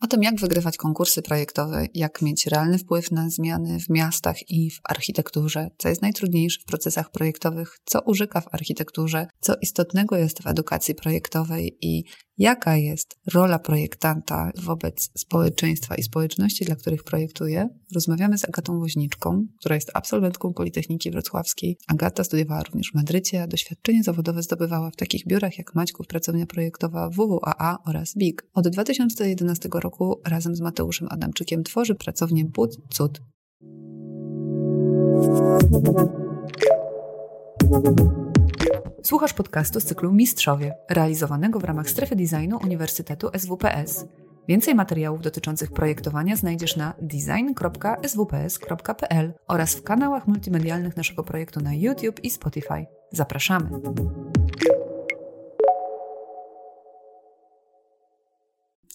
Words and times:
O 0.00 0.06
tym, 0.06 0.22
jak 0.22 0.40
wygrywać 0.40 0.76
konkursy 0.76 1.22
projektowe, 1.22 1.86
jak 1.94 2.22
mieć 2.22 2.46
realny 2.46 2.78
wpływ 2.78 3.10
na 3.10 3.30
zmiany 3.30 3.80
w 3.80 3.88
miastach 3.88 4.50
i 4.50 4.70
w 4.70 4.80
architekturze, 4.84 5.68
co 5.78 5.88
jest 5.88 6.02
najtrudniejsze 6.02 6.60
w 6.60 6.64
procesach 6.64 7.10
projektowych, 7.10 7.78
co 7.84 8.00
użyka 8.00 8.40
w 8.40 8.54
architekturze, 8.54 9.26
co 9.40 9.54
istotnego 9.62 10.16
jest 10.16 10.42
w 10.42 10.46
edukacji 10.46 10.94
projektowej 10.94 11.78
i 11.80 12.04
jaka 12.38 12.76
jest 12.76 13.18
rola 13.32 13.58
projektanta 13.58 14.50
wobec 14.62 15.10
społeczeństwa 15.16 15.94
i 15.94 16.02
społeczności, 16.02 16.64
dla 16.64 16.76
których 16.76 17.04
projektuje, 17.04 17.68
rozmawiamy 17.94 18.38
z 18.38 18.44
Agatą 18.44 18.78
Woźniczką, 18.78 19.46
która 19.60 19.74
jest 19.74 19.90
absolwentką 19.94 20.52
Politechniki 20.52 21.10
Wrocławskiej. 21.10 21.78
Agata 21.88 22.24
studiowała 22.24 22.62
również 22.62 22.90
w 22.90 22.94
Madrycie, 22.94 23.42
a 23.42 23.46
doświadczenie 23.46 24.02
zawodowe 24.02 24.42
zdobywała 24.42 24.90
w 24.90 24.96
takich 24.96 25.26
biurach 25.26 25.58
jak 25.58 25.74
Maćków, 25.74 26.06
pracownia 26.06 26.46
projektowa 26.46 27.10
WWAA 27.10 27.78
oraz 27.86 28.14
BIG. 28.16 28.42
Od 28.54 28.68
2011 28.68 29.68
roku 29.72 29.87
razem 30.26 30.56
z 30.56 30.60
Mateuszem 30.60 31.08
Adamczykiem 31.10 31.64
tworzy 31.64 31.94
pracownię 31.94 32.44
Bud 32.44 32.76
Cud. 32.90 33.20
Słuchasz 39.02 39.32
podcastu 39.32 39.80
z 39.80 39.84
cyklu 39.84 40.12
Mistrzowie, 40.12 40.74
realizowanego 40.90 41.60
w 41.60 41.64
ramach 41.64 41.90
strefy 41.90 42.16
designu 42.16 42.58
Uniwersytetu 42.64 43.28
SWPS. 43.38 44.06
Więcej 44.48 44.74
materiałów 44.74 45.22
dotyczących 45.22 45.72
projektowania 45.72 46.36
znajdziesz 46.36 46.76
na 46.76 46.94
design.swps.pl 47.02 48.14
oraz 49.48 49.74
w 49.74 49.82
kanałach 49.82 50.26
multimedialnych 50.26 50.96
naszego 50.96 51.24
projektu 51.24 51.60
na 51.60 51.74
YouTube 51.74 52.24
i 52.24 52.30
Spotify. 52.30 52.86
Zapraszamy! 53.12 53.70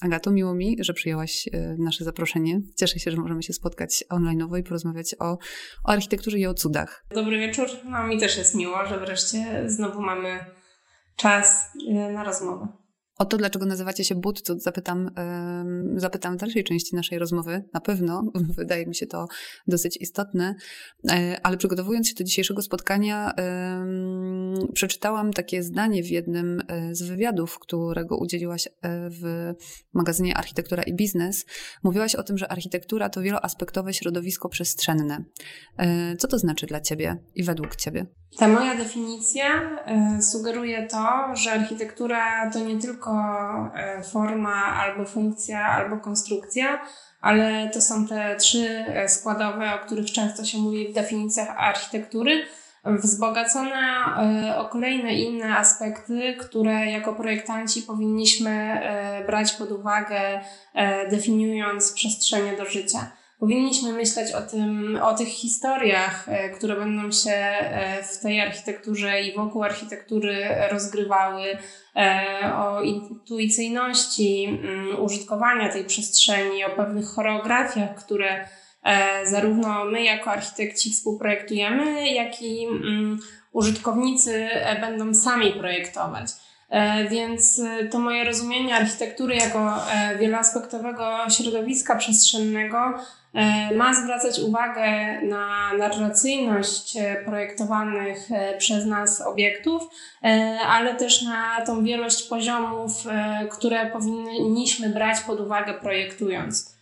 Agato, 0.04 0.32
miło 0.32 0.54
mi, 0.54 0.78
że 0.80 0.94
przyjęłaś 0.94 1.50
e, 1.54 1.76
nasze 1.80 2.04
zaproszenie. 2.04 2.62
Cieszę 2.76 3.00
się, 3.00 3.12
że 3.12 3.18
możemy 3.18 3.44
się 3.44 3.54
spotkać 3.54 4.04
online'owo 4.10 4.60
i 4.60 4.64
porozmawiać 4.64 5.16
o, 5.20 5.26
o 5.84 5.90
architekturze 5.90 6.40
i 6.40 6.46
o 6.46 6.54
cudach. 6.54 7.06
Dobry 7.10 7.40
wieczór. 7.40 7.68
No 7.86 8.08
mi 8.08 8.20
też 8.20 8.38
jest 8.38 8.56
miło, 8.56 8.86
że 8.86 9.00
wreszcie 9.00 9.64
znowu 9.66 10.02
mamy 10.02 10.46
czas 11.16 11.72
e, 11.90 12.12
na 12.12 12.24
rozmowę. 12.24 12.68
O 13.24 13.26
to, 13.26 13.38
dlaczego 13.38 13.66
nazywacie 13.66 14.04
się 14.04 14.16
Budcud, 14.16 14.64
zapytam, 14.64 15.12
zapytam 15.96 16.38
w 16.38 16.40
dalszej 16.40 16.64
części 16.64 16.96
naszej 16.96 17.20
rozmowy. 17.20 17.64
Na 17.74 17.80
pewno, 17.80 18.24
wydaje 18.58 18.86
mi 18.86 18.96
się 18.96 19.08
to 19.08 19.28
dosyć 19.68 19.98
istotne, 19.98 20.56
e, 21.12 21.38
ale 21.44 21.58
przygotowując 21.58 22.10
się 22.10 22.16
do 22.16 22.24
dzisiejszego 22.24 22.62
spotkania, 22.62 23.34
przeczytałam 24.74 25.34
takie 25.34 25.64
zdanie 25.64 26.04
w 26.04 26.08
jednym 26.08 26.62
e, 26.68 26.96
z 26.96 27.02
wywiadów, 27.02 27.60
którego 27.60 28.18
udzieliłaś 28.18 28.68
e, 28.68 28.72
w 29.10 29.54
magazynie 29.94 30.38
Architektura 30.38 30.84
i 30.84 30.94
Biznes. 30.94 31.46
Mówiłaś 31.84 32.16
o 32.16 32.24
tym, 32.24 32.38
że 32.38 32.52
architektura 32.52 33.10
to 33.10 33.22
wieloaspektowe 33.22 33.94
środowisko 33.94 34.50
przestrzenne. 34.50 35.24
Co 36.18 36.28
to 36.28 36.40
znaczy 36.40 36.66
dla 36.66 36.82
Ciebie 36.82 37.18
i 37.36 37.44
według 37.44 37.76
Ciebie? 37.76 38.06
Ta 38.38 38.48
moja 38.48 38.76
definicja 38.76 39.80
sugeruje 40.22 40.88
to, 40.88 41.36
że 41.36 41.52
architektura 41.52 42.52
to 42.52 42.60
nie 42.60 42.80
tylko 42.80 43.13
tylko 43.14 43.72
e, 43.76 44.04
forma, 44.04 44.66
albo 44.66 45.06
funkcja, 45.06 45.66
albo 45.66 45.98
konstrukcja, 45.98 46.82
ale 47.22 47.70
to 47.74 47.82
są 47.82 48.08
te 48.08 48.36
trzy 48.36 48.86
e, 48.88 49.10
składowe, 49.10 49.76
o 49.76 49.86
których 49.86 50.12
często 50.12 50.46
się 50.46 50.58
mówi 50.58 50.88
w 50.88 50.94
definicjach 50.94 51.58
architektury, 51.58 52.46
wzbogacone 52.86 54.06
e, 54.18 54.58
o 54.58 54.70
kolejne 54.70 55.14
inne 55.14 55.58
aspekty, 55.58 56.36
które 56.40 56.92
jako 56.92 57.14
projektanci 57.14 57.82
powinniśmy 57.82 58.82
brać 59.28 59.52
pod 59.52 59.72
uwagę, 59.72 60.42
definiując 61.12 61.94
przestrzenie 61.94 62.58
do 62.58 62.66
życia. 62.66 63.12
Powinniśmy 63.44 63.94
myśleć 63.94 64.32
o 64.32 64.42
tym, 64.42 65.00
o 65.02 65.14
tych 65.14 65.28
historiach, 65.28 66.26
które 66.56 66.76
będą 66.76 67.12
się 67.12 67.54
w 68.14 68.22
tej 68.22 68.42
architekturze 68.42 69.22
i 69.22 69.36
wokół 69.36 69.64
architektury 69.64 70.48
rozgrywały, 70.72 71.58
E, 71.96 72.56
o 72.56 72.82
intuicyjności 72.82 74.46
mm, 74.46 75.04
użytkowania 75.04 75.70
tej 75.70 75.86
przestrzeni, 75.86 76.66
o 76.66 76.70
pewnych 76.70 77.06
choreografiach, 77.06 77.96
które 77.96 78.48
e, 78.84 79.28
zarówno 79.28 79.86
my 79.86 80.04
jako 80.04 80.32
architekci 80.32 80.90
współprojektujemy, 80.90 82.14
jak 82.14 82.42
i 82.42 82.66
mm, 82.66 83.20
użytkownicy 83.52 84.50
e, 84.52 84.82
będą 84.82 85.14
sami 85.14 85.52
projektować. 85.52 86.28
Więc 87.10 87.62
to 87.92 88.00
moje 88.00 88.24
rozumienie 88.24 88.76
architektury 88.76 89.36
jako 89.36 89.84
wieloaspektowego 90.20 91.18
środowiska 91.30 91.96
przestrzennego 91.96 92.94
E, 93.34 93.76
ma 93.76 93.94
zwracać 93.94 94.40
uwagę 94.40 94.82
na 95.22 95.74
narracyjność 95.78 96.98
e, 96.98 97.16
projektowanych 97.26 98.32
e, 98.32 98.58
przez 98.58 98.86
nas 98.86 99.22
obiektów, 99.22 99.90
ale 100.68 100.96
też 100.96 101.22
na 101.22 101.66
tą 101.66 101.84
wielość 101.84 102.24
poziomów, 102.24 102.92
które 103.52 103.86
powinniśmy 103.86 104.90
brać 104.90 105.20
pod 105.20 105.40
uwagę 105.40 105.74
projektując. 105.74 106.73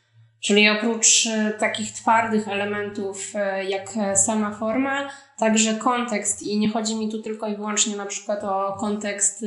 Czyli 0.42 0.70
oprócz 0.70 1.28
takich 1.60 1.92
twardych 1.92 2.48
elementów 2.48 3.34
jak 3.70 3.94
sama 4.16 4.52
forma, 4.52 5.10
także 5.38 5.76
kontekst 5.76 6.42
i 6.42 6.60
nie 6.60 6.70
chodzi 6.70 6.96
mi 6.96 7.12
tu 7.12 7.22
tylko 7.22 7.48
i 7.48 7.56
wyłącznie 7.56 7.96
na 7.96 8.06
przykład 8.06 8.44
o 8.44 8.78
kontekst 8.80 9.46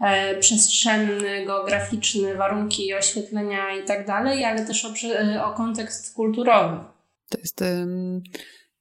e, 0.00 0.38
przestrzenny, 0.38 1.46
geograficzny, 1.46 2.34
warunki 2.34 2.94
oświetlenia 2.94 3.74
i 3.74 3.84
tak 3.84 4.06
dalej, 4.06 4.44
ale 4.44 4.66
też 4.66 4.84
o, 4.84 4.88
o 5.44 5.52
kontekst 5.52 6.14
kulturowy. 6.14 6.84
To 7.28 7.38
jest 7.38 7.64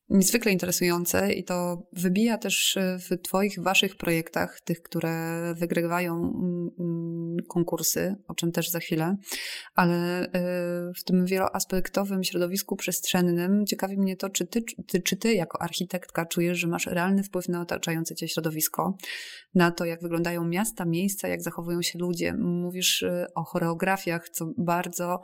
niezwykle 0.09 0.51
interesujące 0.51 1.33
i 1.33 1.43
to 1.43 1.83
wybija 1.93 2.37
też 2.37 2.77
e, 2.77 2.99
w 2.99 3.21
Twoich, 3.21 3.59
Waszych 3.59 3.95
projektach, 3.95 4.59
tych, 4.61 4.81
które 4.81 5.53
wygrywają 5.57 6.13
mm, 6.15 6.69
mm, 6.79 7.37
konkursy, 7.47 8.15
o 8.27 8.35
czym 8.35 8.51
też 8.51 8.69
za 8.69 8.79
chwilę, 8.79 9.15
ale 9.75 10.21
e, 10.21 10.31
w 10.97 11.03
tym 11.03 11.25
wieloaspektowym 11.25 12.23
środowisku 12.23 12.75
przestrzennym 12.75 13.65
ciekawi 13.65 13.97
mnie 13.97 14.17
to, 14.17 14.29
czy 14.29 14.45
ty, 14.47 14.63
ty, 14.87 15.01
czy 15.01 15.17
ty 15.17 15.33
jako 15.33 15.61
architektka 15.61 16.25
czujesz, 16.25 16.57
że 16.57 16.67
masz 16.67 16.87
realny 16.87 17.23
wpływ 17.23 17.49
na 17.49 17.61
otaczające 17.61 18.15
cię 18.15 18.27
środowisko, 18.27 18.97
na 19.55 19.71
to, 19.71 19.85
jak 19.85 20.01
wyglądają 20.01 20.45
miasta, 20.45 20.85
miejsca, 20.85 21.27
jak 21.27 21.41
zachowują 21.41 21.81
się 21.81 21.99
ludzie. 21.99 22.33
Mówisz 22.33 23.03
e, 23.03 23.27
o 23.35 23.43
choreografiach, 23.43 24.29
co 24.29 24.45
bardzo 24.57 25.21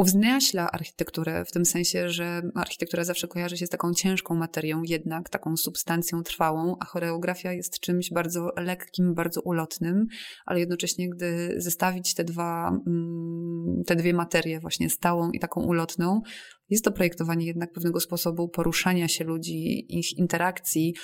uwzniaśla 0.00 0.70
architekturę 0.70 1.44
w 1.44 1.52
tym 1.52 1.64
sensie, 1.64 2.08
że 2.08 2.42
architektura 2.54 3.04
zawsze 3.04 3.28
kojarzy 3.28 3.56
się 3.56 3.66
z 3.66 3.70
taką 3.70 3.94
ciężką 3.94 4.34
materią, 4.34 4.82
jednak 4.82 5.28
taką 5.28 5.56
substancją 5.56 6.22
trwałą, 6.22 6.76
a 6.80 6.84
choreografia 6.84 7.52
jest 7.52 7.80
czymś 7.80 8.10
bardzo 8.10 8.48
lekkim, 8.56 9.14
bardzo 9.14 9.40
ulotnym, 9.40 10.06
ale 10.46 10.60
jednocześnie, 10.60 11.10
gdy 11.10 11.54
zestawić 11.56 12.14
te 12.14 12.24
dwa, 12.24 12.68
mm, 12.86 13.82
te 13.86 13.96
dwie 13.96 14.14
materie, 14.14 14.60
właśnie 14.60 14.90
stałą 14.90 15.30
i 15.30 15.40
taką 15.40 15.62
ulotną, 15.62 16.20
jest 16.70 16.84
to 16.84 16.92
projektowanie 16.92 17.46
jednak 17.46 17.72
pewnego 17.72 18.00
sposobu 18.00 18.48
poruszania 18.48 19.08
się 19.08 19.24
ludzi, 19.24 19.86
ich 19.98 20.18
interakcji, 20.18 20.94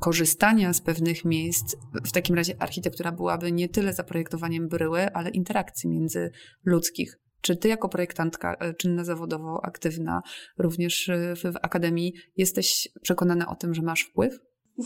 korzystania 0.00 0.72
z 0.72 0.80
pewnych 0.80 1.24
miejsc. 1.24 1.76
W 2.04 2.12
takim 2.12 2.36
razie 2.36 2.62
architektura 2.62 3.12
byłaby 3.12 3.52
nie 3.52 3.68
tyle 3.68 3.92
zaprojektowaniem 3.92 4.68
bryły, 4.68 5.12
ale 5.12 5.30
interakcji 5.30 5.90
międzyludzkich. 5.90 7.25
Czy 7.46 7.56
ty 7.56 7.68
jako 7.68 7.88
projektantka 7.88 8.54
e, 8.54 8.74
czynna 8.74 9.04
zawodowo, 9.04 9.60
aktywna 9.64 10.22
również 10.58 11.08
e, 11.08 11.34
w, 11.36 11.56
akademii 11.62 12.14
jesteś 12.36 12.88
przekonana 13.02 13.48
o 13.48 13.54
tym, 13.54 13.74
że 13.74 13.82
masz 13.82 14.02
wpływ? 14.02 14.38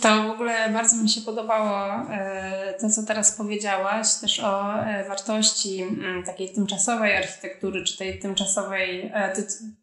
To 0.02 0.22
w 0.22 0.30
ogóle 0.30 0.70
bardzo 0.72 0.96
mi 0.96 1.08
się 1.08 1.20
podobało 1.20 1.86
e, 2.10 2.74
to, 2.80 2.90
co 2.90 3.02
teraz 3.02 3.36
powiedziałaś, 3.36 4.14
też 4.20 4.40
o 4.40 4.62
wartości 5.08 5.82
mm, 5.82 6.24
takiej 6.24 6.54
tymczasowej 6.54 7.16
architektury, 7.16 7.84
czy 7.84 7.98
tej 7.98 8.18
tymczasowej, 8.18 9.12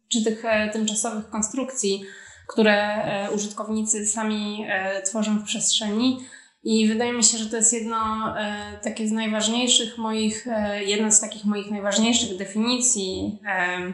czy 0.08 0.24
tych 0.24 0.42
tymczasowych 0.72 1.28
konstrukcji, 1.28 2.02
które 2.48 3.04
użytkownicy 3.34 4.06
sami 4.06 4.66
tworzą 5.04 5.38
w 5.38 5.44
przestrzeni. 5.44 6.18
I 6.70 6.88
wydaje 6.88 7.12
mi 7.12 7.24
się, 7.24 7.38
że 7.38 7.46
to 7.46 7.56
jest 7.56 7.72
jedno 7.72 7.96
e, 8.38 8.78
takie 8.82 9.08
z 9.08 9.12
najważniejszych 9.12 9.98
moich, 9.98 10.46
e, 10.46 10.84
jedna 10.84 11.10
z 11.10 11.20
takich 11.20 11.44
moich 11.44 11.70
najważniejszych 11.70 12.36
definicji 12.36 13.38
e, 13.46 13.92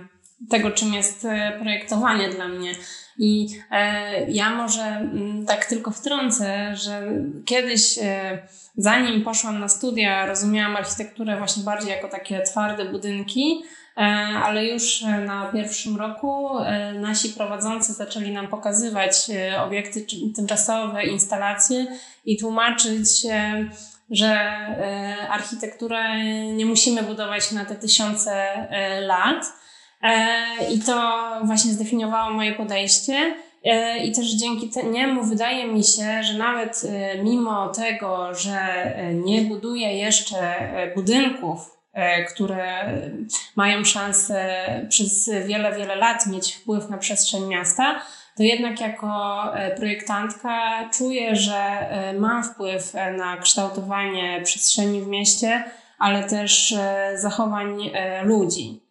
tego, 0.50 0.71
czym 0.71 0.94
jest 0.94 1.25
e, 1.25 1.59
projektowanie 1.61 2.29
dla 2.29 2.49
mnie. 2.49 2.75
I 3.19 3.49
e, 3.70 4.31
ja 4.31 4.50
może 4.50 4.82
mm, 4.82 5.46
tak 5.46 5.64
tylko 5.64 5.90
wtrącę, 5.90 6.76
że 6.76 7.02
kiedyś, 7.44 7.99
e, 7.99 8.38
zanim 8.76 9.25
poszłam 9.25 9.61
na 9.61 9.69
studia, 9.69 10.26
rozumiałam 10.26 10.76
architekturę 10.76 11.38
właśnie 11.38 11.62
bardziej 11.62 11.90
jako 11.90 12.08
takie 12.08 12.43
twarde 12.43 12.84
budynki, 12.84 13.62
E, 13.96 14.00
ale 14.44 14.66
już 14.66 15.02
na 15.26 15.50
pierwszym 15.52 15.96
roku 15.96 16.49
nasi 16.94 17.28
prowadzący 17.28 17.93
zaczęli 17.93 18.32
nam 18.32 18.49
pokazywać 18.49 19.31
obiekty 19.66 20.06
tymczasowe, 20.37 21.05
instalacje 21.05 21.87
i 22.25 22.38
tłumaczyć 22.38 23.08
że 24.11 24.37
architekturę 25.31 26.25
nie 26.55 26.66
musimy 26.66 27.02
budować 27.02 27.52
na 27.52 27.64
te 27.64 27.75
tysiące 27.75 28.46
lat. 29.00 29.52
I 30.70 30.78
to 30.78 31.22
właśnie 31.44 31.72
zdefiniowało 31.72 32.30
moje 32.30 32.54
podejście. 32.54 33.34
I 34.04 34.12
też 34.12 34.26
dzięki 34.30 34.70
niemu 34.90 35.24
wydaje 35.24 35.66
mi 35.66 35.84
się, 35.84 36.22
że 36.22 36.38
nawet 36.38 36.82
mimo 37.22 37.68
tego, 37.68 38.34
że 38.34 38.58
nie 39.24 39.42
buduję 39.42 39.98
jeszcze 39.98 40.54
budynków, 40.94 41.70
które 42.34 42.92
mają 43.56 43.84
szansę 43.84 44.64
przez 44.88 45.30
wiele, 45.46 45.76
wiele 45.76 45.96
lat 45.96 46.26
mieć 46.26 46.54
wpływ 46.54 46.90
na 46.90 46.98
przestrzeń 46.98 47.46
miasta, 47.46 48.00
to 48.36 48.42
jednak 48.42 48.80
jako 48.80 49.42
projektantka 49.76 50.60
czuję, 50.98 51.36
że 51.36 51.86
mam 52.18 52.44
wpływ 52.44 52.94
na 53.16 53.36
kształtowanie 53.36 54.40
przestrzeni 54.44 55.00
w 55.00 55.06
mieście, 55.06 55.64
ale 55.98 56.24
też 56.24 56.74
zachowań 57.14 57.90
ludzi. 58.22 58.83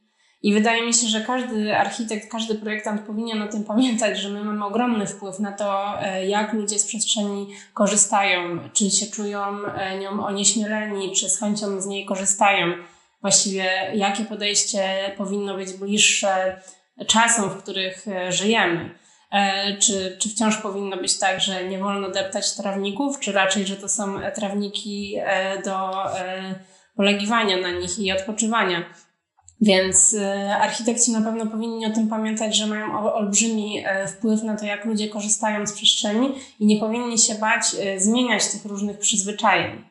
I 0.43 0.53
wydaje 0.53 0.85
mi 0.85 0.93
się, 0.93 1.07
że 1.07 1.21
każdy 1.21 1.77
architekt, 1.77 2.31
każdy 2.31 2.55
projektant 2.55 3.01
powinien 3.01 3.41
o 3.41 3.47
tym 3.47 3.63
pamiętać, 3.63 4.19
że 4.19 4.29
my 4.29 4.43
mamy 4.43 4.65
ogromny 4.65 5.07
wpływ 5.07 5.39
na 5.39 5.51
to, 5.51 6.01
e, 6.01 6.27
jak 6.27 6.53
ludzie 6.53 6.79
z 6.79 6.85
przestrzeni 6.85 7.47
korzystają, 7.73 8.59
czy 8.73 8.91
się 8.91 9.05
czują 9.05 9.65
e, 9.65 9.99
nią 9.99 10.25
onieśmieleni, 10.25 11.15
czy 11.15 11.29
z 11.29 11.39
chęcią 11.39 11.81
z 11.81 11.85
niej 11.85 12.05
korzystają. 12.05 12.67
Właściwie 13.21 13.91
jakie 13.93 14.25
podejście 14.25 15.11
powinno 15.17 15.55
być 15.55 15.73
bliższe 15.73 16.61
czasom, 17.07 17.49
w 17.49 17.63
których 17.63 18.07
e, 18.07 18.31
żyjemy. 18.31 18.89
Czy, 19.79 20.17
czy 20.21 20.29
wciąż 20.29 20.57
powinno 20.57 20.97
być 20.97 21.19
tak, 21.19 21.41
że 21.41 21.63
nie 21.63 21.79
wolno 21.79 22.09
deptać 22.09 22.55
trawników, 22.55 23.19
czy 23.19 23.31
raczej, 23.31 23.65
że 23.65 23.75
to 23.75 23.89
są 23.89 24.19
trawniki 24.35 25.15
do 25.65 25.91
polegiwania 26.95 27.57
na 27.57 27.71
nich 27.71 27.99
i 27.99 28.11
odpoczywania. 28.11 28.83
Więc 29.63 30.13
e, 30.13 30.57
architekci 30.57 31.11
na 31.11 31.21
pewno 31.21 31.45
powinni 31.45 31.85
o 31.85 31.89
tym 31.89 32.07
pamiętać, 32.07 32.57
że 32.57 32.67
mają 32.67 33.13
olbrzymi 33.13 33.83
e, 33.85 34.07
wpływ 34.07 34.43
na 34.43 34.57
to, 34.57 34.65
jak 34.65 34.85
ludzie 34.85 35.09
korzystają 35.09 35.67
z 35.67 35.73
przestrzeni 35.73 36.29
i 36.59 36.65
nie 36.65 36.79
powinni 36.79 37.19
się 37.19 37.35
bać 37.35 37.63
e, 37.79 37.99
zmieniać 37.99 38.47
tych 38.47 38.65
różnych 38.65 38.99
przyzwyczajeń. 38.99 39.83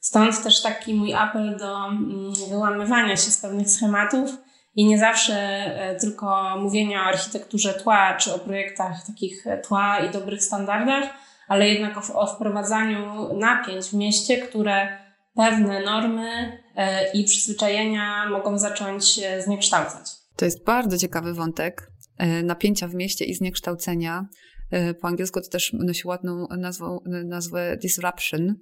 Stąd 0.00 0.42
też 0.42 0.62
taki 0.62 0.94
mój 0.94 1.14
apel 1.14 1.56
do 1.58 1.86
mm, 1.86 2.32
wyłamywania 2.50 3.16
się 3.16 3.30
z 3.30 3.38
pewnych 3.38 3.70
schematów 3.70 4.30
i 4.76 4.84
nie 4.84 4.98
zawsze 4.98 5.70
tylko 6.00 6.56
mówienia 6.58 7.02
o 7.02 7.04
architekturze 7.04 7.74
tła 7.74 8.14
czy 8.14 8.34
o 8.34 8.38
projektach 8.38 9.06
takich 9.06 9.44
tła 9.68 9.98
i 9.98 10.10
dobrych 10.10 10.42
standardach, 10.42 11.04
ale 11.48 11.68
jednak 11.68 11.98
o, 11.98 12.20
o 12.20 12.26
wprowadzaniu 12.26 13.34
napięć 13.34 13.86
w 13.86 13.94
mieście, 13.94 14.38
które 14.38 15.05
pewne 15.36 15.82
normy 15.82 16.58
e, 16.76 17.12
i 17.12 17.24
przyzwyczajenia 17.24 18.28
mogą 18.30 18.58
zacząć 18.58 19.20
zniekształcać. 19.44 20.10
To 20.36 20.44
jest 20.44 20.64
bardzo 20.64 20.98
ciekawy 20.98 21.34
wątek 21.34 21.90
e, 22.18 22.42
napięcia 22.42 22.88
w 22.88 22.94
mieście 22.94 23.24
i 23.24 23.34
zniekształcenia. 23.34 24.26
E, 24.70 24.94
po 24.94 25.08
angielsku 25.08 25.40
to 25.40 25.48
też 25.48 25.72
nosi 25.72 26.08
ładną 26.08 26.46
nazwę, 26.58 26.98
nazwę 27.24 27.76
disruption. 27.76 28.54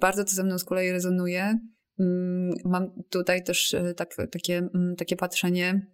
Bardzo 0.00 0.24
to 0.24 0.30
ze 0.30 0.44
mną 0.44 0.58
z 0.58 0.64
kolei 0.64 0.90
rezonuje. 0.92 1.58
Mm, 2.00 2.50
mam 2.64 2.86
tutaj 3.10 3.44
też 3.44 3.76
tak, 3.96 4.16
takie, 4.32 4.58
mm, 4.58 4.96
takie 4.96 5.16
patrzenie 5.16 5.86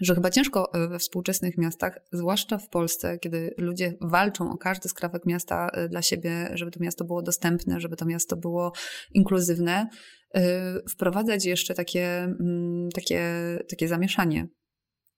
że 0.00 0.14
chyba 0.14 0.30
ciężko 0.30 0.74
e, 0.74 0.88
we 0.88 0.98
współczesnych 0.98 1.58
miastach, 1.58 1.98
zwłaszcza 2.12 2.58
w 2.58 2.68
Polsce, 2.68 3.18
kiedy 3.18 3.54
ludzie 3.58 3.94
walczą 4.00 4.50
o 4.50 4.58
każdy 4.58 4.88
skrawek 4.88 5.26
miasta 5.26 5.68
e, 5.68 5.88
dla 5.88 6.02
siebie, 6.02 6.50
żeby 6.54 6.70
to 6.70 6.80
miasto 6.80 7.04
było 7.04 7.22
dostępne, 7.22 7.80
żeby 7.80 7.96
to 7.96 8.04
miasto 8.04 8.36
było 8.36 8.72
inkluzywne, 9.12 9.88
e, 10.34 10.74
wprowadzać 10.90 11.44
jeszcze 11.44 11.74
takie, 11.74 12.22
mm, 12.22 12.88
takie, 12.94 13.22
takie 13.70 13.88
zamieszanie 13.88 14.48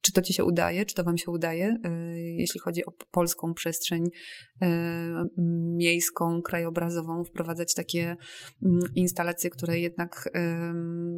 czy 0.06 0.12
to 0.12 0.22
Ci 0.22 0.34
się 0.34 0.44
udaje, 0.44 0.86
czy 0.86 0.94
to 0.94 1.04
Wam 1.04 1.18
się 1.18 1.30
udaje, 1.30 1.76
e, 1.84 1.90
jeśli 2.20 2.60
chodzi 2.60 2.84
o 2.84 2.92
polską 3.10 3.54
przestrzeń 3.54 4.04
e, 4.62 5.24
miejską, 5.76 6.42
krajobrazową, 6.42 7.24
wprowadzać 7.24 7.74
takie 7.74 8.16
instalacje, 8.94 9.50
które 9.50 9.78
jednak 9.78 10.30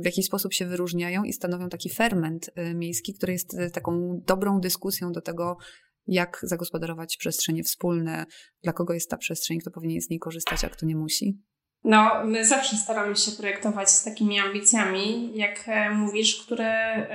w 0.02 0.04
jakiś 0.04 0.26
sposób 0.26 0.52
się 0.52 0.66
wyróżniają 0.66 1.24
i 1.24 1.32
stanowią 1.32 1.68
taki 1.68 1.90
ferment 1.90 2.50
e, 2.54 2.74
miejski, 2.74 3.14
który 3.14 3.32
jest 3.32 3.56
taką 3.72 4.20
dobrą 4.26 4.60
dyskusją 4.60 5.12
do 5.12 5.20
tego, 5.20 5.56
jak 6.06 6.40
zagospodarować 6.42 7.16
przestrzenie 7.16 7.62
wspólne, 7.62 8.26
dla 8.62 8.72
kogo 8.72 8.94
jest 8.94 9.10
ta 9.10 9.16
przestrzeń, 9.16 9.58
kto 9.58 9.70
powinien 9.70 10.00
z 10.00 10.10
niej 10.10 10.18
korzystać, 10.18 10.64
a 10.64 10.68
kto 10.68 10.86
nie 10.86 10.96
musi. 10.96 11.38
No, 11.84 12.24
my 12.24 12.46
zawsze 12.46 12.76
staramy 12.76 13.16
się 13.16 13.32
projektować 13.32 13.90
z 13.90 14.04
takimi 14.04 14.38
ambicjami, 14.38 15.38
jak 15.38 15.70
mówisz, 15.94 16.44
które 16.44 17.06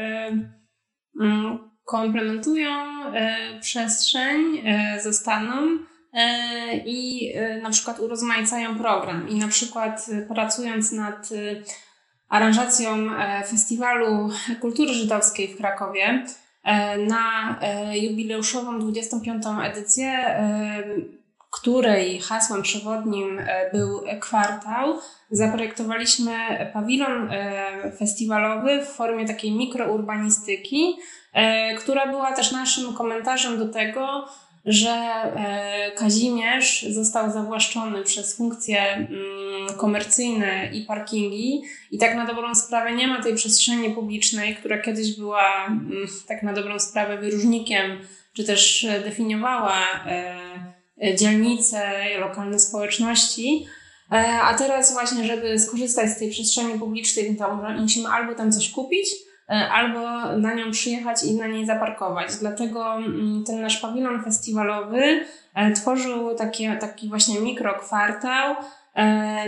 komplementują 1.86 2.72
e, 3.14 3.60
przestrzeń, 3.60 4.62
e, 4.66 5.02
zostaną 5.04 5.78
e, 6.14 6.78
i 6.86 7.34
na 7.62 7.70
przykład 7.70 8.00
urozmaicają 8.00 8.76
program. 8.76 9.30
I 9.30 9.36
na 9.36 9.48
przykład 9.48 10.06
pracując 10.34 10.92
nad 10.92 11.30
aranżacją 12.30 13.10
Festiwalu 13.48 14.30
Kultury 14.62 14.94
Żydowskiej 14.94 15.48
w 15.48 15.58
Krakowie, 15.58 16.26
na 17.08 17.60
jubileuszową 17.94 18.80
25. 18.80 19.44
edycję, 19.64 20.36
której 21.54 22.22
hasłem 22.22 22.62
przewodnim 22.62 23.42
był 23.74 24.04
kwartał, 24.20 25.00
zaprojektowaliśmy 25.34 26.34
pawilon 26.74 27.32
e, 27.32 27.92
festiwalowy 28.00 28.86
w 28.86 28.88
formie 28.88 29.28
takiej 29.28 29.52
mikrourbanistyki, 29.52 30.96
e, 31.34 31.76
która 31.76 32.08
była 32.08 32.32
też 32.32 32.52
naszym 32.52 32.94
komentarzem 32.94 33.60
do 33.60 33.70
tego, 33.70 34.28
że 34.66 34.90
e, 34.90 35.92
Kazimierz 35.92 36.86
został 36.90 37.32
zawłaszczony 37.32 38.04
przez 38.04 38.38
funkcje 38.38 38.82
mm, 38.82 39.10
komercyjne 39.78 40.70
i 40.74 40.82
parkingi 40.82 41.62
i 41.92 41.98
tak 41.98 42.16
na 42.16 42.26
dobrą 42.26 42.56
sprawę 42.56 42.92
nie 42.92 43.08
ma 43.08 43.24
tej 43.24 43.36
przestrzeni 43.36 43.90
publicznej, 43.90 44.56
która 44.56 44.78
kiedyś 44.78 45.18
była 45.18 45.66
mm, 45.66 46.08
tak 46.28 46.44
na 46.44 46.54
dobrą 46.54 46.80
sprawę 46.80 47.18
wyróżnikiem, 47.18 48.00
czy 48.34 48.44
też 48.44 48.88
definiowała 49.04 49.74
dzielnice, 51.16 51.92
lokalne 52.20 52.60
społeczności, 52.60 53.68
E, 54.14 54.42
a 54.42 54.54
teraz 54.54 54.94
właśnie, 54.94 55.24
żeby 55.26 55.60
skorzystać 55.60 56.10
z 56.10 56.20
tej 56.20 56.32
przestrzeni 56.32 56.80
publicznej, 56.80 57.36
to 57.38 57.60
musimy 57.80 58.10
albo 58.10 58.36
tam 58.36 58.52
coś 58.52 58.72
kupić, 58.72 59.08
e, 59.50 59.70
albo 59.70 60.00
na 60.38 60.54
nią 60.54 60.72
przyjechać 60.72 61.24
i 61.24 61.36
na 61.36 61.48
niej 61.48 61.66
zaparkować. 61.66 62.36
Dlatego 62.40 62.94
mm, 62.94 63.44
ten 63.48 63.62
nasz 63.62 63.78
pawilon 63.78 64.24
festiwalowy 64.24 65.26
e, 65.56 65.72
tworzył 65.72 66.36
takie, 66.36 66.78
taki 66.82 67.10
właśnie 67.10 67.40
mikrokwartał, 67.40 68.56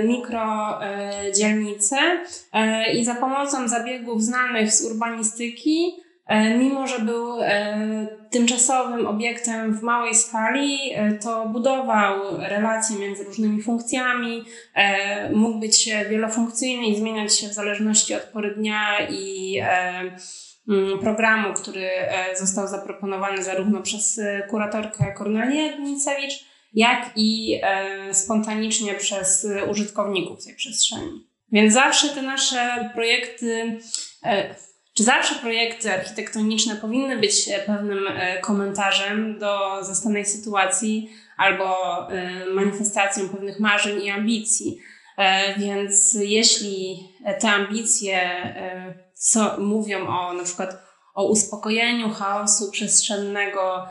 mikro 0.03 0.79
dzielnice 1.35 1.97
i 2.93 3.05
za 3.05 3.15
pomocą 3.15 3.67
zabiegów 3.67 4.23
znanych 4.23 4.73
z 4.73 4.91
urbanistyki 4.91 6.04
E, 6.04 6.04
mimo, 6.29 6.87
że 6.87 6.99
był 6.99 7.41
e, 7.41 8.07
tymczasowym 8.29 9.07
obiektem 9.07 9.73
w 9.73 9.81
małej 9.81 10.15
skali, 10.15 10.79
e, 10.93 11.13
to 11.13 11.45
budował 11.45 12.37
relacje 12.37 12.99
między 12.99 13.23
różnymi 13.23 13.61
funkcjami, 13.61 14.43
mógł 15.33 15.59
być 15.59 15.89
wielofunkcyjny 16.09 16.85
i 16.85 16.95
zmieniać 16.97 17.39
się 17.39 17.47
w 17.47 17.53
zależności 17.53 18.15
od 18.15 18.21
pory 18.23 18.55
dnia 18.55 19.07
i 19.09 19.59
mm, 20.69 20.99
programu, 20.99 21.53
który 21.53 21.89
został 22.35 22.67
zaproponowany 22.67 23.43
zarówno 23.43 23.81
przez 23.81 24.21
kuratorkę 24.49 25.13
Kornelię 25.17 25.79
Nicewicz, 25.79 26.45
jak 26.73 27.11
i 27.15 27.61
spontanicznie 28.11 28.93
przez 28.93 29.47
użytkowników 29.69 30.45
tej 30.45 30.55
przestrzeni. 30.55 31.27
Więc 31.51 31.73
zawsze 31.73 32.09
te 32.09 32.21
nasze 32.21 32.89
projekty 32.93 33.79
czy 34.95 35.03
zawsze 35.03 35.35
projekty 35.35 35.93
architektoniczne 35.93 36.75
powinny 36.75 37.17
być 37.17 37.49
e, 37.49 37.59
pewnym 37.59 38.07
e, 38.07 38.39
komentarzem 38.39 39.39
do 39.39 39.83
zastanej 39.83 40.25
sytuacji 40.25 41.09
albo 41.37 41.67
e, 42.11 42.45
manifestacją 42.45 43.29
pewnych 43.29 43.59
marzeń 43.59 44.03
i 44.03 44.09
ambicji? 44.09 44.79
Więc 45.57 46.13
jeśli 46.13 47.09
te 47.39 47.49
ambicje 47.49 48.19
mówią 49.57 50.07
o 50.07 50.33
na 50.33 50.43
przykład 50.43 50.77
o 51.13 51.27
uspokojeniu 51.27 52.09
chaosu 52.09 52.71
przestrzennego, 52.71 53.85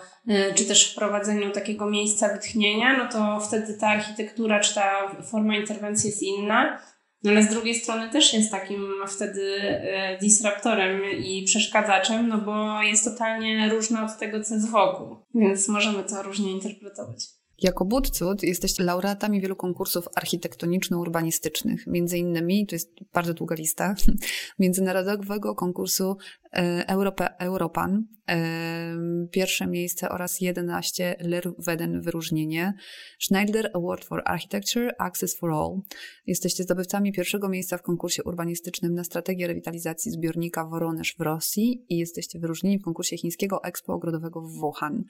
czy 0.55 0.65
też 0.65 0.93
wprowadzeniu 0.93 1.51
takiego 1.51 1.87
miejsca 1.91 2.29
wytchnienia, 2.29 2.97
no 2.99 3.09
to 3.13 3.41
wtedy 3.41 3.75
ta 3.75 3.89
architektura 3.89 4.61
czy 4.61 4.75
ta 4.75 5.17
forma 5.31 5.57
interwencji 5.57 6.11
jest 6.11 6.23
inna. 6.23 6.79
No 7.25 7.31
ale 7.31 7.43
z 7.43 7.49
drugiej 7.49 7.75
strony 7.75 8.11
też 8.11 8.35
jest 8.35 8.51
takim 8.51 8.87
wtedy 9.09 9.61
e, 9.61 10.19
disruptorem 10.19 11.01
i 11.19 11.45
przeszkadzaczem, 11.45 12.29
no 12.29 12.39
bo 12.39 12.83
jest 12.83 13.05
totalnie 13.05 13.69
różna 13.69 14.05
od 14.05 14.19
tego, 14.19 14.43
co 14.43 14.55
jest 14.55 14.71
wokół. 14.71 15.17
Więc 15.35 15.69
możemy 15.69 16.05
to 16.05 16.23
różnie 16.23 16.53
interpretować. 16.53 17.34
Jako 17.63 17.85
Budcud 17.85 18.43
jesteście 18.43 18.85
laureatami 18.85 19.41
wielu 19.41 19.57
konkursów 19.57 20.09
architektoniczno-urbanistycznych. 20.15 21.87
Między 21.87 22.19
innymi, 22.19 22.67
to 22.67 22.75
jest 22.75 22.91
bardzo 23.13 23.35
długa 23.35 23.57
lista, 23.57 23.95
międzynarodowego 24.59 25.55
konkursu 25.55 26.17
e, 26.53 26.89
Europa, 26.89 27.27
Europan, 27.27 28.07
e, 28.29 28.97
pierwsze 29.31 29.67
miejsce 29.67 30.09
oraz 30.09 30.41
11 30.41 31.17
Lerweden 31.21 32.01
wyróżnienie, 32.01 32.75
Schneider 33.19 33.71
Award 33.75 34.05
for 34.05 34.23
Architecture, 34.25 34.95
Access 34.99 35.37
for 35.37 35.51
All. 35.51 35.81
Jesteście 36.27 36.63
zdobywcami 36.63 37.13
pierwszego 37.13 37.49
miejsca 37.49 37.79
w 37.79 37.83
konkursie 37.83 38.23
urbanistycznym 38.23 38.95
na 38.95 39.05
strategię 39.05 39.47
rewitalizacji 39.47 40.13
zbiornika 40.13 40.65
Woronesz 40.67 41.15
w 41.19 41.21
Rosji 41.21 41.85
i 41.89 41.97
jesteście 41.97 42.39
wyróżnieni 42.39 42.79
w 42.79 42.83
konkursie 42.83 43.17
chińskiego 43.17 43.65
Expo 43.65 43.93
Ogrodowego 43.93 44.41
w 44.41 44.53
Wuhan. 44.61 45.05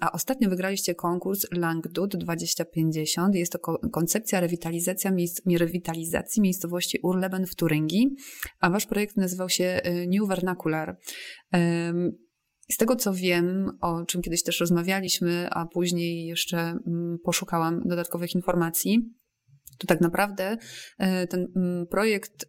A 0.00 0.12
ostatnio 0.12 0.50
wygraliście 0.50 0.94
konkurs 0.94 1.46
Langdud 1.52 2.16
2050. 2.16 3.34
Jest 3.34 3.52
to 3.52 3.58
koncepcja 3.92 4.40
rewitalizacja 4.40 5.10
miejsc, 5.10 5.40
rewitalizacji 5.58 6.42
miejscowości 6.42 6.98
Urleben 7.02 7.46
w 7.46 7.54
Turyngii, 7.54 8.16
a 8.60 8.70
wasz 8.70 8.86
projekt 8.86 9.16
nazywał 9.16 9.48
się 9.48 9.80
y, 9.86 10.06
New 10.06 10.28
Vernacular. 10.28 10.96
Z 12.70 12.76
tego 12.76 12.96
co 12.96 13.14
wiem, 13.14 13.70
o 13.80 14.04
czym 14.04 14.22
kiedyś 14.22 14.42
też 14.42 14.60
rozmawialiśmy, 14.60 15.48
a 15.50 15.66
później 15.66 16.26
jeszcze 16.26 16.58
mm, 16.58 17.18
poszukałam 17.24 17.82
dodatkowych 17.84 18.34
informacji, 18.34 19.12
to 19.78 19.86
tak 19.86 20.00
naprawdę 20.00 20.56
e, 20.98 21.26
ten 21.26 21.46
mm, 21.56 21.86
projekt 21.86 22.46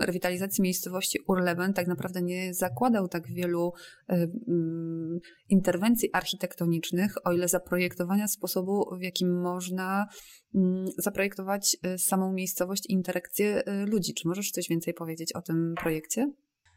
rewitalizacji 0.00 0.62
miejscowości 0.62 1.18
Urleben 1.28 1.72
tak 1.72 1.86
naprawdę 1.86 2.22
nie 2.22 2.54
zakładał 2.54 3.08
tak 3.08 3.28
wielu 3.28 3.72
e, 4.08 4.14
mm, 4.48 5.18
interwencji 5.48 6.10
architektonicznych, 6.12 7.14
o 7.24 7.32
ile 7.32 7.48
zaprojektowania 7.48 8.28
sposobu, 8.28 8.96
w 8.98 9.02
jakim 9.02 9.40
można 9.42 10.06
mm, 10.54 10.84
zaprojektować 10.98 11.76
e, 11.82 11.98
samą 11.98 12.32
miejscowość 12.32 12.86
i 12.88 12.92
interakcję 12.92 13.62
ludzi. 13.86 14.14
Czy 14.14 14.28
możesz 14.28 14.50
coś 14.50 14.68
więcej 14.68 14.94
powiedzieć 14.94 15.32
o 15.32 15.42
tym 15.42 15.74
projekcie? 15.82 16.30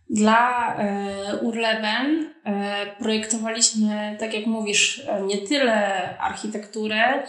Dla 0.09 0.77
Urleben 1.41 2.33
projektowaliśmy, 2.99 4.17
tak 4.19 4.33
jak 4.33 4.45
mówisz, 4.45 5.07
nie 5.27 5.47
tyle 5.47 6.17
architekturę, 6.17 7.23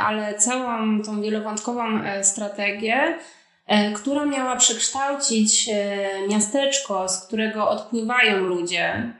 ale 0.00 0.34
całą 0.34 1.02
tą 1.02 1.22
wielowątkową 1.22 2.02
e, 2.02 2.24
strategię, 2.24 3.18
e, 3.66 3.92
która 3.92 4.24
miała 4.24 4.56
przekształcić 4.56 5.70
miasteczko, 6.28 7.08
z 7.08 7.26
którego 7.26 7.68
odpływają 7.68 8.36
ludzie 8.36 9.12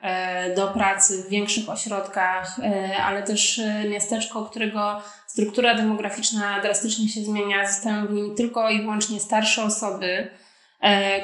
do 0.57 0.69
pracy 0.69 1.23
w 1.23 1.29
większych 1.29 1.69
ośrodkach, 1.69 2.57
ale 3.05 3.23
też 3.23 3.61
miasteczko, 3.91 4.45
którego 4.45 5.03
struktura 5.27 5.75
demograficzna 5.75 6.61
drastycznie 6.61 7.09
się 7.09 7.21
zmienia, 7.21 7.67
zostają 7.67 8.07
w 8.07 8.13
nim 8.13 8.37
tylko 8.37 8.71
i 8.71 8.81
wyłącznie 8.81 9.21
starsze 9.21 9.65
osoby, 9.65 10.29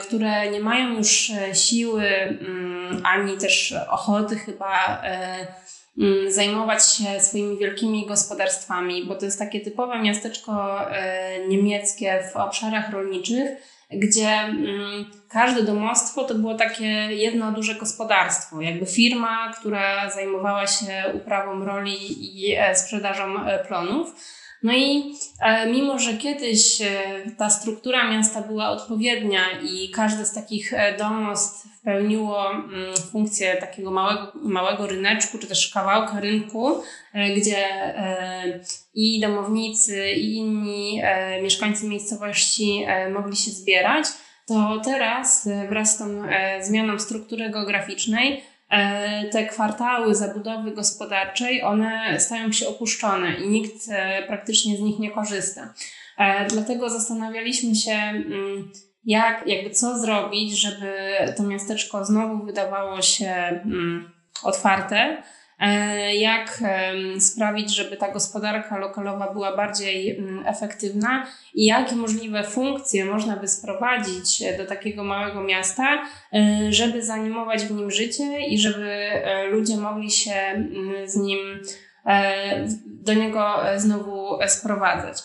które 0.01 0.51
nie 0.51 0.61
mają 0.61 0.89
już 0.89 1.33
siły 1.53 2.05
mm, 2.05 3.03
ani 3.05 3.39
też 3.39 3.75
ochoty 3.91 4.37
chyba 4.37 5.03
zajmować 6.29 6.93
się 6.93 7.21
swoimi 7.21 7.59
wielkimi 7.59 8.07
gospodarstwami, 8.07 9.05
bo 9.05 9.15
to 9.15 9.25
jest 9.25 9.39
takie 9.39 9.61
typowe 9.61 10.03
miasteczko 10.03 10.81
e, 10.91 11.49
niemieckie 11.49 12.23
w 12.33 12.37
obszarach 12.37 12.93
rolniczych, 12.93 13.51
gdzie 13.91 14.29
mm, 14.29 15.11
każde 15.29 15.63
domostwo 15.63 16.25
to 16.25 16.35
było 16.35 16.55
takie 16.55 16.87
jedno 17.11 17.53
duże 17.53 17.75
gospodarstwo, 17.75 18.61
jakby 18.61 18.87
firma, 18.87 19.53
która 19.61 20.11
zajmowała 20.11 20.67
się 20.67 21.05
uprawą 21.15 21.65
roli 21.65 21.97
i 22.21 22.55
e, 22.59 22.77
sprzedażą 22.77 23.47
e, 23.47 23.65
plonów. 23.65 24.15
No 24.63 24.73
i 24.73 25.15
mimo, 25.73 25.99
że 25.99 26.15
kiedyś 26.15 26.79
ta 27.39 27.51
struktura 27.51 28.11
miasta 28.11 28.43
była 28.43 28.71
odpowiednia 28.71 29.41
i 29.63 29.91
każde 29.91 30.25
z 30.27 30.33
takich 30.33 30.73
domostw 30.99 31.69
pełniło 31.89 32.51
mm, 32.51 32.97
funkcję 33.13 33.57
takiego 33.57 33.91
małego, 33.91 34.33
małego 34.35 34.87
ryneczku, 34.87 35.39
czy 35.39 35.47
też 35.47 35.71
kawałka 35.75 36.21
rynku, 36.21 36.83
e, 37.15 37.35
gdzie 37.35 37.67
e, 37.67 38.61
i 38.95 39.21
domownicy, 39.21 40.11
i 40.13 40.37
inni 40.37 41.01
e, 41.03 41.43
mieszkańcy 41.43 41.87
miejscowości 41.87 42.87
mogli 43.13 43.37
się 43.37 43.51
zbierać, 43.51 44.07
to 44.47 44.81
teraz 44.85 45.49
wraz 45.69 45.95
z 45.95 45.99
tą 45.99 46.05
zmianą 46.61 46.99
struktury 46.99 47.51
geograficznej 47.51 48.43
te 49.33 49.47
kwartały 49.47 50.15
zabudowy 50.15 50.71
gospodarczej, 50.71 51.63
one 51.63 52.21
stają 52.21 52.53
się 52.53 52.69
opuszczone 52.69 53.35
i 53.35 53.49
nikt 53.49 53.75
praktycznie 54.27 54.77
z 54.77 54.81
nich 54.81 54.99
nie 54.99 55.11
korzysta. 55.11 55.75
Dlatego 56.49 56.91
zastanawialiśmy 56.91 57.75
się, 57.75 57.93
mm, 57.93 58.73
jak, 59.05 59.47
jakby 59.47 59.71
co 59.71 59.99
zrobić, 59.99 60.61
żeby 60.61 60.93
to 61.37 61.43
miasteczko 61.43 62.05
znowu 62.05 62.45
wydawało 62.45 63.03
się 63.03 63.31
mm, 63.31 64.11
otwarte, 64.43 64.97
e, 64.97 65.23
jak 66.13 66.63
sprawić, 67.21 67.77
żeby 67.77 67.97
ta 67.97 68.13
gospodarka 68.13 68.79
lokalowa 68.79 69.33
była 69.33 69.57
bardziej 69.57 70.19
mm, 70.19 70.47
efektywna 70.47 71.27
i 71.55 71.65
jakie 71.65 71.97
możliwe 71.97 72.45
funkcje 72.45 73.05
można 73.05 73.37
by 73.37 73.49
sprowadzić 73.49 74.43
do 74.59 74.67
takiego 74.67 75.05
małego 75.05 75.41
miasta, 75.41 76.03
e, 76.33 76.73
żeby 76.73 77.05
zanimować 77.05 77.63
w 77.63 77.71
nim 77.71 77.91
życie 77.91 78.47
i 78.47 78.59
żeby 78.59 78.91
e, 78.91 79.47
ludzie 79.47 79.77
mogli 79.77 80.11
się 80.11 80.33
mm, 80.33 81.09
z 81.09 81.17
nim 81.17 81.39
do 82.85 83.15
niego 83.15 83.57
znowu 83.77 84.39
sprowadzać. 84.47 85.19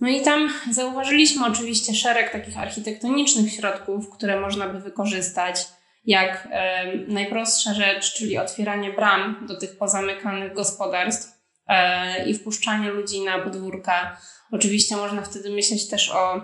No 0.00 0.08
i 0.08 0.20
tam 0.20 0.50
zauważyliśmy 0.70 1.46
oczywiście 1.46 1.94
szereg 1.94 2.32
takich 2.32 2.58
architektonicznych 2.58 3.52
środków, 3.52 4.10
które 4.10 4.40
można 4.40 4.68
by 4.68 4.80
wykorzystać, 4.80 5.66
jak 6.04 6.48
najprostsza 7.08 7.74
rzecz, 7.74 8.14
czyli 8.14 8.38
otwieranie 8.38 8.92
bram 8.92 9.46
do 9.48 9.56
tych 9.56 9.78
pozamykanych 9.78 10.54
gospodarstw 10.54 11.40
e, 11.66 12.28
i 12.28 12.34
wpuszczanie 12.34 12.90
ludzi 12.90 13.24
na 13.24 13.38
podwórka. 13.38 14.16
Oczywiście 14.52 14.96
można 14.96 15.22
wtedy 15.22 15.50
myśleć 15.50 15.88
też 15.88 16.10
o 16.10 16.40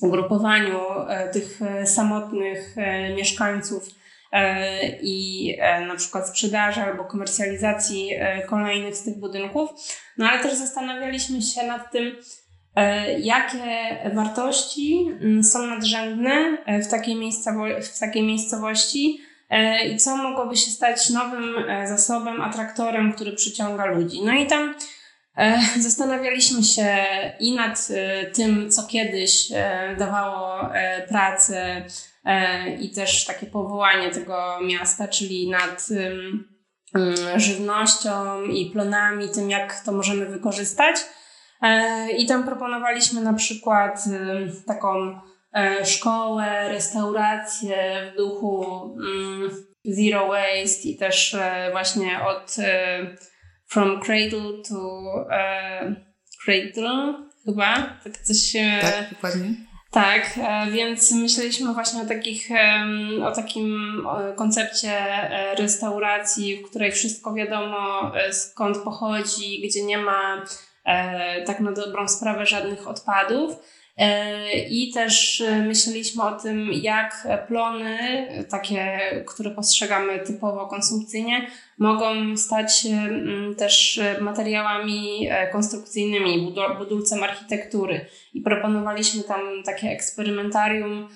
ugrupowaniu 0.00 0.80
e, 1.08 1.28
tych 1.28 1.60
samotnych 1.84 2.78
e, 2.78 3.14
mieszkańców 3.14 3.88
e, 4.32 4.88
i 5.02 5.56
na 5.88 5.96
przykład 5.96 6.28
sprzedaży 6.28 6.80
albo 6.80 7.04
komercjalizacji 7.04 8.10
kolejnych 8.46 8.96
z 8.96 9.04
tych 9.04 9.18
budynków. 9.18 9.70
No 10.18 10.28
ale 10.28 10.42
też 10.42 10.54
zastanawialiśmy 10.54 11.42
się 11.42 11.66
nad 11.66 11.92
tym, 11.92 12.16
jakie 13.18 13.98
wartości 14.14 15.06
mm, 15.20 15.44
są 15.44 15.66
nadrzędne 15.66 16.58
e, 16.66 16.82
w 16.82 16.88
takiej, 16.88 17.32
w 17.82 17.98
takiej 17.98 18.22
miejscowości 18.22 19.20
e, 19.50 19.88
i 19.88 19.96
co 19.96 20.16
mogłoby 20.16 20.56
się 20.56 20.70
stać 20.70 21.10
nowym 21.10 21.54
zasobem, 21.84 22.40
atraktorem, 22.40 23.12
który 23.12 23.32
przyciąga 23.32 23.86
ludzi. 23.86 24.20
No 24.24 24.32
i 24.32 24.46
tam 24.46 24.74
zastanawialiśmy 25.78 26.62
się 26.62 26.96
i 27.40 27.54
nad 27.54 27.88
tym, 28.34 28.70
co 28.70 28.82
kiedyś 28.82 29.48
dawało 29.98 30.70
pracę 31.08 31.84
i 32.80 32.90
też 32.90 33.24
takie 33.24 33.46
powołanie 33.46 34.10
tego 34.10 34.60
miasta, 34.62 35.08
czyli 35.08 35.50
nad 35.50 35.88
żywnością 37.36 38.42
i 38.42 38.70
plonami, 38.70 39.28
tym 39.28 39.50
jak 39.50 39.80
to 39.84 39.92
możemy 39.92 40.26
wykorzystać. 40.26 40.96
E, 41.62 42.10
I 42.10 42.26
tam 42.26 42.44
proponowaliśmy 42.44 43.20
na 43.20 43.32
przykład 43.32 44.04
y, 44.06 44.64
taką 44.66 45.20
e, 45.54 45.86
szkołę, 45.86 46.68
restaurację 46.68 47.76
w 48.12 48.16
duchu 48.16 48.64
mm, 49.00 49.50
zero 49.84 50.28
waste 50.28 50.88
i 50.88 50.96
też 50.96 51.34
e, 51.34 51.68
właśnie 51.72 52.20
od 52.24 52.56
from 53.68 54.00
cradle 54.00 54.52
to 54.68 55.02
cradle 56.44 57.14
chyba, 57.44 57.98
tak 58.04 58.18
coś 58.18 58.52
Tak, 58.80 59.10
dokładnie. 59.10 59.54
Tak, 59.90 60.38
więc 60.72 61.12
myśleliśmy 61.12 61.74
właśnie 61.74 62.02
o, 62.02 62.06
takich, 62.06 62.48
o 63.24 63.30
takim 63.30 64.02
koncepcie 64.36 64.92
restauracji, 65.58 66.56
w 66.56 66.70
której 66.70 66.92
wszystko 66.92 67.34
wiadomo 67.34 68.12
skąd 68.32 68.78
pochodzi, 68.78 69.62
gdzie 69.68 69.84
nie 69.84 69.98
ma 69.98 70.44
tak 71.46 71.60
na 71.60 71.72
dobrą 71.72 72.08
sprawę 72.08 72.46
żadnych 72.46 72.88
odpadów. 72.88 73.56
E, 73.98 74.62
I 74.62 74.92
też 74.92 75.40
e, 75.40 75.62
myśleliśmy 75.62 76.22
o 76.22 76.32
tym, 76.32 76.70
jak 76.72 77.28
plony, 77.48 77.98
takie, 78.50 78.98
które 79.26 79.50
postrzegamy 79.50 80.18
typowo 80.18 80.66
konsumpcyjnie, 80.66 81.46
mogą 81.78 82.36
stać 82.36 82.86
mm, 82.86 83.54
też 83.54 84.00
materiałami 84.20 85.28
konstrukcyjnymi, 85.52 86.54
budulcem 86.78 87.22
architektury. 87.22 88.06
I 88.34 88.40
proponowaliśmy 88.40 89.22
tam 89.22 89.40
takie 89.64 89.88
eksperymentarium 89.88 91.08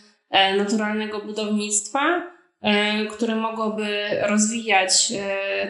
naturalnego 0.56 1.20
budownictwa, 1.20 2.31
które 3.10 3.36
mogłoby 3.36 4.08
rozwijać 4.22 5.12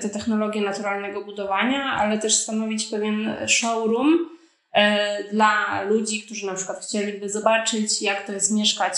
te 0.00 0.08
technologie 0.08 0.60
naturalnego 0.60 1.24
budowania, 1.24 1.84
ale 1.84 2.18
też 2.18 2.34
stanowić 2.34 2.86
pewien 2.86 3.36
showroom 3.46 4.30
dla 5.32 5.82
ludzi, 5.82 6.22
którzy 6.22 6.46
na 6.46 6.54
przykład 6.54 6.84
chcieliby 6.84 7.28
zobaczyć, 7.28 8.02
jak 8.02 8.26
to 8.26 8.32
jest 8.32 8.52
mieszkać 8.52 8.94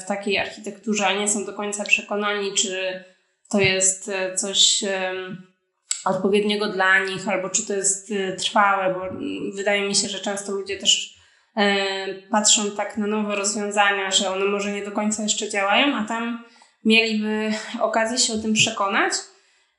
w 0.00 0.04
takiej 0.04 0.38
architekturze, 0.38 1.06
a 1.06 1.12
nie 1.12 1.28
są 1.28 1.44
do 1.44 1.52
końca 1.52 1.84
przekonani, 1.84 2.54
czy 2.54 3.04
to 3.50 3.60
jest 3.60 4.10
coś 4.36 4.84
odpowiedniego 6.04 6.68
dla 6.68 7.04
nich, 7.04 7.28
albo 7.28 7.50
czy 7.50 7.66
to 7.66 7.74
jest 7.74 8.12
trwałe, 8.38 8.94
bo 8.94 9.00
wydaje 9.56 9.88
mi 9.88 9.94
się, 9.94 10.08
że 10.08 10.18
często 10.18 10.52
ludzie 10.52 10.78
też 10.78 11.14
e, 11.56 12.14
patrzą 12.30 12.70
tak 12.70 12.96
na 12.96 13.06
nowe 13.06 13.36
rozwiązania, 13.36 14.10
że 14.10 14.30
one 14.30 14.44
może 14.44 14.72
nie 14.72 14.84
do 14.84 14.92
końca 14.92 15.22
jeszcze 15.22 15.50
działają, 15.50 15.96
a 15.96 16.04
tam 16.04 16.44
mieliby 16.84 17.52
okazję 17.80 18.18
się 18.18 18.32
o 18.32 18.38
tym 18.38 18.52
przekonać. 18.52 19.12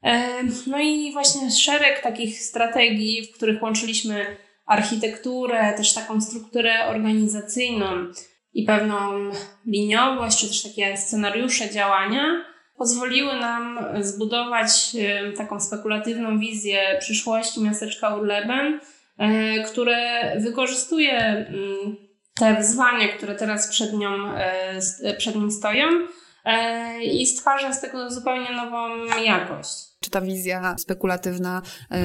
E, 0.04 0.30
no 0.68 0.80
i 0.80 1.12
właśnie 1.14 1.52
szereg 1.52 2.02
takich 2.02 2.40
strategii, 2.40 3.26
w 3.26 3.36
których 3.36 3.64
łączyliśmy 3.64 4.38
architekturę, 4.66 5.74
też 5.78 5.94
taką 5.94 6.22
strukturę 6.22 6.86
organizacyjną 6.88 7.88
i 8.54 8.64
pewną 8.64 9.32
liniowość, 9.66 10.40
czy 10.40 10.48
też 10.48 10.64
takie 10.64 10.98
scenariusze 10.98 11.70
działania, 11.70 12.46
pozwoliły 12.78 13.36
nam 13.36 13.80
zbudować 14.02 14.96
e, 15.00 15.32
taką 15.32 15.60
spekulatywną 15.60 16.40
wizję 16.40 16.98
przyszłości 17.00 17.62
miasteczka 17.62 18.16
Urleben, 18.16 18.80
e, 19.18 19.64
które 19.64 20.32
wykorzystuje 20.40 21.18
mm, 21.18 21.96
te 22.40 22.56
wyzwania, 22.56 23.08
które 23.08 23.36
teraz 23.36 23.68
przed, 23.68 23.94
nią, 23.94 24.34
przed 25.18 25.36
nim 25.36 25.52
stoją 25.52 25.88
i 27.02 27.28
stwarza 27.28 27.74
z 27.74 27.82
tego 27.82 28.10
zupełnie 28.10 28.52
nową 28.52 29.06
jakość. 29.24 29.90
Czy 30.00 30.10
ta 30.10 30.22
wizja 30.22 30.76
spekulatywna 30.78 31.62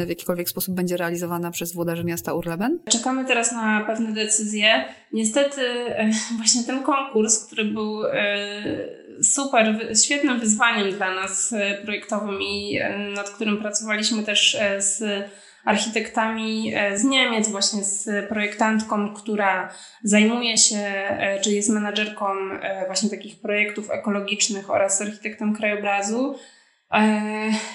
w 0.07 0.09
jakikolwiek 0.09 0.49
sposób 0.49 0.75
będzie 0.75 0.97
realizowana 0.97 1.50
przez 1.50 1.75
włodarzy 1.75 2.05
miasta 2.05 2.35
Urleben? 2.35 2.79
Czekamy 2.91 3.25
teraz 3.25 3.53
na 3.53 3.85
pewne 3.87 4.12
decyzje. 4.12 4.85
Niestety 5.12 5.61
właśnie 6.38 6.64
ten 6.64 6.83
konkurs, 6.83 7.47
który 7.47 7.64
był 7.64 8.03
super, 9.23 9.88
świetnym 10.05 10.41
wyzwaniem 10.41 10.93
dla 10.93 11.14
nas 11.14 11.53
e, 11.53 11.79
projektowym 11.85 12.43
i 12.43 12.79
e, 12.79 12.99
nad 12.99 13.31
którym 13.31 13.59
pracowaliśmy 13.59 14.23
też 14.23 14.55
e, 14.55 14.83
z 14.83 15.25
architektami 15.64 16.73
z 16.94 17.04
Niemiec, 17.04 17.49
właśnie 17.49 17.85
z 17.85 18.28
projektantką, 18.28 19.14
która 19.14 19.75
zajmuje 20.02 20.59
się, 20.59 20.92
czy 21.42 21.50
jest 21.50 21.68
menadżerką 21.68 22.26
właśnie 22.87 23.11
takich 23.11 23.40
projektów 23.40 23.90
ekologicznych 23.90 24.71
oraz 24.71 25.02
architektem 25.02 25.56
krajobrazu. 25.56 26.38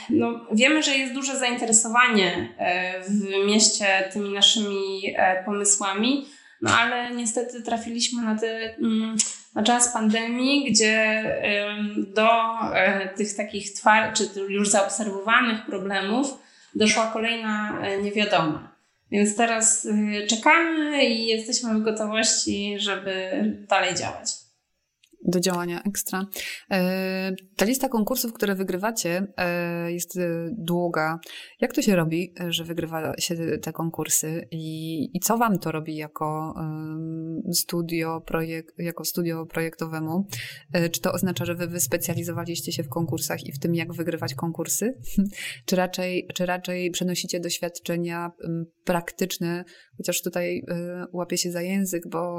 No, 0.10 0.46
wiemy, 0.52 0.84
że 0.84 0.96
jest 0.96 1.14
duże 1.14 1.40
zainteresowanie 1.40 2.50
w 3.08 3.46
mieście 3.48 4.10
tymi 4.14 4.34
naszymi 4.34 5.02
pomysłami, 5.46 6.26
no 6.62 6.72
ale 6.72 7.16
niestety 7.16 7.64
trafiliśmy 7.64 8.22
na 8.22 8.36
te 8.36 8.76
mm, 8.76 9.18
na 9.56 9.64
czas 9.64 9.94
pandemii, 9.94 10.72
gdzie 10.72 11.24
do 11.98 12.30
e, 12.74 13.10
tych 13.10 13.36
takich 13.36 13.74
twardych, 13.74 14.32
czy 14.34 14.40
już 14.40 14.70
zaobserwowanych 14.70 15.66
problemów 15.66 16.49
doszła 16.76 17.08
kolejna 17.08 17.82
e, 17.82 18.02
niewiadoma. 18.02 18.76
Więc 19.12 19.36
teraz 19.36 19.86
e, 19.86 20.28
czekamy 20.28 21.06
i 21.06 21.28
jesteśmy 21.28 21.74
w 21.74 21.84
gotowości, 21.84 22.76
żeby 22.80 23.44
dalej 23.70 23.96
działać 23.96 24.39
do 25.26 25.40
działania 25.40 25.84
ekstra. 25.84 26.26
E, 26.72 27.36
ta 27.56 27.66
lista 27.66 27.90
konkursów, 27.90 28.34
które 28.34 28.56
wygrywacie, 28.56 29.28
e, 29.38 29.92
jest 29.92 30.18
e, 30.18 30.50
długa. 30.58 31.20
Jak 31.62 31.74
to 31.74 31.82
się 31.82 31.96
robi, 31.96 32.34
że 32.50 32.64
wygrywa 32.64 33.14
się 33.18 33.36
te 33.62 33.74
konkursy 33.74 34.48
i, 34.52 35.04
i 35.14 35.20
co 35.20 35.38
wam 35.38 35.60
to 35.60 35.72
robi 35.72 35.96
jako 35.96 36.54
studio, 37.54 38.22
projekt, 38.22 38.80
jako 38.80 39.06
studio 39.06 39.46
projektowemu? 39.46 40.28
Czy 40.92 41.02
to 41.02 41.12
oznacza, 41.12 41.46
że 41.46 41.56
wy 41.56 41.68
wyspecjalizowaliście 41.68 42.72
się 42.72 42.84
w 42.84 42.90
konkursach 42.90 43.44
i 43.46 43.52
w 43.52 43.60
tym, 43.60 43.76
jak 43.76 43.94
wygrywać 43.94 44.36
konkursy? 44.36 44.98
czy, 45.66 45.76
raczej, 45.76 46.28
czy 46.34 46.46
raczej 46.46 46.92
przenosicie 46.92 47.40
doświadczenia 47.40 48.32
praktyczne, 48.84 49.66
chociaż 49.98 50.22
tutaj 50.22 50.64
łapię 51.14 51.38
się 51.38 51.52
za 51.52 51.62
język, 51.62 52.04
bo, 52.10 52.38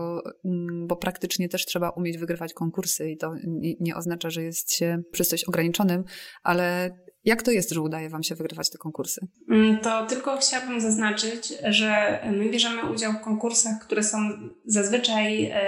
bo 0.86 0.96
praktycznie 0.96 1.48
też 1.48 1.66
trzeba 1.66 1.90
umieć 1.90 2.18
wygrywać 2.18 2.54
konkursy 2.54 2.69
konkursy 2.70 3.10
i 3.10 3.16
to 3.16 3.34
nie, 3.80 3.96
oznacza, 3.96 4.30
że 4.30 4.42
jest 4.42 4.72
się 4.74 5.02
przez 5.12 5.28
coś 5.28 5.44
ograniczonym, 5.44 6.04
ale 6.42 6.90
jak 7.24 7.42
to 7.42 7.50
jest, 7.50 7.70
że 7.70 7.80
udaje 7.80 8.08
Wam 8.08 8.22
się 8.22 8.34
wygrywać 8.34 8.70
te 8.70 8.78
konkursy? 8.78 9.26
Mm, 9.50 9.78
to 9.78 10.06
tylko 10.06 10.36
chciałabym 10.36 10.80
zaznaczyć, 10.80 11.52
że 11.68 12.20
my 12.32 12.50
bierzemy 12.50 12.92
udział 12.92 13.12
w 13.12 13.20
konkursach, 13.20 13.84
które 13.84 14.02
są 14.02 14.18
zazwyczaj 14.66 15.44
e, 15.44 15.60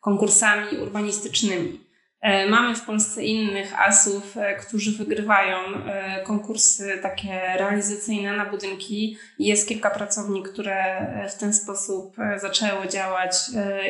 konkursami 0.00 0.78
urbanistycznymi. 0.78 1.85
E, 2.26 2.46
mamy 2.46 2.74
w 2.74 2.82
Polsce 2.82 3.24
innych 3.24 3.80
asów, 3.80 4.36
e, 4.36 4.56
którzy 4.56 4.92
wygrywają 4.92 5.58
e, 5.58 6.22
konkursy 6.22 6.98
takie 7.02 7.40
realizacyjne 7.58 8.36
na 8.36 8.46
budynki. 8.46 9.18
Jest 9.38 9.68
kilka 9.68 9.90
pracowni, 9.90 10.42
które 10.42 11.06
w 11.30 11.38
ten 11.38 11.54
sposób 11.54 12.16
zaczęło 12.36 12.86
działać 12.86 13.36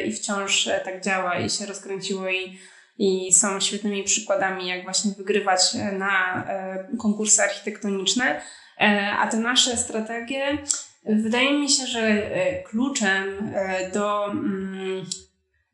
i 0.06 0.12
wciąż 0.12 0.68
tak 0.84 1.04
działa 1.04 1.38
i 1.38 1.50
się 1.50 1.66
rozkręciło 1.66 2.28
i, 2.28 2.58
i 2.98 3.32
są 3.32 3.60
świetnymi 3.60 4.04
przykładami, 4.04 4.68
jak 4.68 4.84
właśnie 4.84 5.10
wygrywać 5.18 5.74
na 5.92 6.44
konkursy 6.98 7.42
architektoniczne. 7.42 8.40
A 9.18 9.26
te 9.26 9.36
nasze 9.36 9.76
strategie, 9.76 10.58
wydaje 11.04 11.58
mi 11.58 11.70
się, 11.70 11.86
że 11.86 12.22
kluczem 12.64 13.52
do 13.92 14.30
mm, 14.30 15.06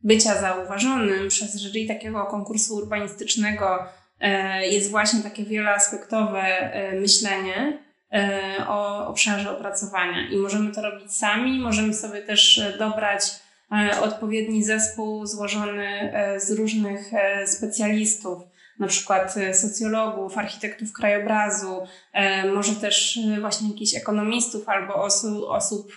bycia 0.04 0.40
zauważonym 0.40 1.28
przez 1.28 1.60
jury 1.60 1.86
takiego 1.88 2.24
konkursu 2.24 2.74
urbanistycznego 2.74 3.78
e, 4.20 4.66
jest 4.66 4.90
właśnie 4.90 5.22
takie 5.22 5.44
wieloaspektowe 5.44 6.42
e, 6.42 7.00
myślenie 7.00 7.78
e, 8.12 8.40
o 8.68 9.06
obszarze 9.06 9.50
opracowania. 9.50 10.30
I 10.30 10.36
możemy 10.36 10.72
to 10.72 10.82
robić 10.82 11.12
sami, 11.16 11.60
możemy 11.60 11.94
sobie 11.94 12.22
też 12.22 12.60
dobrać 12.78 13.22
odpowiedni 14.02 14.64
zespół 14.64 15.26
złożony 15.26 16.12
z 16.36 16.50
różnych 16.50 17.10
specjalistów, 17.46 18.42
na 18.78 18.86
przykład 18.86 19.34
socjologów, 19.52 20.38
architektów 20.38 20.92
krajobrazu, 20.92 21.86
może 22.54 22.74
też 22.74 23.18
właśnie 23.40 23.68
jakichś 23.68 23.94
ekonomistów 23.94 24.68
albo 24.68 24.94
osób, 24.94 25.44
osób 25.48 25.92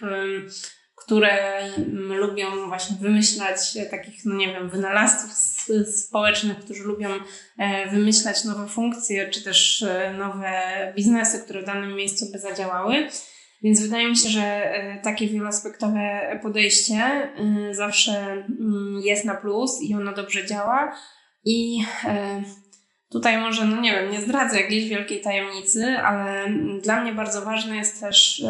które 1.05 1.59
mm, 1.59 2.13
lubią 2.13 2.67
właśnie 2.67 2.95
wymyślać 3.01 3.77
takich, 3.91 4.25
no 4.25 4.35
nie 4.35 4.47
wiem, 4.47 4.69
wynalazców 4.69 5.31
społecznych, 6.07 6.59
którzy 6.59 6.83
lubią 6.83 7.09
e, 7.57 7.89
wymyślać 7.89 8.43
nowe 8.43 8.67
funkcje, 8.67 9.29
czy 9.29 9.43
też 9.43 9.81
e, 9.81 10.13
nowe 10.13 10.53
biznesy, 10.95 11.43
które 11.43 11.61
w 11.61 11.65
danym 11.65 11.95
miejscu 11.95 12.25
by 12.31 12.39
zadziałały. 12.39 13.07
Więc 13.63 13.81
wydaje 13.81 14.09
mi 14.09 14.17
się, 14.17 14.29
że 14.29 14.41
e, 14.41 15.01
takie 15.01 15.27
wieloaspektowe 15.27 16.39
podejście 16.43 17.29
zawsze 17.71 18.11
mm, 18.11 19.01
jest 19.03 19.25
na 19.25 19.35
plus 19.35 19.81
i 19.81 19.95
ono 19.95 20.13
dobrze 20.13 20.45
działa. 20.45 20.95
I 21.43 21.83
tutaj 23.11 23.37
może, 23.37 23.65
no 23.65 23.81
nie 23.81 23.91
wiem, 23.91 24.11
nie 24.11 24.21
zdradzę 24.21 24.61
jakiejś 24.61 24.89
wielkiej 24.89 25.21
tajemnicy, 25.21 25.85
ale 25.85 26.49
dla 26.81 27.01
mnie 27.01 27.13
bardzo 27.13 27.41
ważne 27.41 27.75
jest 27.75 27.99
też 27.99 28.43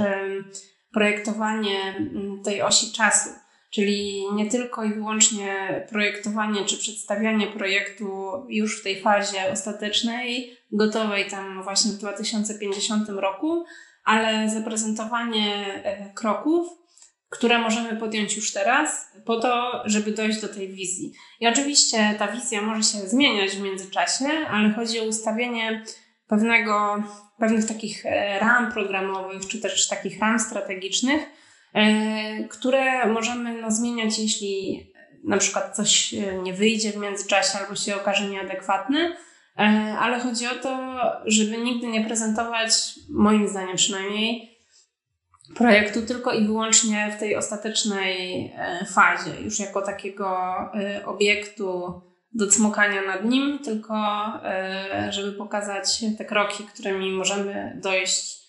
projektowanie 0.95 1.95
mm, 1.97 2.43
tej 2.43 2.61
osi 2.61 2.91
czasu. 2.91 3.29
Czyli 3.69 4.23
nie 4.33 4.49
tylko 4.49 4.83
i 4.83 4.93
wyłącznie 4.93 5.85
projektowanie 5.89 6.65
czy 6.65 6.77
przedstawianie 6.77 7.47
projektu 7.47 8.31
już 8.49 8.79
w 8.79 8.83
tej 8.83 9.01
fazie 9.01 9.51
ostatecznej, 9.51 10.57
gotowej 10.71 11.25
tam 11.29 11.63
właśnie 11.63 11.91
w 11.91 11.97
2050 11.97 13.09
roku, 13.09 13.65
ale 14.05 14.49
zaprezentowanie 14.49 15.81
e, 15.83 16.13
kroków, 16.13 16.67
które 17.29 17.59
możemy 17.59 17.95
podjąć 17.95 18.35
już 18.35 18.53
teraz, 18.53 19.11
po 19.25 19.39
to, 19.39 19.81
żeby 19.85 20.11
dojść 20.11 20.41
do 20.41 20.47
tej 20.47 20.67
wizji. 20.69 21.13
I 21.39 21.47
oczywiście 21.47 22.15
ta 22.19 22.27
wizja 22.27 22.61
może 22.61 22.83
się 22.83 22.97
zmieniać 23.07 23.51
w 23.51 23.61
międzyczasie, 23.61 24.25
ale 24.49 24.73
chodzi 24.73 24.99
o 24.99 25.03
ustawienie 25.03 25.83
pewnego 26.27 27.03
pewnych 27.39 27.67
takich 27.67 28.05
e, 28.05 28.39
ram 28.39 28.71
programowych, 28.71 29.47
czy 29.47 29.61
też 29.61 29.87
takich 29.87 30.19
ram 30.19 30.39
strategicznych, 30.39 31.21
e, 31.73 32.43
które 32.43 33.05
możemy 33.05 33.61
no, 33.61 33.71
zmieniać, 33.71 34.19
jeśli 34.19 34.85
na 35.23 35.37
przykład 35.37 35.75
coś 35.75 36.13
e, 36.13 36.37
nie 36.37 36.53
wyjdzie 36.53 36.91
w 36.91 36.97
międzyczasie 36.97 37.59
albo 37.59 37.75
się 37.75 37.95
okaże 37.95 38.29
nieadekwatne, 38.29 39.17
ale 39.99 40.19
chodzi 40.19 40.47
o 40.47 40.55
to, 40.55 40.97
żeby 41.25 41.57
nigdy 41.57 41.87
nie 41.87 42.05
prezentować, 42.05 42.71
moim 43.09 43.47
zdaniem 43.47 43.75
przynajmniej, 43.75 44.57
projektu 45.55 46.01
tylko 46.01 46.33
i 46.33 46.45
wyłącznie 46.45 47.13
w 47.17 47.19
tej 47.19 47.35
ostatecznej 47.35 48.51
fazie, 48.93 49.41
już 49.41 49.59
jako 49.59 49.81
takiego 49.81 50.55
obiektu 51.05 52.01
do 52.35 52.47
cmokania 52.47 53.01
nad 53.01 53.25
nim, 53.25 53.59
tylko 53.59 53.95
żeby 55.09 55.31
pokazać 55.31 56.03
te 56.17 56.25
kroki, 56.25 56.63
którymi 56.63 57.11
możemy 57.11 57.79
dojść 57.83 58.45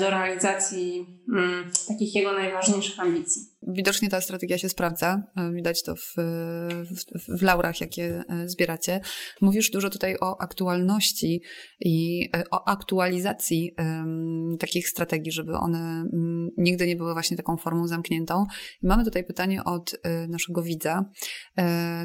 do 0.00 0.10
realizacji 0.10 1.06
mm, 1.28 1.70
takich 1.88 2.14
jego 2.14 2.32
najważniejszych 2.32 3.00
ambicji. 3.00 3.42
Widocznie 3.68 4.08
ta 4.08 4.20
strategia 4.20 4.58
się 4.58 4.68
sprawdza. 4.68 5.22
E, 5.36 5.52
widać 5.52 5.82
to 5.82 5.96
w, 5.96 6.14
w, 6.16 7.38
w, 7.38 7.42
laurach, 7.42 7.80
jakie 7.80 8.22
e, 8.28 8.48
zbieracie. 8.48 9.00
Mówisz 9.40 9.70
dużo 9.70 9.90
tutaj 9.90 10.16
o 10.20 10.40
aktualności 10.40 11.42
i 11.80 12.28
e, 12.36 12.44
o 12.50 12.68
aktualizacji 12.68 13.74
um, 13.78 14.56
takich 14.58 14.88
strategii, 14.88 15.32
żeby 15.32 15.52
one 15.52 16.04
um, 16.12 16.48
nigdy 16.56 16.86
nie 16.86 16.96
były 16.96 17.12
właśnie 17.12 17.36
taką 17.36 17.56
formą 17.56 17.86
zamkniętą. 17.86 18.44
I 18.82 18.86
mamy 18.86 19.04
tutaj 19.04 19.24
pytanie 19.24 19.64
od 19.64 19.94
naszego 20.28 20.62
widza 20.62 21.04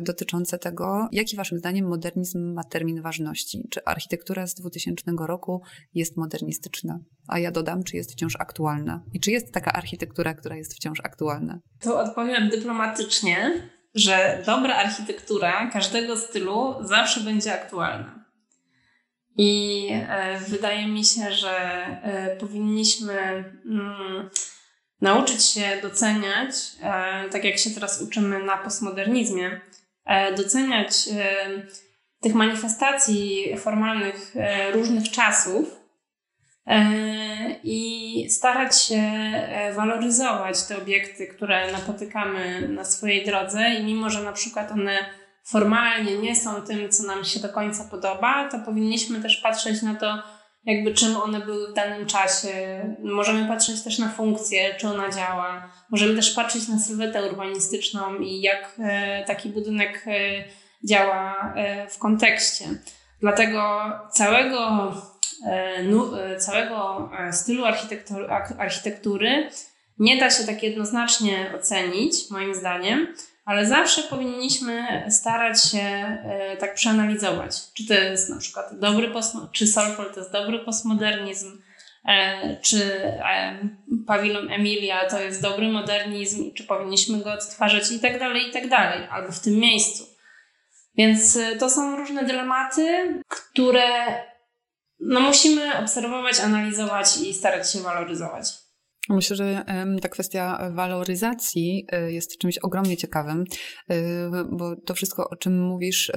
dotyczące 0.02 0.60
tego, 0.60 1.08
jaki 1.12 1.36
waszym 1.36 1.58
zdaniem 1.58 1.88
modernizm 1.88 2.54
ma 2.54 2.64
termin 2.64 3.02
ważności? 3.02 3.68
Czy 3.72 3.84
architektura 3.86 4.48
z 4.48 4.54
2000 4.54 5.04
roku 5.28 5.62
jest 5.94 6.18
modernistyczna? 6.18 7.00
A 7.28 7.40
ja 7.40 7.52
dodam, 7.52 7.84
czy 7.84 7.98
jest 7.98 8.12
wciąż 8.12 8.36
aktualna? 8.40 9.04
I 9.14 9.20
czy 9.20 9.32
jest 9.32 9.52
taka 9.52 9.74
architektura, 9.74 10.34
która 10.34 10.56
jest 10.56 10.74
wciąż 10.74 11.00
aktualna? 11.04 11.49
To 11.82 12.00
odpowiem 12.00 12.50
dyplomatycznie, 12.50 13.70
że 13.96 14.44
dobra 14.46 14.76
architektura 14.76 15.70
każdego 15.74 16.18
stylu 16.18 16.76
zawsze 16.82 17.20
będzie 17.20 17.54
aktualna. 17.54 18.26
I 19.38 19.88
e, 19.92 20.40
wydaje 20.40 20.88
mi 20.88 21.06
się, 21.06 21.32
że 21.32 21.58
e, 22.04 22.36
powinniśmy 22.36 23.14
mm, 23.66 24.30
nauczyć 25.02 25.46
się 25.46 25.80
doceniać, 25.82 26.50
e, 26.84 27.30
tak 27.30 27.44
jak 27.44 27.58
się 27.58 27.70
teraz 27.70 28.02
uczymy 28.02 28.44
na 28.44 28.58
postmodernizmie, 28.58 29.62
doceniać 30.38 30.92
tych 32.22 32.36
manifestacji 32.36 33.58
formalnych 33.58 34.36
różnych 34.74 35.12
czasów 35.12 35.79
i 37.64 38.30
starać 38.30 38.82
się 38.82 38.96
e, 38.96 39.74
waloryzować 39.74 40.64
te 40.64 40.78
obiekty, 40.78 41.28
które 41.28 41.72
napotykamy 41.72 42.68
na 42.68 42.86
swojej 42.86 43.26
drodze 43.26 43.74
i 43.74 43.84
mimo, 43.84 44.10
że 44.10 44.24
na 44.24 44.32
przykład 44.32 44.72
one 44.72 44.98
formalnie 45.44 46.18
nie 46.18 46.36
są 46.36 46.62
tym, 46.62 46.90
co 46.90 47.04
nam 47.04 47.26
się 47.26 47.40
do 47.40 47.50
końca 47.50 47.84
podoba, 47.92 48.50
to 48.52 48.60
powinniśmy 48.60 49.22
też 49.22 49.38
patrzeć 49.38 49.82
na 49.82 49.96
to, 49.96 50.24
jakby 50.66 50.94
czym 50.94 51.18
one 51.18 51.40
były 51.40 51.72
w 51.72 51.74
danym 51.74 52.06
czasie. 52.06 52.50
Możemy 53.04 53.48
patrzeć 53.48 53.84
też 53.84 54.00
na 54.00 54.10
funkcję, 54.10 54.76
czy 54.76 54.88
ona 54.88 55.10
działa. 55.10 55.72
Możemy 55.92 56.16
też 56.16 56.32
patrzeć 56.32 56.68
na 56.68 56.80
sylwetę 56.80 57.30
urbanistyczną 57.30 58.20
i 58.20 58.42
jak 58.42 58.76
e, 58.80 59.24
taki 59.26 59.50
budynek 59.50 60.06
działa 60.90 61.54
w 61.90 61.98
kontekście. 61.98 62.66
Dlatego 63.22 63.92
całego 64.12 64.92
E, 64.92 64.92
e, 64.92 65.19
całego 66.40 67.10
e, 67.20 67.34
stylu 67.34 67.64
architektury 68.58 69.50
nie 70.00 70.18
da 70.18 70.30
się 70.30 70.44
tak 70.44 70.64
jednoznacznie 70.64 71.52
ocenić, 71.56 72.14
moim 72.32 72.56
zdaniem, 72.56 73.08
ale 73.46 73.66
zawsze 73.66 74.04
powinniśmy 74.04 75.04
starać 75.10 75.64
się 75.64 76.18
tak 76.60 76.74
przeanalizować, 76.74 77.74
czy 77.74 77.88
to 77.88 77.94
jest 77.94 78.30
na 78.30 78.38
przykład 78.38 78.80
dobry 78.80 79.12
czy 79.52 79.68
Solpol 79.68 80.14
to 80.14 80.20
jest 80.20 80.32
dobry 80.32 80.60
postmodernizm, 80.60 81.62
czy 82.62 83.02
pawilon 84.08 84.52
Emilia 84.52 85.06
to 85.10 85.20
jest 85.20 85.42
dobry 85.42 85.68
modernizm, 85.68 86.54
czy 86.54 86.64
powinniśmy 86.64 87.18
go 87.18 87.34
odtwarzać 87.34 87.92
i 87.92 88.00
tak 88.00 88.20
dalej, 88.20 88.50
i 88.50 88.52
tak 88.52 88.68
dalej, 88.68 89.08
albo 89.12 89.32
w 89.32 89.40
tym 89.40 89.54
miejscu. 89.54 90.04
Więc 90.98 91.40
to 91.60 91.70
są 91.70 91.96
różne 91.96 92.24
dylematy, 92.24 93.16
które 93.28 93.84
no 95.00 95.20
musimy 95.20 95.78
obserwować, 95.78 96.40
analizować 96.40 97.18
i 97.18 97.34
starać 97.34 97.72
się 97.72 97.80
waloryzować. 97.80 98.54
Myślę, 99.10 99.36
że 99.36 99.66
ta 100.02 100.10
kwestia 100.10 100.72
waloryzacji 100.74 101.86
e, 101.92 102.12
jest 102.12 102.38
czymś 102.38 102.58
ogromnie 102.58 102.98
ciekawym, 102.98 103.44
e, 103.90 103.96
bo 104.52 104.76
to 104.76 104.94
wszystko, 104.94 105.30
o 105.30 105.36
czym 105.36 105.62
mówisz, 105.68 106.12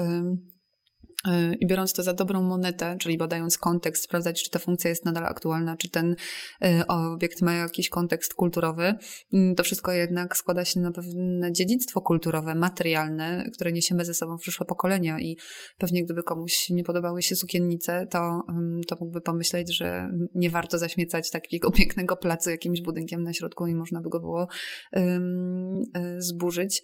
i 1.61 1.67
biorąc 1.67 1.93
to 1.93 2.03
za 2.03 2.13
dobrą 2.13 2.43
monetę, 2.43 2.97
czyli 2.99 3.19
badając 3.19 3.59
kontekst, 3.59 4.05
sprawdzać, 4.05 4.43
czy 4.45 4.51
ta 4.51 4.59
funkcja 4.59 4.91
jest 4.91 5.05
nadal 5.05 5.25
aktualna, 5.27 5.77
czy 5.77 5.91
ten 5.91 6.17
e, 6.65 6.87
obiekt 6.87 7.43
ma 7.43 7.53
jakiś 7.53 7.89
kontekst 7.89 8.35
kulturowy, 8.35 8.95
mm, 9.33 9.55
to 9.55 9.65
wszystko 9.65 9.93
jednak 9.93 10.37
składa 10.37 10.65
się 10.65 10.81
na 10.81 10.93
pewne 10.93 11.53
dziedzictwo 11.53 12.01
kulturowe, 12.01 12.55
materialne, 12.55 13.45
które 13.55 13.73
niesiemy 13.73 14.05
ze 14.05 14.15
sobą 14.15 14.39
w 14.39 14.41
przyszłe 14.41 14.67
pokolenia 14.67 15.21
i 15.21 15.37
pewnie 15.79 16.05
gdyby 16.05 16.23
komuś 16.23 16.71
nie 16.71 16.85
podobały 16.85 17.23
się 17.23 17.37
sukiennice, 17.37 18.07
to, 18.11 18.43
to 18.89 18.97
mógłby 19.01 19.21
pomyśleć, 19.21 19.77
że 19.77 20.11
nie 20.35 20.51
warto 20.51 20.79
zaśmiecać 20.79 21.31
takiego 21.31 21.71
pięknego 21.79 22.17
placu 22.17 22.51
jakimś 22.51 22.81
budynkiem 22.81 23.23
na 23.23 23.33
środku 23.33 23.67
i 23.67 23.75
można 23.75 24.01
by 24.01 24.09
go 24.09 24.21
było 24.21 24.49
um, 24.93 25.83
zburzyć. 26.19 26.83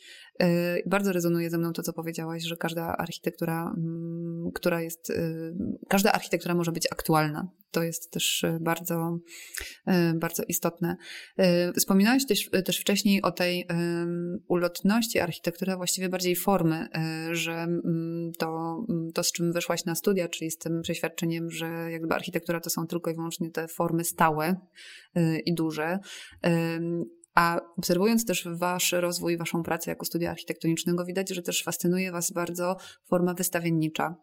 Bardzo 0.87 1.12
rezonuje 1.12 1.51
ze 1.51 1.59
mną 1.59 1.72
to, 1.72 1.83
co 1.83 1.92
powiedziałaś, 1.92 2.42
że 2.42 2.57
każda 2.57 2.96
architektura 2.96 3.64
um, 3.64 4.29
która 4.55 4.83
jest, 4.83 5.11
y, 5.11 5.55
każda 5.88 6.12
architektura 6.12 6.55
może 6.55 6.72
być 6.72 6.87
aktualna. 6.92 7.48
To 7.70 7.83
jest 7.83 8.11
też 8.11 8.42
y, 8.42 8.59
bardzo, 8.61 9.18
bardzo 10.14 10.42
istotne. 10.48 10.96
Wspominałeś 11.77 12.27
też, 12.27 12.51
też 12.64 12.79
wcześniej 12.79 13.22
o 13.22 13.33
tej 13.33 13.66
ulotności 14.48 15.20
architektury, 15.20 15.77
właściwie 15.77 16.09
bardziej 16.09 16.37
formy, 16.37 16.88
że 17.33 17.53
mm, 17.53 18.33
to, 18.38 18.79
mm, 18.88 19.12
to, 19.12 19.22
z 19.22 19.33
czym 19.33 19.53
wyszłaś 19.53 19.85
na 19.85 19.94
studia, 19.94 20.29
czyli 20.29 20.51
z 20.51 20.59
tym 20.59 20.83
przeświadczeniem, 20.83 21.51
że 21.51 21.66
jakby 21.90 22.14
architektura 22.14 22.61
to 22.61 22.70
są 22.70 22.87
tylko 22.87 23.11
i 23.11 23.14
wyłącznie 23.14 23.51
te 23.51 23.68
formy 23.68 24.05
stałe 24.05 24.57
i 25.46 25.55
duże, 25.55 25.98
a 27.38 27.61
obserwując 27.77 28.27
też 28.27 28.48
Wasz 28.51 28.92
rozwój, 28.92 29.37
Waszą 29.37 29.62
pracę 29.62 29.90
jako 29.90 30.05
studia 30.05 30.31
architektonicznego, 30.31 31.05
widać, 31.05 31.35
że 31.35 31.42
też 31.42 31.62
fascynuje 31.62 32.12
Was 32.12 32.33
bardzo 32.33 32.77
forma 33.09 33.35
wystawiennicza. 33.35 34.16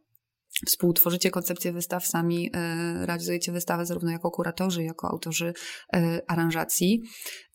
Współtworzycie 0.65 1.31
koncepcję 1.31 1.73
wystaw, 1.73 2.07
sami 2.07 2.51
e, 2.53 3.05
realizujecie 3.05 3.51
wystawę 3.51 3.85
zarówno 3.85 4.11
jako 4.11 4.31
kuratorzy, 4.31 4.83
jako 4.83 5.07
autorzy 5.09 5.53
e, 5.93 6.21
aranżacji. 6.27 7.01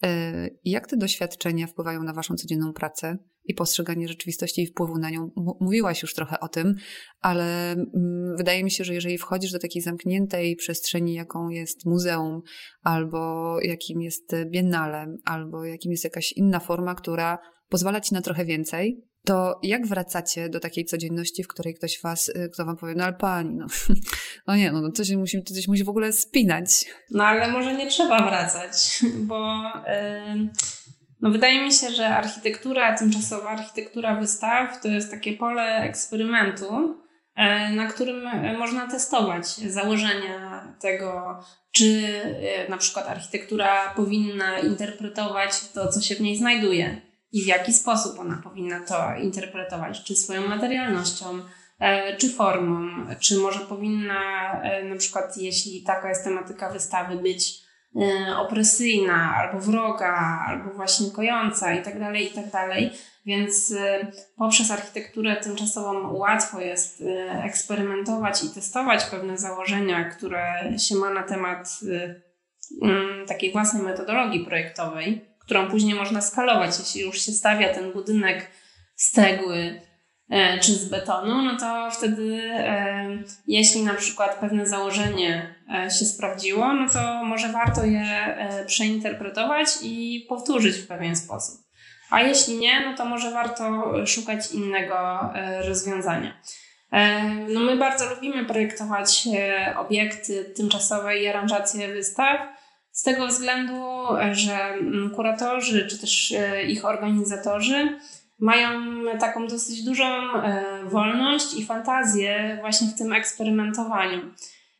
E, 0.04 0.48
jak 0.64 0.86
te 0.86 0.96
doświadczenia 0.96 1.66
wpływają 1.66 2.02
na 2.02 2.12
Waszą 2.12 2.34
codzienną 2.34 2.72
pracę 2.72 3.18
i 3.44 3.54
postrzeganie 3.54 4.08
rzeczywistości 4.08 4.62
i 4.62 4.66
wpływu 4.66 4.98
na 4.98 5.10
nią? 5.10 5.30
Mówiłaś 5.60 6.02
już 6.02 6.14
trochę 6.14 6.40
o 6.40 6.48
tym, 6.48 6.74
ale 7.20 7.72
mm, 7.72 8.36
wydaje 8.36 8.64
mi 8.64 8.70
się, 8.70 8.84
że 8.84 8.94
jeżeli 8.94 9.18
wchodzisz 9.18 9.52
do 9.52 9.58
takiej 9.58 9.82
zamkniętej 9.82 10.56
przestrzeni, 10.56 11.14
jaką 11.14 11.48
jest 11.48 11.86
muzeum, 11.86 12.42
albo 12.82 13.56
jakim 13.60 14.02
jest 14.02 14.32
biennale, 14.46 15.16
albo 15.24 15.64
jakim 15.64 15.92
jest 15.92 16.04
jakaś 16.04 16.32
inna 16.32 16.60
forma, 16.60 16.94
która 16.94 17.38
pozwala 17.68 18.00
Ci 18.00 18.14
na 18.14 18.22
trochę 18.22 18.44
więcej, 18.44 19.10
to 19.24 19.60
jak 19.62 19.86
wracacie 19.86 20.48
do 20.48 20.60
takiej 20.60 20.84
codzienności, 20.84 21.42
w 21.42 21.48
której 21.48 21.74
ktoś 21.74 22.00
was, 22.02 22.28
y, 22.28 22.50
kto 22.52 22.64
wam 22.64 22.76
powie, 22.76 22.94
no 22.96 23.04
ale 23.04 23.12
pani, 23.12 23.54
no, 23.54 23.66
no 24.46 24.56
nie, 24.56 24.72
no, 24.72 24.80
no 24.80 24.92
coś, 24.92 25.10
musi, 25.10 25.44
coś 25.44 25.68
musi 25.68 25.84
w 25.84 25.88
ogóle 25.88 26.12
spinać. 26.12 26.86
No 27.10 27.24
ale 27.24 27.52
może 27.52 27.74
nie 27.76 27.86
trzeba 27.86 28.28
wracać, 28.28 29.00
bo 29.28 29.62
yy, 29.86 30.48
no 31.22 31.30
wydaje 31.30 31.64
mi 31.64 31.72
się, 31.72 31.90
że 31.90 32.08
architektura, 32.08 32.98
tymczasowa 32.98 33.48
architektura 33.48 34.14
wystaw 34.14 34.80
to 34.82 34.88
jest 34.88 35.10
takie 35.10 35.32
pole 35.32 35.76
eksperymentu, 35.76 36.98
yy, 37.36 37.76
na 37.76 37.86
którym 37.86 38.28
można 38.58 38.86
testować 38.86 39.46
założenia 39.46 40.74
tego, 40.80 41.40
czy 41.72 41.84
yy, 41.84 42.68
na 42.68 42.76
przykład 42.76 43.08
architektura 43.08 43.94
powinna 43.96 44.58
interpretować 44.58 45.68
to, 45.68 45.88
co 45.88 46.00
się 46.00 46.14
w 46.14 46.20
niej 46.20 46.36
znajduje 46.36 47.10
i 47.32 47.42
w 47.42 47.46
jaki 47.46 47.72
sposób 47.72 48.18
ona 48.18 48.40
powinna 48.44 48.80
to 48.80 49.16
interpretować, 49.22 50.04
czy 50.04 50.16
swoją 50.16 50.48
materialnością, 50.48 51.26
e, 51.78 52.16
czy 52.16 52.30
formą, 52.30 53.06
czy 53.20 53.38
może 53.38 53.60
powinna 53.60 54.52
e, 54.62 54.84
na 54.84 54.96
przykład, 54.96 55.36
jeśli 55.36 55.82
taka 55.82 56.08
jest 56.08 56.24
tematyka 56.24 56.70
wystawy, 56.70 57.16
być 57.16 57.52
e, 57.52 57.69
opresyjna, 58.36 59.34
albo 59.36 59.60
wroga, 59.60 60.44
albo 60.46 60.70
właśnie 60.70 61.10
kojąca 61.10 61.74
i 61.74 61.82
tak 61.82 61.98
dalej, 61.98 62.26
i 62.26 62.30
tak 62.30 62.50
dalej. 62.50 62.90
Więc 63.26 63.74
poprzez 64.36 64.70
architekturę 64.70 65.36
tymczasową 65.36 66.12
łatwo 66.12 66.60
jest 66.60 67.04
eksperymentować 67.44 68.44
i 68.44 68.54
testować 68.54 69.04
pewne 69.04 69.38
założenia, 69.38 70.04
które 70.04 70.72
się 70.78 70.94
ma 70.94 71.10
na 71.10 71.22
temat 71.22 71.68
mm, 72.82 73.26
takiej 73.26 73.52
własnej 73.52 73.82
metodologii 73.82 74.44
projektowej 74.44 75.30
którą 75.50 75.70
później 75.70 75.94
można 75.94 76.20
skalować. 76.20 76.78
Jeśli 76.78 77.00
już 77.00 77.20
się 77.20 77.32
stawia 77.32 77.74
ten 77.74 77.92
budynek 77.92 78.50
z 78.96 79.10
cegły 79.10 79.56
e, 79.56 79.80
czy 80.60 80.72
z 80.72 80.88
betonu, 80.88 81.42
no 81.42 81.56
to 81.56 81.90
wtedy, 81.90 82.40
e, 82.54 83.08
jeśli 83.46 83.82
na 83.82 83.94
przykład 83.94 84.34
pewne 84.40 84.66
założenie 84.66 85.54
e, 85.74 85.90
się 85.90 86.04
sprawdziło, 86.04 86.72
no 86.74 86.88
to 86.90 87.24
może 87.24 87.48
warto 87.48 87.84
je 87.84 88.04
przeinterpretować 88.66 89.68
i 89.82 90.26
powtórzyć 90.28 90.76
w 90.76 90.86
pewien 90.86 91.16
sposób. 91.16 91.60
a 92.10 92.22
jeśli 92.22 92.56
nie, 92.58 92.80
no 92.80 92.96
to 92.96 93.04
może 93.04 93.30
warto 93.30 93.92
szukać 94.06 94.52
innego 94.52 95.30
rozwiązania. 95.64 96.40
No 97.48 97.60
my 97.60 97.76
bardzo 97.76 98.14
lubimy 98.14 98.44
projektować 98.44 99.28
obiekty 99.76 100.44
tymczasowe 100.56 101.18
i 101.18 101.28
aranżacje 101.28 101.88
wystaw, 101.88 102.40
z 102.92 103.02
tego 103.02 103.26
względu, 103.26 104.06
że 104.32 104.74
kuratorzy 105.16 105.86
czy 105.86 105.98
też 105.98 106.34
ich 106.68 106.84
organizatorzy 106.84 107.98
mają 108.40 108.80
taką 109.18 109.46
dosyć 109.46 109.84
dużą 109.84 110.04
e, 110.04 110.64
wolność 110.84 111.54
i 111.54 111.66
fantazję 111.66 112.58
właśnie 112.60 112.88
w 112.88 112.98
tym 112.98 113.12
eksperymentowaniu. 113.12 114.20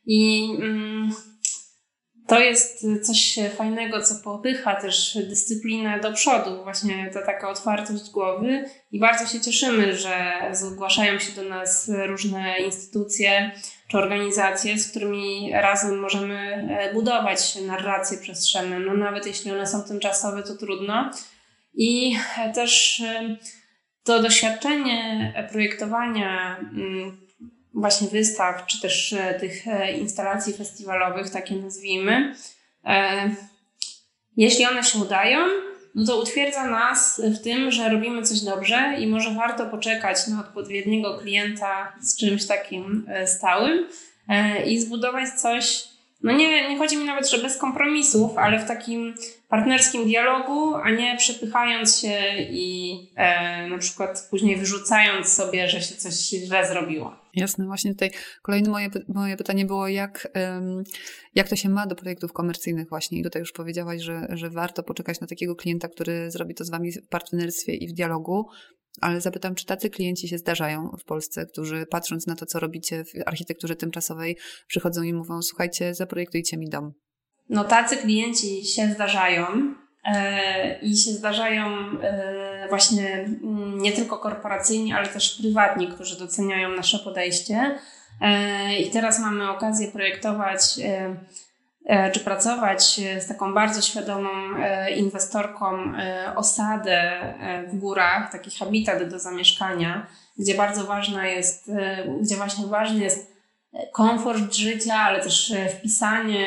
I 0.07 0.51
mm, 0.61 1.13
to 2.31 2.41
jest 2.41 2.87
coś 3.03 3.39
fajnego, 3.57 4.03
co 4.03 4.15
popycha 4.25 4.75
też 4.75 5.19
dyscyplinę 5.29 6.01
do 6.01 6.13
przodu, 6.13 6.63
właśnie 6.63 7.11
ta 7.15 7.23
taka 7.23 7.51
otwartość 7.51 8.11
głowy. 8.11 8.65
I 8.93 9.01
bardzo 9.01 9.27
się 9.27 9.41
cieszymy, 9.41 9.97
że 9.97 10.43
zgłaszają 10.53 11.19
się 11.19 11.33
do 11.43 11.49
nas 11.49 11.91
różne 12.07 12.59
instytucje 12.59 13.51
czy 13.89 13.99
organizacje, 13.99 14.79
z 14.79 14.91
którymi 14.91 15.53
razem 15.53 15.99
możemy 15.99 16.39
e, 16.39 16.95
budować 16.95 17.57
narracje 17.67 18.19
przestrzenne. 18.19 18.79
No 18.79 18.95
nawet 18.95 19.27
jeśli 19.27 19.51
one 19.51 19.67
są 19.67 19.83
tymczasowe, 19.83 20.43
to 20.43 20.55
trudno 20.55 21.11
i 21.75 22.17
też 22.55 23.01
e, 23.01 23.37
to 24.05 24.23
doświadczenie 24.23 25.33
projektowania 25.53 26.57
mm, 26.59 27.21
właśnie 27.75 28.09
wystaw, 28.09 28.67
czy 28.67 28.81
też 28.81 29.13
e, 29.13 29.35
tych 29.35 29.69
e, 29.69 29.93
instalacji 29.93 30.53
festiwalowych, 30.53 31.31
takie 31.31 31.55
nazwijmy, 31.57 32.35
jeśli 34.37 34.67
one 34.67 34.85
się 34.85 34.99
udają, 34.99 35.39
no 35.95 36.07
to 36.07 36.21
utwierdza 36.21 36.65
nas 36.65 37.23
w 37.25 37.43
tym, 37.43 37.71
że 37.71 37.89
robimy 37.89 38.23
coś 38.23 38.41
dobrze 38.41 38.97
i 38.99 39.07
może 39.07 39.35
warto 39.35 39.67
poczekać 39.67 40.27
na 40.27 40.41
odpowiedniego 40.41 41.19
klienta 41.19 41.93
z 42.01 42.17
czymś 42.17 42.47
takim 42.47 43.07
stałym 43.27 43.87
i 44.67 44.81
zbudować 44.81 45.29
coś 45.31 45.91
no 46.23 46.33
nie, 46.33 46.69
nie 46.69 46.79
chodzi 46.79 46.97
mi 46.97 47.05
nawet, 47.05 47.31
że 47.31 47.39
bez 47.39 47.57
kompromisów, 47.57 48.39
ale 48.39 48.59
w 48.59 48.69
takim 48.69 49.15
partnerskim 49.51 50.05
dialogu, 50.05 50.75
a 50.75 50.91
nie 50.91 51.17
przepychając 51.17 52.01
się 52.01 52.19
i 52.51 52.97
e, 53.17 53.69
na 53.69 53.79
przykład 53.79 54.29
później 54.31 54.57
wyrzucając 54.57 55.29
sobie, 55.29 55.69
że 55.69 55.81
się 55.81 55.95
coś 55.95 56.15
źle 56.15 56.67
zrobiło. 56.67 57.17
Jasne, 57.35 57.67
właśnie 57.67 57.91
tutaj 57.91 58.11
kolejne 58.43 58.71
moje, 58.71 58.89
moje 59.09 59.37
pytanie 59.37 59.67
było, 59.67 59.89
jak, 59.89 60.29
jak 61.35 61.49
to 61.49 61.57
się 61.57 61.69
ma 61.69 61.87
do 61.87 61.95
projektów 61.95 62.33
komercyjnych 62.33 62.89
właśnie 62.89 63.21
i 63.21 63.23
tutaj 63.23 63.41
już 63.41 63.53
powiedziałaś, 63.53 64.03
że, 64.03 64.27
że 64.31 64.51
warto 64.51 64.83
poczekać 64.83 65.21
na 65.21 65.27
takiego 65.27 65.57
klienta, 65.57 65.89
który 65.89 66.31
zrobi 66.31 66.55
to 66.55 66.65
z 66.65 66.71
Wami 66.71 66.93
w 66.93 67.09
partnerstwie 67.09 67.75
i 67.75 67.89
w 67.89 67.93
dialogu, 67.93 68.47
ale 69.01 69.21
zapytam, 69.21 69.55
czy 69.55 69.67
tacy 69.67 69.91
klienci 69.91 70.29
się 70.29 70.39
zdarzają 70.39 70.97
w 71.01 71.05
Polsce, 71.05 71.47
którzy 71.47 71.87
patrząc 71.87 72.27
na 72.27 72.37
to, 72.37 72.47
co 72.47 72.61
robicie 72.61 73.05
w 73.05 73.29
architekturze 73.29 73.77
tymczasowej, 73.77 74.37
przychodzą 74.67 75.03
i 75.03 75.13
mówią: 75.13 75.43
Słuchajcie, 75.43 75.95
zaprojektujcie 75.95 76.57
mi 76.57 76.69
dom. 76.69 76.93
No, 77.51 77.65
tacy 77.65 77.97
klienci 77.97 78.65
się 78.65 78.89
zdarzają. 78.89 79.47
E, 80.05 80.79
I 80.79 80.97
się 80.97 81.11
zdarzają 81.11 81.67
e, 82.03 82.67
właśnie 82.69 83.13
mm, 83.13 83.79
nie 83.79 83.93
tylko 83.93 84.19
korporacyjni, 84.19 84.93
ale 84.93 85.09
też 85.09 85.39
prywatni, 85.41 85.89
którzy 85.89 86.19
doceniają 86.19 86.69
nasze 86.69 86.99
podejście. 86.99 87.79
E, 88.21 88.77
I 88.77 88.91
teraz 88.91 89.19
mamy 89.21 89.51
okazję 89.51 89.89
projektować 89.89 90.61
czy 92.13 92.21
pracować 92.21 93.01
z 93.21 93.27
taką 93.27 93.55
bardzo 93.55 93.83
świadomą 93.83 94.29
inwestorką 94.97 95.93
osadę 96.37 97.21
w 97.69 97.79
górach, 97.79 98.33
taki 98.33 98.59
habitat 98.59 99.09
do 99.09 99.19
zamieszkania, 99.19 100.07
gdzie 100.39 100.55
bardzo 100.55 100.85
ważna 100.85 101.27
jest, 101.27 101.71
gdzie 102.21 102.37
właśnie 102.37 102.67
ważny 102.67 103.05
jest 103.05 103.33
komfort 103.93 104.55
życia, 104.55 104.95
ale 104.95 105.21
też 105.21 105.53
wpisanie 105.79 106.47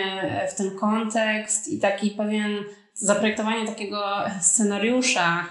w 0.52 0.58
ten 0.58 0.80
kontekst 0.80 1.68
i 1.68 1.80
taki 1.80 2.12
pewien 2.12 2.64
zaprojektowanie 2.94 3.68
takiego 3.68 4.06
scenariusza 4.42 5.46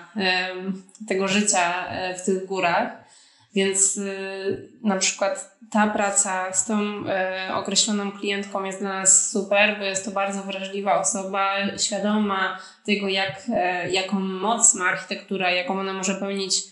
tego 1.09 1.29
życia 1.29 1.85
w 2.19 2.25
tych 2.27 2.47
górach. 2.47 3.03
Więc 3.55 4.01
na 4.83 4.97
przykład 4.97 5.57
ta 5.71 5.87
praca 5.87 6.53
z 6.53 6.65
tą 6.67 7.05
określoną 7.55 8.13
klientką 8.13 8.65
jest 8.65 8.81
dla 8.81 8.89
nas 8.89 9.31
super, 9.31 9.79
bo 9.79 9.85
jest 9.85 10.05
to 10.05 10.11
bardzo 10.11 10.43
wrażliwa 10.43 11.01
osoba, 11.01 11.55
świadoma 11.79 12.59
tego, 12.87 13.09
jak, 13.09 13.43
jaką 13.91 14.21
moc 14.21 14.75
ma 14.75 14.85
architektura, 14.85 15.51
jaką 15.51 15.81
ona 15.81 15.93
może 15.93 16.15
pełnić 16.15 16.72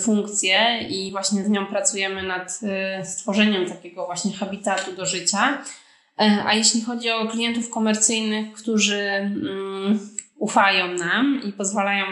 funkcję 0.00 0.82
i 0.88 1.10
właśnie 1.10 1.44
z 1.44 1.48
nią 1.48 1.66
pracujemy 1.66 2.22
nad 2.22 2.60
y, 3.02 3.04
stworzeniem 3.04 3.66
takiego 3.66 4.06
właśnie 4.06 4.32
habitatu 4.32 4.92
do 4.92 5.06
życia. 5.06 5.58
Y, 6.20 6.24
a 6.46 6.54
jeśli 6.54 6.82
chodzi 6.82 7.10
o 7.10 7.28
klientów 7.28 7.70
komercyjnych, 7.70 8.52
którzy 8.52 9.00
mm, 9.00 10.10
ufają 10.38 10.94
nam 10.94 11.40
i 11.44 11.52
pozwalają 11.52 12.04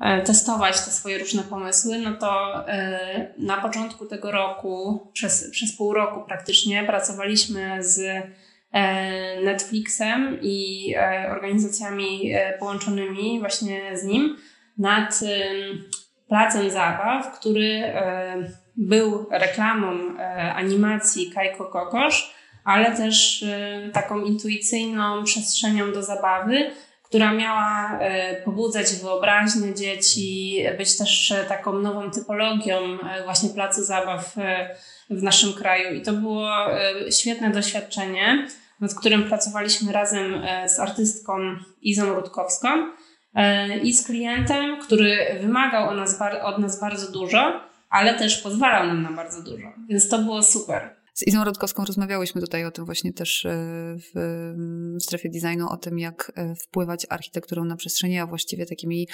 E, 0.00 0.22
testować 0.22 0.80
te 0.84 0.90
swoje 0.90 1.18
różne 1.18 1.42
pomysły, 1.42 1.98
no 1.98 2.12
to 2.12 2.64
e, 2.68 3.34
na 3.38 3.56
początku 3.56 4.06
tego 4.06 4.30
roku, 4.30 5.08
przez, 5.12 5.50
przez 5.50 5.76
pół 5.76 5.94
roku 5.94 6.20
praktycznie, 6.26 6.84
pracowaliśmy 6.84 7.84
z 7.84 8.00
e, 8.72 9.40
Netflixem 9.44 10.38
i 10.42 10.94
organizacjami 11.30 12.32
połączonymi 12.58 13.40
właśnie 13.40 13.98
z 13.98 14.04
nim 14.04 14.36
nad 14.78 15.20
placem 16.28 16.70
zabaw, 16.70 17.38
który 17.38 17.94
był 18.76 19.26
reklamą 19.30 20.16
animacji 20.54 21.30
Kajko 21.30 21.64
Kokosz, 21.64 22.34
ale 22.64 22.96
też 22.96 23.44
taką 23.92 24.24
intuicyjną 24.24 25.24
przestrzenią 25.24 25.92
do 25.92 26.02
zabawy, 26.02 26.70
która 27.08 27.32
miała 27.32 27.98
e, 28.00 28.42
pobudzać 28.42 28.86
wyobraźnię 29.02 29.74
dzieci, 29.74 30.62
być 30.78 30.98
też 30.98 31.30
e, 31.32 31.44
taką 31.44 31.72
nową 31.72 32.10
typologią 32.10 32.78
e, 32.78 33.24
właśnie 33.24 33.50
placu 33.50 33.84
zabaw 33.84 34.34
w 35.10 35.22
naszym 35.22 35.52
kraju. 35.52 35.94
I 35.94 36.02
to 36.02 36.12
było 36.12 36.50
świetne 37.10 37.50
doświadczenie, 37.50 38.48
nad 38.80 38.94
którym 38.94 39.24
pracowaliśmy 39.24 39.92
razem 39.92 40.42
z 40.66 40.80
artystką 40.80 41.38
Izą 41.82 42.14
Rutkowską 42.14 42.68
i 43.82 43.92
z 43.92 44.06
klientem, 44.06 44.80
który 44.80 45.38
wymagał 45.40 45.88
od 45.88 45.96
nas, 45.96 46.18
od 46.42 46.58
nas 46.58 46.80
bardzo 46.80 47.12
dużo, 47.12 47.60
ale 47.90 48.18
też 48.18 48.42
pozwalał 48.42 48.86
nam 48.86 49.02
na 49.02 49.12
bardzo 49.12 49.42
dużo. 49.42 49.72
Więc 49.88 50.08
to 50.08 50.18
było 50.18 50.42
super. 50.42 50.96
Z 51.14 51.26
Izą 51.26 51.44
Rodkowską 51.44 51.84
rozmawiałyśmy 51.84 52.40
tutaj 52.40 52.64
o 52.64 52.70
tym 52.70 52.84
właśnie 52.84 53.12
też 53.12 53.44
e, 53.44 53.50
w 53.96 55.02
strefie 55.02 55.28
designu, 55.28 55.68
o 55.68 55.76
tym 55.76 55.98
jak 55.98 56.32
e, 56.34 56.54
wpływać 56.54 57.06
architekturą 57.10 57.64
na 57.64 57.76
przestrzenie, 57.76 58.22
a 58.22 58.26
właściwie 58.26 58.66
takimi 58.66 59.08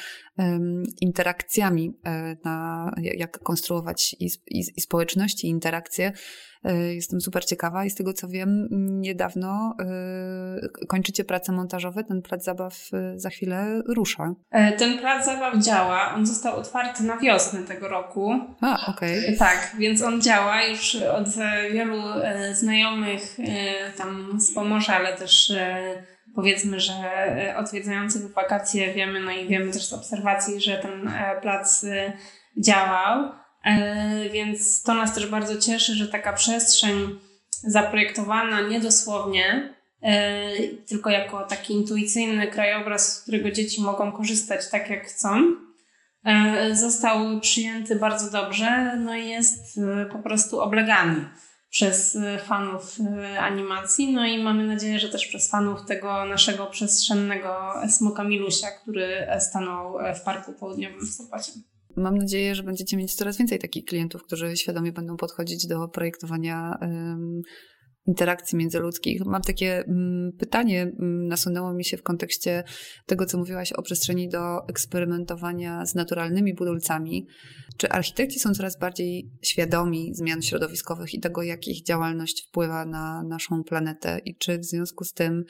interakcjami, 1.00 1.92
e, 2.04 2.36
na, 2.44 2.90
jak 2.96 3.38
konstruować 3.38 4.16
i, 4.20 4.30
i, 4.46 4.64
i 4.76 4.80
społeczności, 4.80 5.46
i 5.46 5.50
interakcje 5.50 6.12
E, 6.12 6.14
jestem 6.94 7.20
super 7.20 7.44
ciekawa 7.44 7.84
i 7.84 7.90
z 7.90 7.94
tego 7.94 8.12
co 8.12 8.28
wiem, 8.28 8.68
niedawno 9.00 9.76
e, 9.80 10.86
kończycie 10.86 11.24
prace 11.24 11.52
montażowe. 11.52 12.04
Ten 12.04 12.22
plac 12.22 12.44
zabaw 12.44 12.74
e, 12.92 13.18
za 13.18 13.30
chwilę 13.30 13.82
rusza. 13.86 14.34
Ten 14.78 14.98
plac 14.98 15.24
zabaw 15.24 15.58
działa. 15.58 16.14
On 16.14 16.26
został 16.26 16.56
otwarty 16.56 17.02
na 17.02 17.16
wiosnę 17.16 17.62
tego 17.62 17.88
roku. 17.88 18.32
A, 18.60 18.86
okej. 18.86 19.24
Okay. 19.24 19.36
Tak, 19.36 19.76
więc 19.78 20.02
on 20.02 20.22
działa 20.22 20.64
już 20.64 20.94
od 20.94 21.28
wielu 21.72 22.02
znajomych 22.54 23.36
tam 23.96 24.40
z 24.40 24.54
Pomorza, 24.54 24.96
ale 24.96 25.16
też 25.16 25.52
powiedzmy, 26.34 26.80
że 26.80 26.94
odwiedzających 27.58 28.32
wakacje 28.32 28.94
wiemy, 28.94 29.20
no 29.20 29.30
i 29.30 29.48
wiemy 29.48 29.72
też 29.72 29.86
z 29.86 29.92
obserwacji, 29.92 30.60
że 30.60 30.78
ten 30.78 31.10
plac 31.42 31.86
działał. 32.58 33.41
E, 33.64 34.28
więc 34.28 34.82
to 34.82 34.94
nas 34.94 35.14
też 35.14 35.26
bardzo 35.26 35.58
cieszy, 35.58 35.94
że 35.94 36.08
taka 36.08 36.32
przestrzeń 36.32 37.18
zaprojektowana 37.62 38.60
niedosłownie, 38.60 39.74
e, 40.02 40.42
tylko 40.88 41.10
jako 41.10 41.42
taki 41.44 41.72
intuicyjny 41.72 42.46
krajobraz, 42.46 43.16
z 43.16 43.22
którego 43.22 43.50
dzieci 43.50 43.82
mogą 43.82 44.12
korzystać 44.12 44.70
tak 44.70 44.90
jak 44.90 45.06
chcą, 45.06 45.42
e, 46.24 46.76
został 46.76 47.40
przyjęty 47.40 47.96
bardzo 47.96 48.30
dobrze, 48.30 48.96
no 48.96 49.16
i 49.16 49.28
jest 49.28 49.80
po 50.12 50.18
prostu 50.18 50.60
oblegany 50.60 51.28
przez 51.70 52.18
fanów 52.44 52.96
animacji, 53.40 54.12
no 54.12 54.26
i 54.26 54.42
mamy 54.42 54.66
nadzieję, 54.66 54.98
że 54.98 55.08
też 55.08 55.26
przez 55.26 55.50
fanów 55.50 55.86
tego 55.86 56.24
naszego 56.24 56.66
przestrzennego 56.66 57.74
smoka 57.88 58.24
Milusia, 58.24 58.70
który 58.70 59.26
stanął 59.40 59.98
w 60.16 60.20
Parku 60.20 60.52
Południowym 60.52 61.06
w 61.06 61.14
Sopocie. 61.14 61.52
Mam 61.96 62.18
nadzieję, 62.18 62.54
że 62.54 62.62
będziecie 62.62 62.96
mieć 62.96 63.14
coraz 63.14 63.38
więcej 63.38 63.58
takich 63.58 63.84
klientów, 63.84 64.22
którzy 64.22 64.56
świadomie 64.56 64.92
będą 64.92 65.16
podchodzić 65.16 65.66
do 65.66 65.88
projektowania 65.88 66.78
interakcji 68.06 68.58
międzyludzkich. 68.58 69.24
Mam 69.24 69.42
takie 69.42 69.84
mm, 69.84 70.32
pytanie, 70.38 70.82
mm, 70.82 71.28
nasunęło 71.28 71.72
mi 71.72 71.84
się 71.84 71.96
w 71.96 72.02
kontekście 72.02 72.64
tego, 73.06 73.26
co 73.26 73.38
mówiłaś 73.38 73.72
o 73.72 73.82
przestrzeni 73.82 74.28
do 74.28 74.68
eksperymentowania 74.68 75.86
z 75.86 75.94
naturalnymi 75.94 76.54
budulcami. 76.54 77.26
Czy 77.76 77.88
architekci 77.88 78.38
są 78.38 78.54
coraz 78.54 78.78
bardziej 78.78 79.30
świadomi 79.42 80.14
zmian 80.14 80.42
środowiskowych 80.42 81.14
i 81.14 81.20
tego, 81.20 81.42
jak 81.42 81.68
ich 81.68 81.84
działalność 81.84 82.46
wpływa 82.48 82.84
na 82.86 83.22
naszą 83.22 83.64
planetę 83.64 84.20
i 84.24 84.36
czy 84.36 84.58
w 84.58 84.64
związku 84.64 85.04
z 85.04 85.12
tym 85.12 85.44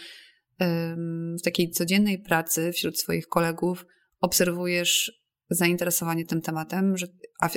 w 1.39 1.43
takiej 1.45 1.71
codziennej 1.71 2.19
pracy 2.19 2.73
wśród 2.73 2.99
swoich 2.99 3.29
kolegów 3.29 3.87
obserwujesz 4.21 5.22
zainteresowanie 5.55 6.25
tym 6.25 6.41
tematem, 6.41 6.97
że, 6.97 7.07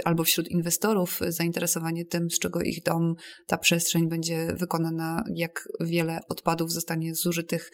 albo 0.05 0.23
wśród 0.23 0.47
inwestorów 0.47 1.19
zainteresowanie 1.27 2.05
tym, 2.05 2.29
z 2.29 2.39
czego 2.39 2.61
ich 2.61 2.83
dom, 2.83 3.15
ta 3.47 3.57
przestrzeń 3.57 4.09
będzie 4.09 4.47
wykonana, 4.59 5.23
jak 5.35 5.67
wiele 5.79 6.19
odpadów 6.29 6.71
zostanie 6.71 7.15
zużytych 7.15 7.71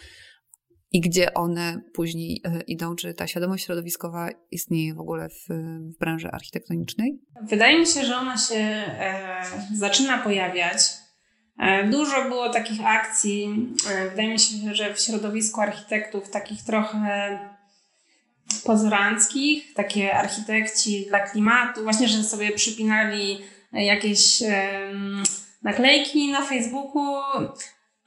i 0.92 1.02
gdzie 1.02 1.34
one 1.34 1.82
później 1.94 2.42
e, 2.46 2.62
idą, 2.68 2.96
czy 2.96 3.14
ta 3.14 3.28
świadomość 3.28 3.66
środowiskowa 3.66 4.30
istnieje 4.52 4.94
w 4.94 5.00
ogóle 5.00 5.30
w, 5.30 5.54
w 5.96 6.00
branży 6.00 6.28
architektonicznej? 6.32 7.20
Wydaje 7.44 7.80
mi 7.80 7.88
się, 7.88 8.04
że 8.04 8.16
ona 8.16 8.38
się 8.38 8.56
e, 8.56 9.44
zaczyna 9.76 10.18
pojawiać. 10.18 10.78
E, 11.60 11.90
dużo 11.90 12.30
było 12.30 12.50
takich 12.50 12.86
akcji. 12.86 13.70
E, 13.90 14.10
wydaje 14.10 14.30
mi 14.30 14.40
się, 14.40 14.76
że 14.76 14.94
w 14.94 15.00
środowisku 15.00 15.62
architektów 15.62 16.30
takich 16.30 16.64
trochę 16.64 17.40
pozoranckich, 18.66 19.74
takie 19.74 20.14
architekci 20.18 21.06
dla 21.08 21.20
klimatu, 21.20 21.84
właśnie, 21.84 22.08
że 22.08 22.24
sobie 22.24 22.52
przypinali 22.52 23.40
jakieś 23.74 24.44
naklejki 25.64 26.32
na 26.32 26.42
Facebooku, 26.42 27.16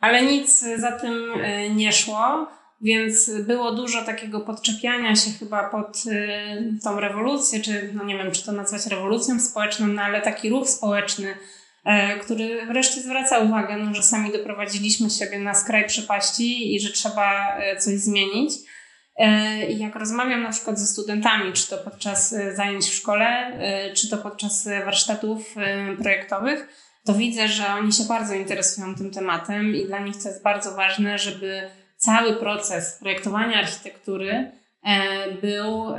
ale 0.01 0.23
nic 0.23 0.65
za 0.79 0.93
tym 0.93 1.33
e, 1.43 1.71
nie 1.71 1.93
szło. 1.93 2.49
Więc 2.81 3.31
było 3.47 3.73
dużo 3.73 4.05
takiego 4.05 4.41
podczepiania 4.41 5.17
się 5.17 5.31
chyba 5.31 5.69
pod 5.69 6.07
y, 6.07 6.79
tą 6.83 7.01
rewolucję, 7.01 7.61
czy 7.61 7.91
no 7.95 8.05
nie 8.05 8.19
wiem, 8.19 8.33
czy 8.33 8.45
to 8.45 8.53
nazwać 8.53 8.87
rewolucją 8.87 9.41
społeczną, 9.41 9.87
no 9.87 10.03
ale 10.03 10.23
taki 10.23 10.51
ruch 10.51 10.69
społeczny, 10.69 11.35
e, 11.85 12.19
który 12.19 12.67
wreszcie 12.67 13.01
zwraca 13.01 13.39
uwagę, 13.39 13.77
no, 13.77 13.95
że 13.95 14.03
sami 14.03 14.33
doprowadziliśmy 14.33 15.11
siebie 15.11 15.39
na 15.39 15.55
skraj 15.55 15.87
przepaści 15.87 16.75
i 16.75 16.81
że 16.81 16.93
trzeba 16.93 17.57
e, 17.57 17.77
coś 17.77 17.95
zmienić. 17.95 18.53
E, 19.17 19.67
I 19.67 19.79
jak 19.79 19.97
rozmawiam 19.97 20.43
na 20.43 20.51
przykład 20.51 20.79
ze 20.79 20.87
studentami, 20.87 21.53
czy 21.53 21.69
to 21.69 21.79
podczas 21.79 22.35
zajęć 22.55 22.85
w 22.85 22.95
szkole, 22.95 23.59
czy 23.95 24.11
to 24.11 24.19
podczas 24.19 24.69
warsztatów 24.85 25.55
projektowych, 26.03 26.69
to 27.05 27.15
widzę, 27.15 27.49
że 27.49 27.67
oni 27.67 27.93
się 27.93 28.05
bardzo 28.05 28.35
interesują 28.35 28.95
tym 28.95 29.11
tematem 29.11 29.77
i 29.77 29.87
dla 29.87 29.99
nich 29.99 30.23
to 30.23 30.29
jest 30.29 30.43
bardzo 30.43 30.75
ważne, 30.75 31.19
żeby 31.19 31.71
cały 31.97 32.37
proces 32.37 32.99
projektowania 33.01 33.59
architektury 33.59 34.53
e, 34.85 35.33
był, 35.33 35.97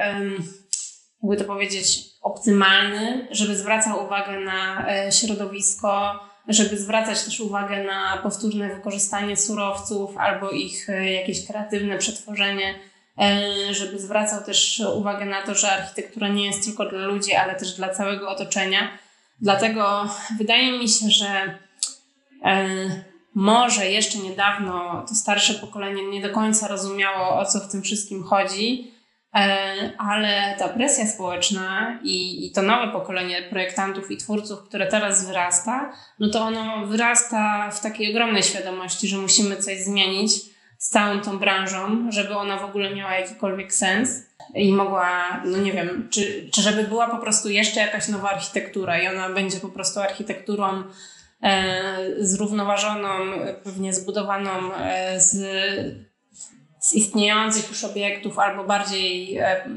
jakby 1.23 1.37
to 1.37 1.43
powiedzieć, 1.43 1.99
optymalny, 2.21 3.27
żeby 3.31 3.55
zwracał 3.55 4.05
uwagę 4.05 4.39
na 4.39 4.89
e, 4.89 5.11
środowisko, 5.11 6.19
żeby 6.47 6.77
zwracać 6.77 7.23
też 7.23 7.39
uwagę 7.39 7.83
na 7.83 8.17
powtórne 8.23 8.75
wykorzystanie 8.75 9.37
surowców 9.37 10.17
albo 10.17 10.51
ich 10.51 10.89
e, 10.89 11.11
jakieś 11.13 11.47
kreatywne 11.47 11.97
przetworzenie, 11.97 12.75
żeby 13.71 13.99
zwracał 13.99 14.43
też 14.43 14.81
uwagę 14.95 15.25
na 15.25 15.41
to, 15.41 15.55
że 15.55 15.71
architektura 15.71 16.27
nie 16.27 16.45
jest 16.45 16.63
tylko 16.63 16.85
dla 16.85 16.99
ludzi, 16.99 17.33
ale 17.33 17.55
też 17.55 17.73
dla 17.73 17.89
całego 17.89 18.29
otoczenia. 18.29 18.97
Dlatego 19.41 20.09
wydaje 20.37 20.79
mi 20.79 20.89
się, 20.89 21.09
że 21.09 21.57
może 23.35 23.91
jeszcze 23.91 24.17
niedawno 24.17 25.05
to 25.09 25.15
starsze 25.15 25.53
pokolenie 25.53 26.03
nie 26.03 26.21
do 26.21 26.29
końca 26.29 26.67
rozumiało, 26.67 27.39
o 27.39 27.45
co 27.45 27.59
w 27.59 27.71
tym 27.71 27.81
wszystkim 27.81 28.23
chodzi, 28.23 28.91
e, 29.35 29.91
ale 29.97 30.55
ta 30.59 30.67
presja 30.67 31.07
społeczna 31.07 31.99
i, 32.03 32.47
i 32.47 32.51
to 32.51 32.61
nowe 32.61 32.91
pokolenie 32.91 33.41
projektantów 33.41 34.11
i 34.11 34.17
twórców, 34.17 34.63
które 34.63 34.87
teraz 34.87 35.27
wyrasta, 35.27 35.93
no 36.19 36.29
to 36.29 36.41
ono 36.41 36.87
wyrasta 36.87 37.71
w 37.71 37.81
takiej 37.81 38.11
ogromnej 38.11 38.43
świadomości, 38.43 39.07
że 39.07 39.17
musimy 39.17 39.57
coś 39.57 39.83
zmienić 39.83 40.54
z 40.85 40.89
całą 40.89 41.21
tą 41.21 41.39
branżą, 41.39 42.11
żeby 42.11 42.35
ona 42.35 42.57
w 42.57 42.65
ogóle 42.65 42.95
miała 42.95 43.15
jakikolwiek 43.15 43.73
sens 43.73 44.09
i 44.55 44.73
mogła, 44.73 45.41
no 45.45 45.57
nie 45.57 45.71
wiem, 45.71 46.07
czy, 46.11 46.49
czy 46.53 46.61
żeby 46.61 46.83
była 46.83 47.07
po 47.07 47.17
prostu 47.17 47.49
jeszcze 47.49 47.79
jakaś 47.79 48.07
nowa 48.07 48.29
architektura 48.29 49.01
i 49.01 49.07
ona 49.07 49.29
będzie 49.29 49.59
po 49.59 49.69
prostu 49.69 49.99
architekturą 49.99 50.83
E, 51.45 51.83
zrównoważoną, 52.19 53.09
pewnie 53.63 53.93
zbudowaną 53.93 54.75
e, 54.75 55.21
z, 55.21 55.35
z 56.79 56.93
istniejących 56.93 57.69
już 57.69 57.83
obiektów, 57.83 58.39
albo 58.39 58.63
bardziej 58.63 59.37
e, 59.37 59.69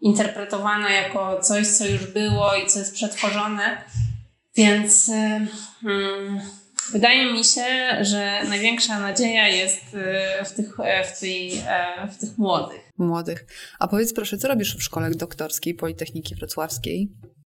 interpretowana 0.00 0.90
jako 0.90 1.40
coś, 1.40 1.66
co 1.66 1.86
już 1.86 2.06
było 2.06 2.56
i 2.56 2.66
co 2.66 2.78
jest 2.78 2.94
przetworzone. 2.94 3.84
Więc 4.56 5.10
hmm, 5.82 6.40
wydaje 6.92 7.32
mi 7.32 7.44
się, 7.44 7.64
że 8.00 8.44
największa 8.48 9.00
nadzieja 9.00 9.48
jest 9.48 9.84
w 10.44 10.52
tych, 10.52 10.76
w, 11.14 11.20
tej, 11.20 11.62
w 12.10 12.18
tych 12.18 12.38
młodych. 12.38 12.80
Młodych. 12.98 13.46
A 13.78 13.88
powiedz 13.88 14.12
proszę, 14.14 14.38
co 14.38 14.48
robisz 14.48 14.76
w 14.76 14.82
szkole 14.82 15.10
doktorskiej 15.10 15.74
Politechniki 15.74 16.34
Wrocławskiej? 16.34 17.08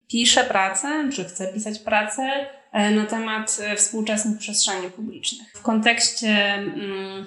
Piszę 0.08 0.44
pracę, 0.44 1.10
czy 1.14 1.26
chcę 1.26 1.54
pisać 1.54 1.80
pracę 1.80 2.48
E, 2.72 2.92
na 2.92 3.06
temat 3.06 3.58
e, 3.62 3.76
współczesnych 3.76 4.38
przestrzeni 4.38 4.92
publicznych. 4.92 5.48
W 5.56 5.62
kontekście 5.62 6.30
mm, 6.54 7.26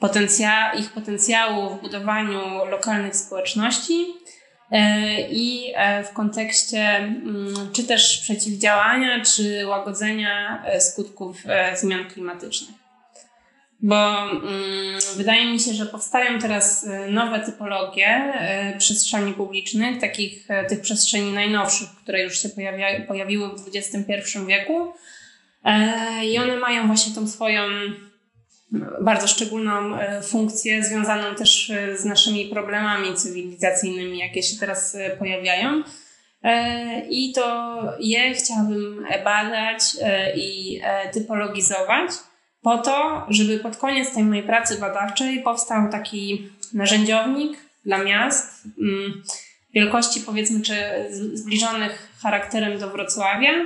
potencja 0.00 0.72
ich 0.74 0.92
potencjału 0.92 1.76
w 1.76 1.80
budowaniu 1.80 2.40
lokalnych 2.70 3.16
społeczności 3.16 4.06
e, 4.23 4.23
i 5.30 5.72
w 6.04 6.12
kontekście 6.12 6.80
mm, 6.80 7.54
czy 7.72 7.84
też 7.84 8.18
przeciwdziałania, 8.18 9.24
czy 9.24 9.66
łagodzenia 9.66 10.64
skutków 10.78 11.42
zmian 11.74 12.04
klimatycznych 12.04 12.84
bo 13.80 14.22
mm, 14.22 15.00
wydaje 15.16 15.52
mi 15.52 15.60
się, 15.60 15.72
że 15.72 15.86
powstają 15.86 16.38
teraz 16.38 16.86
nowe 17.08 17.40
typologie 17.40 18.32
przestrzeni 18.78 19.32
publicznych, 19.32 20.00
takich 20.00 20.48
tych 20.68 20.80
przestrzeni 20.80 21.32
najnowszych, 21.32 21.88
które 22.02 22.22
już 22.22 22.42
się 22.42 22.48
pojawiły 23.08 23.48
w 23.48 23.68
XXI 23.74 24.38
wieku. 24.46 24.92
E, 25.64 26.26
I 26.26 26.38
one 26.38 26.56
mają 26.56 26.86
właśnie 26.86 27.14
tą 27.14 27.28
swoją 27.28 27.62
bardzo 29.00 29.26
szczególną 29.26 29.98
funkcję, 30.22 30.84
związaną 30.84 31.34
też 31.34 31.72
z 31.96 32.04
naszymi 32.04 32.46
problemami 32.46 33.14
cywilizacyjnymi, 33.14 34.18
jakie 34.18 34.42
się 34.42 34.56
teraz 34.60 34.96
pojawiają. 35.18 35.82
E, 36.42 37.06
I 37.10 37.32
to 37.32 37.78
je 38.00 38.34
chciałabym 38.34 39.06
badać 39.24 39.80
e, 40.02 40.36
i 40.36 40.80
typologizować 41.12 42.10
po 42.62 42.78
to, 42.78 43.26
żeby 43.28 43.58
pod 43.58 43.76
koniec 43.76 44.14
tej 44.14 44.24
mojej 44.24 44.42
pracy 44.42 44.78
badawczej 44.80 45.42
powstał 45.42 45.90
taki 45.90 46.48
narzędziownik 46.74 47.58
dla 47.84 48.04
miast 48.04 48.64
mm, 48.80 49.22
wielkości 49.74 50.20
powiedzmy 50.20 50.60
czy 50.60 50.74
zbliżonych 51.32 52.08
charakterem 52.22 52.78
do 52.78 52.90
Wrocławia 52.90 53.50
e, 53.50 53.64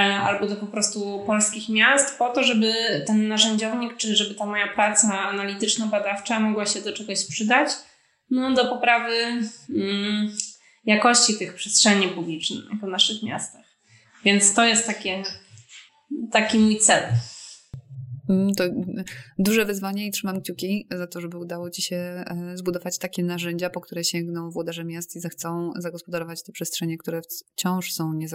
albo 0.00 0.46
do 0.46 0.56
po 0.56 0.66
prostu 0.66 1.22
polskich 1.26 1.68
miast, 1.68 2.18
po 2.18 2.30
to, 2.30 2.44
żeby 2.44 2.72
ten 3.06 3.28
narzędziownik, 3.28 3.96
czy 3.96 4.16
żeby 4.16 4.34
ta 4.34 4.46
moja 4.46 4.68
praca 4.68 5.28
analityczno-badawcza 5.28 6.40
mogła 6.40 6.66
się 6.66 6.80
do 6.80 6.92
czegoś 6.92 7.26
przydać, 7.26 7.68
no, 8.30 8.54
do 8.54 8.64
poprawy 8.64 9.14
mm, 9.70 10.36
jakości 10.84 11.38
tych 11.38 11.54
przestrzeni 11.54 12.08
publicznych 12.08 12.64
w 12.82 12.86
naszych 12.86 13.22
miastach. 13.22 13.64
Więc 14.24 14.54
to 14.54 14.64
jest 14.64 14.86
takie, 14.86 15.22
taki 16.30 16.58
mój 16.58 16.78
cel. 16.78 17.02
Mm, 18.28 18.54
to 18.54 18.64
duże 19.38 19.64
wyzwanie 19.64 20.06
i 20.06 20.10
trzymam 20.10 20.40
kciuki 20.40 20.86
za 20.90 21.06
to, 21.06 21.20
żeby 21.20 21.38
udało 21.38 21.70
Ci 21.70 21.82
się 21.82 21.96
e, 21.96 22.52
zbudować 22.54 22.98
takie 22.98 23.22
narzędzia, 23.22 23.70
po 23.70 23.80
które 23.80 24.04
sięgną 24.04 24.50
włodarze 24.50 24.84
miast 24.84 25.16
i 25.16 25.20
zechcą 25.20 25.72
zagospodarować 25.78 26.42
te 26.42 26.52
przestrzenie, 26.52 26.98
które 26.98 27.20
wciąż 27.22 27.92
są 27.92 28.12
nie, 28.12 28.26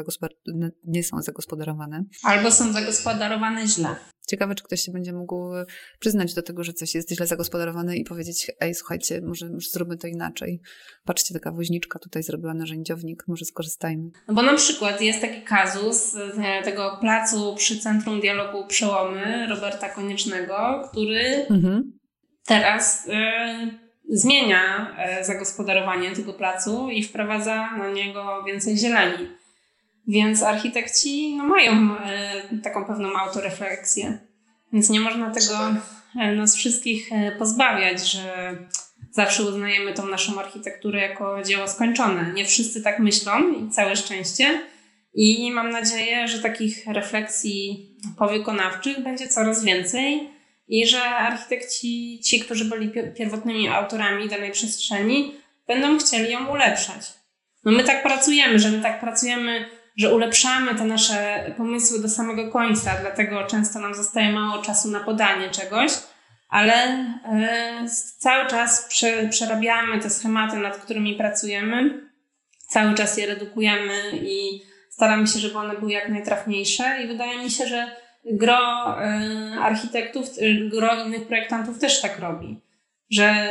nie 0.83 1.03
są 1.03 1.21
zagospodarowane. 1.21 2.03
Albo 2.23 2.51
są 2.51 2.73
zagospodarowane 2.73 3.67
źle. 3.67 3.95
Ciekawe, 4.27 4.55
czy 4.55 4.63
ktoś 4.63 4.81
się 4.81 4.91
będzie 4.91 5.13
mógł 5.13 5.53
przyznać 5.99 6.33
do 6.33 6.41
tego, 6.41 6.63
że 6.63 6.73
coś 6.73 6.95
jest 6.95 7.11
źle 7.11 7.27
zagospodarowane 7.27 7.97
i 7.97 8.03
powiedzieć, 8.03 8.51
ej, 8.59 8.75
słuchajcie, 8.75 9.21
może, 9.21 9.49
może 9.49 9.69
zróbmy 9.69 9.97
to 9.97 10.07
inaczej. 10.07 10.61
Patrzcie, 11.05 11.33
taka 11.33 11.51
woźniczka 11.51 11.99
tutaj 11.99 12.23
zrobiła 12.23 12.53
narzędziownik, 12.53 13.23
może 13.27 13.45
skorzystajmy. 13.45 14.09
No 14.27 14.33
bo 14.33 14.41
na 14.41 14.53
przykład 14.53 15.01
jest 15.01 15.21
taki 15.21 15.41
kazus 15.41 16.15
e, 16.15 16.63
tego 16.63 16.97
placu 17.01 17.55
przy 17.55 17.79
Centrum 17.79 18.21
Dialogu 18.21 18.67
Przełomy 18.67 19.47
Roberta 19.49 19.89
Koniecznego, 19.89 20.89
który 20.89 21.45
mhm. 21.49 21.99
teraz 22.45 23.07
y, 23.07 23.11
zmienia 24.09 24.95
zagospodarowanie 25.21 26.11
tego 26.11 26.33
placu 26.33 26.89
i 26.89 27.03
wprowadza 27.03 27.77
na 27.77 27.89
niego 27.89 28.43
więcej 28.43 28.77
zieleni. 28.77 29.27
Więc 30.07 30.43
architekci 30.43 31.35
no, 31.35 31.43
mają 31.43 31.95
taką 32.63 32.85
pewną 32.85 33.13
autorefleksję. 33.13 34.17
Więc 34.73 34.89
nie 34.89 34.99
można 34.99 35.31
tego 35.31 35.57
nas 36.35 36.55
wszystkich 36.55 37.09
pozbawiać, 37.39 38.11
że 38.11 38.55
zawsze 39.11 39.43
uznajemy 39.43 39.93
tą 39.93 40.07
naszą 40.07 40.39
architekturę 40.39 41.01
jako 41.01 41.43
dzieło 41.43 41.67
skończone. 41.67 42.33
Nie 42.33 42.45
wszyscy 42.45 42.81
tak 42.81 42.99
myślą 42.99 43.53
i 43.53 43.69
całe 43.69 43.95
szczęście. 43.95 44.61
I 45.13 45.51
mam 45.51 45.69
nadzieję, 45.69 46.27
że 46.27 46.39
takich 46.39 46.87
refleksji 46.87 47.89
powykonawczych 48.17 49.03
będzie 49.03 49.27
coraz 49.27 49.63
więcej 49.63 50.29
i 50.67 50.87
że 50.87 51.05
architekci, 51.05 52.19
ci, 52.23 52.39
którzy 52.39 52.65
byli 52.65 52.91
pierwotnymi 53.17 53.69
autorami 53.69 54.29
danej 54.29 54.51
przestrzeni, 54.51 55.35
będą 55.67 55.97
chcieli 55.97 56.31
ją 56.31 56.47
ulepszać. 56.47 57.13
No 57.65 57.71
my 57.71 57.83
tak 57.83 58.03
pracujemy, 58.03 58.59
że 58.59 58.71
my 58.71 58.81
tak 58.81 58.99
pracujemy, 58.99 59.65
że 59.97 60.15
ulepszamy 60.15 60.75
te 60.75 60.85
nasze 60.85 61.45
pomysły 61.57 62.01
do 62.01 62.09
samego 62.09 62.51
końca, 62.51 62.91
dlatego 63.01 63.43
często 63.43 63.79
nam 63.79 63.95
zostaje 63.95 64.31
mało 64.31 64.61
czasu 64.61 64.91
na 64.91 64.99
podanie 64.99 65.49
czegoś, 65.49 65.91
ale 66.49 66.73
e, 66.73 67.85
cały 68.17 68.47
czas 68.47 68.87
prze, 68.89 69.27
przerabiamy 69.29 69.99
te 69.99 70.09
schematy, 70.09 70.57
nad 70.57 70.77
którymi 70.77 71.15
pracujemy, 71.15 72.09
cały 72.67 72.93
czas 72.95 73.17
je 73.17 73.25
redukujemy 73.25 74.11
i 74.13 74.61
staramy 74.89 75.27
się, 75.27 75.39
żeby 75.39 75.57
one 75.57 75.79
były 75.79 75.91
jak 75.91 76.09
najtrafniejsze. 76.09 77.03
I 77.03 77.07
wydaje 77.07 77.43
mi 77.43 77.51
się, 77.51 77.67
że 77.67 77.91
gro 78.25 78.57
e, 79.01 79.19
architektów, 79.61 80.25
e, 80.25 80.69
gro 80.69 81.05
innych 81.05 81.27
projektantów 81.27 81.79
też 81.79 82.01
tak 82.01 82.19
robi, 82.19 82.61
że 83.11 83.49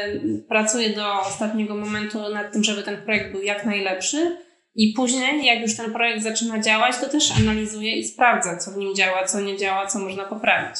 pracuje 0.48 0.90
do 0.90 1.20
ostatniego 1.20 1.74
momentu 1.74 2.28
nad 2.28 2.52
tym, 2.52 2.64
żeby 2.64 2.82
ten 2.82 3.02
projekt 3.02 3.32
był 3.32 3.42
jak 3.42 3.64
najlepszy 3.64 4.45
i 4.76 4.92
później, 4.92 5.46
jak 5.46 5.62
już 5.62 5.76
ten 5.76 5.92
projekt 5.92 6.22
zaczyna 6.22 6.60
działać, 6.60 6.96
to 7.00 7.08
też 7.08 7.32
analizuje 7.40 7.96
i 7.96 8.04
sprawdza, 8.04 8.56
co 8.56 8.70
w 8.70 8.76
nim 8.76 8.94
działa, 8.94 9.24
co 9.24 9.40
nie 9.40 9.56
działa, 9.56 9.86
co 9.86 9.98
można 9.98 10.24
poprawić. 10.24 10.76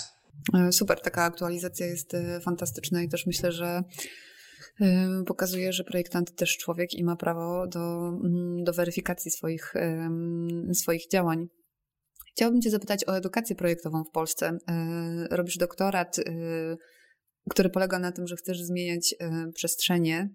E, 0.55 0.73
super, 0.73 1.01
taka 1.01 1.25
aktualizacja 1.25 1.87
jest 1.87 2.17
fantastyczna 2.43 3.03
i 3.03 3.09
też 3.09 3.27
myślę, 3.27 3.53
że 3.53 3.83
pokazuje, 5.27 5.73
że 5.73 5.85
projektant 5.85 6.37
też 6.37 6.57
człowiek 6.57 6.95
i 6.95 7.05
ma 7.05 7.17
prawo 7.17 7.67
do, 7.67 8.09
mm, 8.09 8.65
do 8.65 8.73
weryfikacji 8.73 9.31
swoich, 9.31 9.75
swoich 10.73 11.09
działań. 11.09 11.49
Chciałabym 12.37 12.63
Cię 12.63 12.71
zapytać 12.71 13.09
o 13.09 13.17
edukację 13.17 13.57
projektową 13.57 14.05
w 14.05 14.11
Polsce. 14.11 14.59
E, 14.69 15.37
robisz 15.37 15.57
doktorat, 15.57 16.19
e, 16.19 16.23
który 17.51 17.71
polega 17.71 17.99
na 17.99 18.13
tym, 18.13 18.27
że 18.27 18.37
chcesz 18.37 18.63
zmieniać 18.63 19.15
e, 19.19 19.53
przestrzenie 19.55 20.31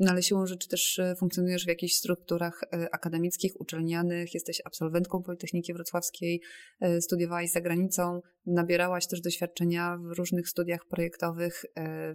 no 0.00 0.10
ale 0.10 0.22
siłą 0.22 0.46
rzeczy 0.46 0.68
też 0.68 0.98
e, 0.98 1.14
funkcjonujesz 1.16 1.64
w 1.64 1.68
jakichś 1.68 1.94
strukturach 1.94 2.60
e, 2.62 2.94
akademickich, 2.94 3.60
uczelnianych, 3.60 4.34
jesteś 4.34 4.62
absolwentką 4.64 5.22
Politechniki 5.22 5.74
Wrocławskiej, 5.74 6.40
e, 6.80 7.00
studiowałaś 7.00 7.50
za 7.50 7.60
granicą, 7.60 8.20
nabierałaś 8.46 9.06
też 9.06 9.20
doświadczenia 9.20 9.98
w 9.98 10.18
różnych 10.18 10.48
studiach 10.48 10.86
projektowych, 10.86 11.64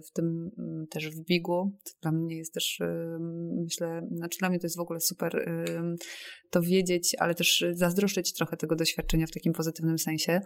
w 0.06 0.10
tym 0.12 0.50
mm, 0.58 0.86
też 0.86 1.10
w 1.10 1.20
BIG-u, 1.20 1.72
dla 2.02 2.12
mnie 2.12 2.36
jest 2.36 2.54
też, 2.54 2.78
myślę, 3.64 4.08
znaczy 4.12 4.38
dla 4.38 4.48
mnie 4.48 4.58
to 4.58 4.66
jest 4.66 4.76
w 4.76 4.80
ogóle 4.80 5.00
super 5.00 5.48
to 6.50 6.62
wiedzieć, 6.62 7.16
ale 7.18 7.34
też 7.34 7.64
zazdroszczyć 7.72 8.32
trochę 8.32 8.56
tego 8.56 8.76
doświadczenia 8.76 9.26
w 9.26 9.30
takim 9.30 9.52
pozytywnym 9.52 9.98
sensie. 9.98 10.40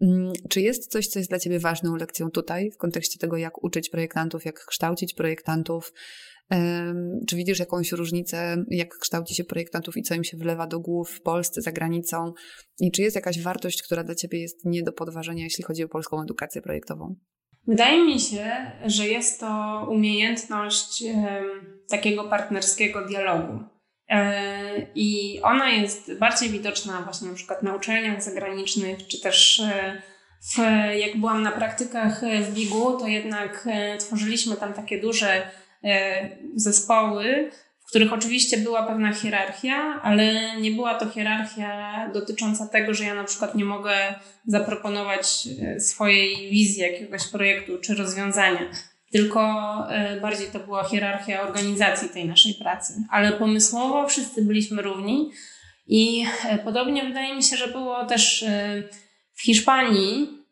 Mm, 0.00 0.32
czy 0.48 0.60
jest 0.60 0.90
coś, 0.90 1.06
co 1.06 1.18
jest 1.18 1.30
dla 1.30 1.38
Ciebie 1.38 1.58
ważną 1.58 1.96
lekcją 1.96 2.30
tutaj, 2.30 2.70
w 2.70 2.76
kontekście 2.76 3.18
tego, 3.18 3.36
jak 3.36 3.64
uczyć 3.64 3.90
projektantów, 3.90 4.44
jak 4.44 4.64
kształcić 4.64 5.14
projektantów, 5.14 5.92
czy 7.28 7.36
widzisz 7.36 7.58
jakąś 7.58 7.92
różnicę, 7.92 8.64
jak 8.70 8.98
kształci 8.98 9.34
się 9.34 9.44
projektantów 9.44 9.96
i 9.96 10.02
co 10.02 10.14
im 10.14 10.24
się 10.24 10.36
wlewa 10.36 10.66
do 10.66 10.80
głów 10.80 11.10
w 11.10 11.22
Polsce, 11.22 11.62
za 11.62 11.72
granicą? 11.72 12.32
I 12.80 12.92
czy 12.92 13.02
jest 13.02 13.16
jakaś 13.16 13.42
wartość, 13.42 13.82
która 13.82 14.04
dla 14.04 14.14
Ciebie 14.14 14.40
jest 14.40 14.64
nie 14.64 14.82
do 14.82 14.92
podważenia, 14.92 15.44
jeśli 15.44 15.64
chodzi 15.64 15.84
o 15.84 15.88
polską 15.88 16.22
edukację 16.22 16.62
projektową? 16.62 17.14
Wydaje 17.66 18.04
mi 18.04 18.20
się, 18.20 18.72
że 18.86 19.08
jest 19.08 19.40
to 19.40 19.86
umiejętność 19.90 21.04
takiego 21.88 22.24
partnerskiego 22.24 23.06
dialogu. 23.06 23.74
E, 24.08 24.86
I 24.94 25.40
ona 25.42 25.70
jest 25.70 26.18
bardziej 26.18 26.50
widoczna 26.50 27.02
właśnie 27.02 27.28
na 27.28 27.34
przykład 27.34 27.62
na 27.62 27.76
uczelniach 27.76 28.22
zagranicznych, 28.22 29.06
czy 29.06 29.20
też 29.20 29.60
e, 29.60 30.02
w, 30.54 30.58
jak 30.98 31.16
byłam 31.16 31.42
na 31.42 31.52
praktykach 31.52 32.20
w 32.42 32.54
BIG-u, 32.54 32.98
to 32.98 33.06
jednak 33.06 33.68
e, 33.70 33.98
tworzyliśmy 33.98 34.56
tam 34.56 34.72
takie 34.72 35.00
duże 35.00 35.50
zespoły, 36.56 37.50
w 37.80 37.86
których 37.86 38.12
oczywiście 38.12 38.58
była 38.58 38.86
pewna 38.86 39.12
hierarchia, 39.12 40.00
ale 40.02 40.56
nie 40.60 40.70
była 40.70 40.94
to 40.94 41.10
hierarchia 41.10 42.10
dotycząca 42.14 42.66
tego, 42.66 42.94
że 42.94 43.04
ja 43.04 43.14
na 43.14 43.24
przykład 43.24 43.54
nie 43.54 43.64
mogę 43.64 43.94
zaproponować 44.46 45.48
e, 45.62 45.80
swojej 45.80 46.50
wizji 46.50 46.82
jakiegoś 46.82 47.28
projektu 47.28 47.78
czy 47.78 47.94
rozwiązania. 47.94 48.60
Tylko 49.12 49.40
e, 49.90 50.20
bardziej 50.20 50.46
to 50.46 50.60
była 50.60 50.84
hierarchia 50.84 51.42
organizacji 51.42 52.08
tej 52.08 52.24
naszej 52.24 52.54
pracy. 52.54 52.92
Ale 53.10 53.32
pomysłowo 53.32 54.08
wszyscy 54.08 54.42
byliśmy 54.42 54.82
równi 54.82 55.30
i 55.86 56.26
podobnie 56.64 57.04
wydaje 57.04 57.36
mi 57.36 57.42
się, 57.42 57.56
że 57.56 57.68
było 57.68 58.04
też 58.04 58.44
w 59.34 59.42
Hiszpanii, 59.42 60.28
E, 60.28 60.43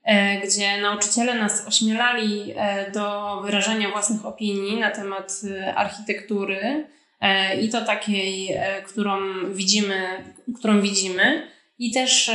gdzie 0.45 0.81
nauczyciele 0.81 1.35
nas 1.35 1.67
ośmielali 1.67 2.53
e, 2.57 2.91
do 2.91 3.37
wyrażania 3.45 3.91
własnych 3.91 4.27
opinii 4.27 4.81
na 4.81 4.91
temat 4.91 5.41
e, 5.51 5.75
architektury 5.75 6.87
i 7.63 7.69
to 7.69 7.85
takiej, 7.85 8.57
którą 8.87 9.19
widzimy, 9.55 10.25
którą 10.59 10.81
widzimy 10.81 11.49
i 11.79 11.93
też 11.93 12.31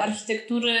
architektury 0.00 0.74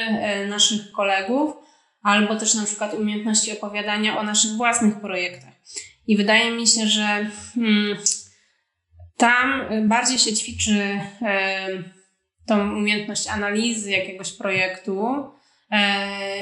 naszych 0.48 0.92
kolegów, 0.92 1.54
albo 2.02 2.36
też 2.36 2.54
na 2.54 2.64
przykład 2.64 2.94
umiejętności 2.94 3.52
opowiadania 3.52 4.18
o 4.18 4.22
naszych 4.22 4.50
własnych 4.50 5.00
projektach. 5.00 5.52
I 6.06 6.16
wydaje 6.16 6.50
mi 6.50 6.66
się, 6.66 6.86
że 6.86 7.26
hmm, 7.54 7.96
tam 9.16 9.62
bardziej 9.88 10.18
się 10.18 10.32
ćwiczy 10.32 11.00
tą 12.46 12.76
umiejętność 12.76 13.26
analizy 13.26 13.90
jakiegoś 13.90 14.32
projektu, 14.32 15.06
E, 15.06 15.41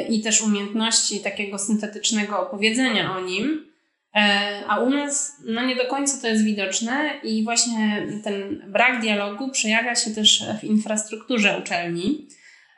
i 0.08 0.22
też 0.22 0.42
umiejętności 0.42 1.20
takiego 1.20 1.58
syntetycznego 1.58 2.40
opowiedzenia 2.40 3.16
o 3.16 3.20
nim. 3.20 3.70
E, 4.14 4.62
a 4.68 4.80
u 4.80 4.90
nas 4.90 5.36
no 5.46 5.64
nie 5.64 5.76
do 5.76 5.86
końca 5.86 6.20
to 6.20 6.28
jest 6.28 6.44
widoczne 6.44 7.10
i 7.22 7.44
właśnie 7.44 8.06
ten 8.24 8.62
brak 8.66 9.00
dialogu 9.00 9.50
przejawia 9.50 9.94
się 9.94 10.10
też 10.10 10.44
w 10.60 10.64
infrastrukturze 10.64 11.58
uczelni. 11.58 12.28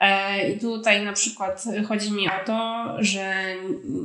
E, 0.01 0.49
I 0.51 0.59
tutaj 0.59 1.05
na 1.05 1.13
przykład 1.13 1.65
chodzi 1.89 2.13
mi 2.13 2.29
o 2.29 2.47
to, 2.47 2.87
że 2.99 3.35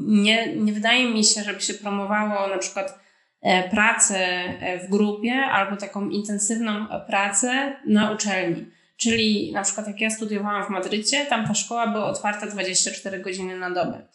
nie, 0.07 0.55
nie 0.55 0.73
wydaje 0.73 1.09
mi 1.09 1.23
się, 1.23 1.43
żeby 1.43 1.61
się 1.61 1.73
promowało 1.73 2.47
na 2.47 2.57
przykład 2.57 2.99
pracę 3.71 4.43
w 4.87 4.91
grupie 4.91 5.33
albo 5.33 5.77
taką 5.77 6.09
intensywną 6.09 6.87
pracę 7.07 7.73
na 7.85 8.11
uczelni. 8.11 8.65
Czyli 8.97 9.51
na 9.53 9.63
przykład 9.63 9.87
jak 9.87 10.01
ja 10.01 10.09
studiowałam 10.09 10.65
w 10.65 10.69
Madrycie, 10.69 11.25
tam 11.25 11.47
ta 11.47 11.53
szkoła 11.53 11.87
była 11.87 12.05
otwarta 12.05 12.47
24 12.47 13.19
godziny 13.19 13.59
na 13.59 13.71
dobę. 13.71 14.07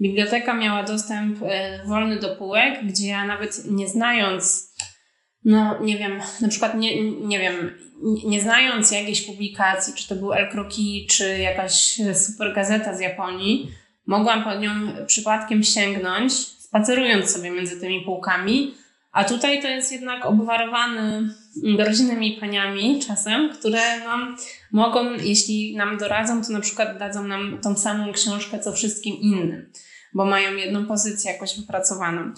Biblioteka 0.00 0.54
miała 0.54 0.82
dostęp 0.82 1.38
e, 1.42 1.84
wolny 1.86 2.18
do 2.18 2.36
półek, 2.36 2.86
gdzie 2.86 3.06
ja 3.08 3.26
nawet 3.26 3.70
nie 3.70 3.88
znając, 3.88 4.74
no 5.44 5.82
nie 5.82 5.98
wiem, 5.98 6.20
na 6.40 6.48
przykład 6.48 6.74
nie, 6.74 7.10
nie 7.12 7.38
wiem, 7.38 7.78
nie 8.24 8.40
znając 8.40 8.90
jakiejś 8.90 9.22
publikacji, 9.22 9.94
czy 9.94 10.08
to 10.08 10.14
był 10.14 10.32
El 10.32 10.50
Croquis, 10.50 11.06
czy 11.16 11.38
jakaś 11.38 12.00
super 12.14 12.54
gazeta 12.54 12.94
z 12.94 13.00
Japonii, 13.00 13.70
mogłam 14.06 14.44
pod 14.44 14.60
nią 14.60 14.70
przypadkiem 15.06 15.62
sięgnąć, 15.62 16.32
spacerując 16.32 17.30
sobie 17.30 17.50
między 17.50 17.80
tymi 17.80 18.00
półkami, 18.00 18.74
a 19.12 19.24
tutaj 19.24 19.62
to 19.62 19.68
jest 19.68 19.92
jednak 19.92 20.26
obwarowany 20.26 21.34
groźnymi 21.56 22.36
paniami 22.40 23.02
czasem, 23.06 23.52
które 23.52 23.98
nam 23.98 24.36
mogą, 24.72 25.12
jeśli 25.12 25.76
nam 25.76 25.98
doradzą, 25.98 26.42
to 26.42 26.52
na 26.52 26.60
przykład 26.60 26.98
dadzą 26.98 27.24
nam 27.24 27.58
tą 27.62 27.76
samą 27.76 28.12
książkę 28.12 28.58
co 28.58 28.72
wszystkim 28.72 29.16
innym, 29.16 29.72
bo 30.14 30.24
mają 30.24 30.56
jedną 30.56 30.86
pozycję 30.86 31.32
jakoś 31.32 31.60
wypracowaną. 31.60 32.32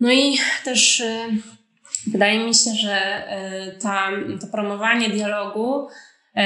No 0.00 0.12
i 0.12 0.38
też 0.64 1.00
y, 1.00 1.28
wydaje 2.06 2.46
mi 2.46 2.54
się, 2.54 2.70
że 2.70 3.24
y, 3.68 3.78
ta, 3.78 4.10
to 4.40 4.46
promowanie 4.46 5.08
dialogu 5.08 5.88
y, 5.88 6.40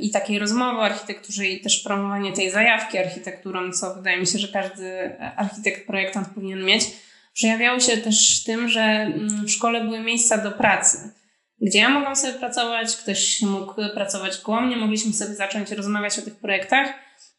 i 0.00 0.10
takiej 0.10 0.38
rozmowy 0.38 0.78
o 0.78 0.84
architekturze 0.84 1.46
i 1.46 1.60
też 1.60 1.82
promowanie 1.82 2.32
tej 2.32 2.50
zajawki 2.50 2.98
architekturą, 2.98 3.72
co 3.72 3.94
wydaje 3.94 4.18
mi 4.18 4.26
się, 4.26 4.38
że 4.38 4.48
każdy 4.48 5.18
architekt, 5.36 5.86
projektant 5.86 6.28
powinien 6.28 6.64
mieć, 6.64 6.84
przejawiało 7.32 7.80
się 7.80 7.96
też 7.96 8.44
tym, 8.44 8.68
że 8.68 8.82
mm, 8.82 9.46
w 9.46 9.50
szkole 9.50 9.84
były 9.84 10.00
miejsca 10.00 10.38
do 10.38 10.52
pracy, 10.52 11.14
gdzie 11.60 11.78
ja 11.78 11.88
mogłam 11.88 12.16
sobie 12.16 12.32
pracować, 12.32 12.96
ktoś 12.96 13.42
mógł 13.42 13.74
pracować 13.94 14.38
koło 14.38 14.60
mnie, 14.60 14.76
mogliśmy 14.76 15.12
sobie 15.12 15.34
zacząć 15.34 15.70
rozmawiać 15.70 16.18
o 16.18 16.22
tych 16.22 16.36
projektach, 16.36 16.88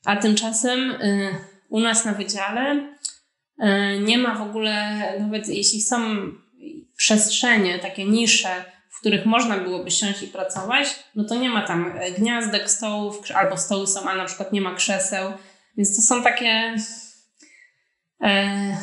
a 0.06 0.16
tymczasem 0.16 0.92
y, 0.92 1.36
u 1.70 1.80
nas 1.80 2.06
na 2.06 2.14
wydziale 2.14 2.76
y, 2.76 4.00
nie 4.00 4.18
ma 4.18 4.36
w 4.36 4.42
ogóle, 4.42 5.00
nawet 5.20 5.48
jeśli 5.48 5.82
są 5.82 5.98
przestrzenie, 6.98 7.80
takie 7.80 8.06
nisze, 8.06 8.66
w 8.90 9.00
których 9.00 9.26
można 9.26 9.58
byłoby 9.58 9.92
siąść 9.92 10.24
i 10.24 10.28
pracować, 10.28 10.88
no 11.16 11.24
to 11.24 11.36
nie 11.36 11.50
ma 11.50 11.62
tam 11.62 11.94
gniazdek, 12.18 12.70
stołów, 12.70 13.32
albo 13.36 13.58
stoły 13.58 13.88
są, 13.88 14.10
a 14.10 14.16
na 14.16 14.26
przykład 14.26 14.54
nie 14.54 14.62
ma 14.62 14.76
krzeseł. 14.76 15.34
Więc 15.78 15.96
to 15.96 16.02
są 16.02 16.24
takie, 16.24 16.76
e, 18.24 18.78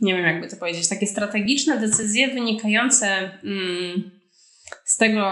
nie 0.00 0.14
wiem 0.14 0.24
jakby 0.24 0.48
to 0.48 0.56
powiedzieć, 0.56 0.88
takie 0.88 1.06
strategiczne 1.06 1.78
decyzje 1.78 2.28
wynikające 2.28 3.06
mm, 3.44 4.10
z 4.84 4.96
tego, 4.96 5.24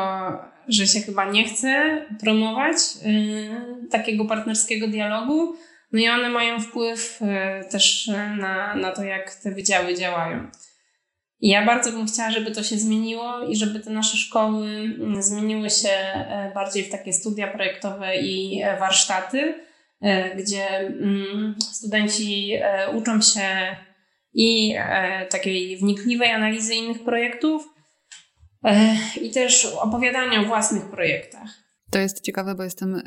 że 0.69 0.87
się 0.87 1.01
chyba 1.01 1.31
nie 1.31 1.45
chce 1.45 2.03
promować 2.21 2.77
y, 3.07 3.89
takiego 3.91 4.25
partnerskiego 4.25 4.89
dialogu. 4.89 5.57
No 5.93 6.01
i 6.01 6.09
one 6.09 6.29
mają 6.29 6.61
wpływ 6.61 7.23
y, 7.23 7.71
też 7.71 8.11
na, 8.39 8.75
na 8.75 8.93
to, 8.93 9.05
jak 9.05 9.35
te 9.35 9.51
wydziały 9.51 9.95
działają. 9.95 10.51
I 11.43 11.49
ja 11.49 11.67
bardzo 11.67 11.93
bym 11.93 12.07
chciała, 12.07 12.31
żeby 12.31 12.51
to 12.51 12.63
się 12.63 12.77
zmieniło 12.79 13.41
i 13.49 13.57
żeby 13.57 13.81
te 13.81 13.91
nasze 13.91 14.17
szkoły 14.17 14.67
mm, 14.67 15.23
zmieniły 15.23 15.71
się 15.71 15.89
e, 15.89 16.53
bardziej 16.55 16.85
w 16.85 16.91
takie 16.91 17.13
studia 17.13 17.49
projektowe 17.49 18.17
i 18.17 18.63
e, 18.63 18.77
warsztaty, 18.79 19.55
e, 20.01 20.37
gdzie 20.37 20.79
mm, 20.79 21.55
studenci 21.61 22.53
uczą 22.95 23.21
się 23.21 23.77
i 24.35 24.75
takiej 25.31 25.77
wnikliwej 25.77 26.31
analizy 26.31 26.75
innych 26.75 27.05
projektów, 27.05 27.69
i 29.23 29.31
też 29.31 29.65
opowiadania 29.65 30.41
o 30.41 30.45
własnych 30.45 30.91
projektach. 30.91 31.49
To 31.91 31.99
jest 31.99 32.21
ciekawe, 32.21 32.55
bo 32.55 32.63
jestem, 32.63 33.03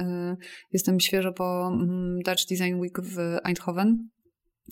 jestem 0.72 1.00
świeżo 1.00 1.34
po 1.34 1.68
mm, 1.68 2.20
Dutch 2.26 2.46
Design 2.50 2.76
Week 2.80 3.02
w 3.02 3.18
Eindhoven 3.44 4.10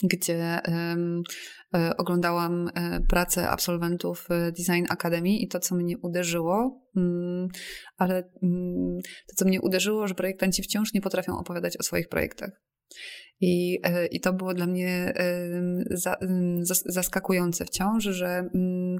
gdzie 0.04 0.36
e, 0.36 0.95
oglądałam 1.97 2.70
e, 2.76 3.01
pracę 3.01 3.49
absolwentów 3.49 4.28
e, 4.30 4.51
Design 4.51 4.86
Academy 4.89 5.30
i 5.30 5.47
to, 5.47 5.60
co 5.60 5.76
mnie 5.76 5.97
uderzyło, 5.97 6.82
mm, 6.97 7.47
ale 7.97 8.30
mm, 8.43 8.99
to, 9.28 9.36
co 9.36 9.45
mnie 9.45 9.62
uderzyło, 9.62 10.08
że 10.08 10.16
projektanci 10.16 10.64
wciąż 10.64 10.93
nie 10.93 11.01
potrafią 11.01 11.38
opowiadać 11.38 11.78
o 11.78 11.84
swoich 11.84 12.10
projektach. 12.10 12.62
I, 13.41 13.79
i 14.11 14.19
to 14.19 14.34
było 14.34 14.53
dla 14.53 14.67
mnie 14.67 15.13
zaskakujące 16.86 17.65
wciąż, 17.65 18.03
że 18.03 18.27
mm, 18.27 18.97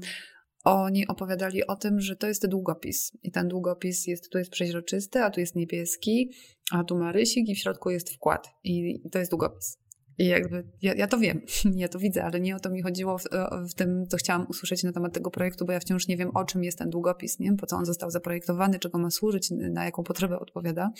oni 0.64 1.06
opowiadali 1.06 1.66
o 1.66 1.76
tym, 1.76 2.00
że 2.00 2.16
to 2.16 2.26
jest 2.26 2.46
długopis. 2.46 3.12
I 3.22 3.30
ten 3.30 3.48
długopis 3.48 4.06
jest, 4.06 4.30
tu 4.30 4.38
jest 4.38 4.50
przeźroczysty, 4.50 5.18
a 5.22 5.30
tu 5.30 5.40
jest 5.40 5.56
niebieski, 5.56 6.30
a 6.70 6.84
tu 6.84 6.98
ma 6.98 7.12
rysik 7.12 7.48
i 7.48 7.54
w 7.54 7.58
środku 7.58 7.90
jest 7.90 8.14
wkład. 8.14 8.48
I 8.64 9.02
to 9.12 9.18
jest 9.18 9.30
długopis. 9.30 9.78
I 10.18 10.26
jakby 10.26 10.64
ja, 10.82 10.94
ja, 10.94 11.06
to 11.06 11.18
wiem, 11.18 11.40
ja 11.76 11.88
to 11.88 11.98
widzę, 11.98 12.24
ale 12.24 12.40
nie 12.40 12.56
o 12.56 12.60
to 12.60 12.70
mi 12.70 12.82
chodziło 12.82 13.18
w, 13.18 13.24
w, 13.70 13.74
tym, 13.74 14.06
co 14.08 14.16
chciałam 14.16 14.46
usłyszeć 14.48 14.82
na 14.82 14.92
temat 14.92 15.12
tego 15.12 15.30
projektu, 15.30 15.64
bo 15.64 15.72
ja 15.72 15.80
wciąż 15.80 16.08
nie 16.08 16.16
wiem, 16.16 16.30
o 16.34 16.44
czym 16.44 16.64
jest 16.64 16.78
ten 16.78 16.90
długopis, 16.90 17.38
nie? 17.38 17.56
po 17.56 17.66
co 17.66 17.76
on 17.76 17.84
został 17.84 18.10
zaprojektowany, 18.10 18.78
czego 18.78 18.98
ma 18.98 19.10
służyć, 19.10 19.50
na 19.50 19.84
jaką 19.84 20.02
potrzebę 20.02 20.38
odpowiada. 20.38 20.90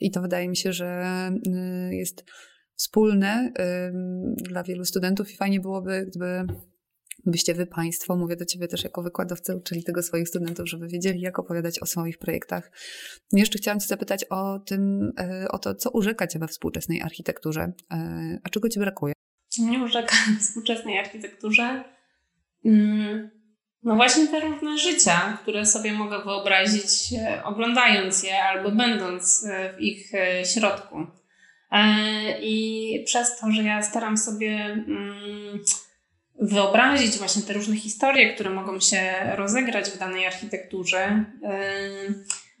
I 0.00 0.10
to 0.10 0.20
wydaje 0.20 0.48
mi 0.48 0.56
się, 0.56 0.72
że 0.72 1.30
y, 1.90 1.94
jest 1.94 2.24
wspólne 2.76 3.52
dla 4.36 4.62
wielu 4.62 4.84
studentów 4.84 5.32
i 5.32 5.36
fajnie 5.36 5.60
byłoby, 5.60 6.06
gdyby 6.06 6.46
byście 7.26 7.54
wy 7.54 7.66
Państwo, 7.66 8.16
mówię 8.16 8.36
do 8.36 8.44
Ciebie 8.44 8.68
też 8.68 8.84
jako 8.84 9.02
wykładowca, 9.02 9.54
uczyli 9.54 9.84
tego 9.84 10.02
swoich 10.02 10.28
studentów, 10.28 10.68
żeby 10.68 10.88
wiedzieli, 10.88 11.20
jak 11.20 11.38
opowiadać 11.38 11.78
o 11.78 11.86
swoich 11.86 12.18
projektach. 12.18 12.70
Jeszcze 13.32 13.58
chciałam 13.58 13.80
Cię 13.80 13.86
zapytać 13.86 14.24
o 14.24 14.58
tym, 14.58 15.12
e, 15.18 15.48
o 15.48 15.58
to, 15.58 15.74
co 15.74 15.90
urzeka 15.90 16.26
Cię 16.26 16.38
we 16.38 16.48
współczesnej 16.48 17.02
architekturze, 17.02 17.72
e, 17.92 18.38
a 18.44 18.48
czego 18.48 18.68
Ci 18.68 18.80
brakuje? 18.80 19.12
Nie 19.58 19.84
urzeka 19.84 20.16
w 20.38 20.42
współczesnej 20.42 20.98
architekturze. 20.98 21.84
Mm, 22.64 23.30
no 23.82 23.96
właśnie 23.96 24.26
te 24.26 24.40
różne 24.40 24.78
życia, 24.78 25.38
które 25.42 25.66
sobie 25.66 25.92
mogę 25.92 26.24
wyobrazić, 26.24 27.12
e, 27.18 27.44
oglądając 27.44 28.22
je 28.22 28.44
albo 28.44 28.70
będąc 28.70 29.46
w 29.76 29.80
ich 29.80 30.12
środku. 30.54 31.06
I 32.40 33.04
przez 33.06 33.38
to, 33.38 33.50
że 33.50 33.62
ja 33.62 33.82
staram 33.82 34.16
sobie 34.16 34.50
mm, 34.50 35.60
wyobrazić 36.40 37.18
właśnie 37.18 37.42
te 37.42 37.52
różne 37.52 37.76
historie, 37.76 38.34
które 38.34 38.50
mogą 38.50 38.80
się 38.80 39.02
rozegrać 39.36 39.90
w 39.90 39.98
danej 39.98 40.26
architekturze, 40.26 41.24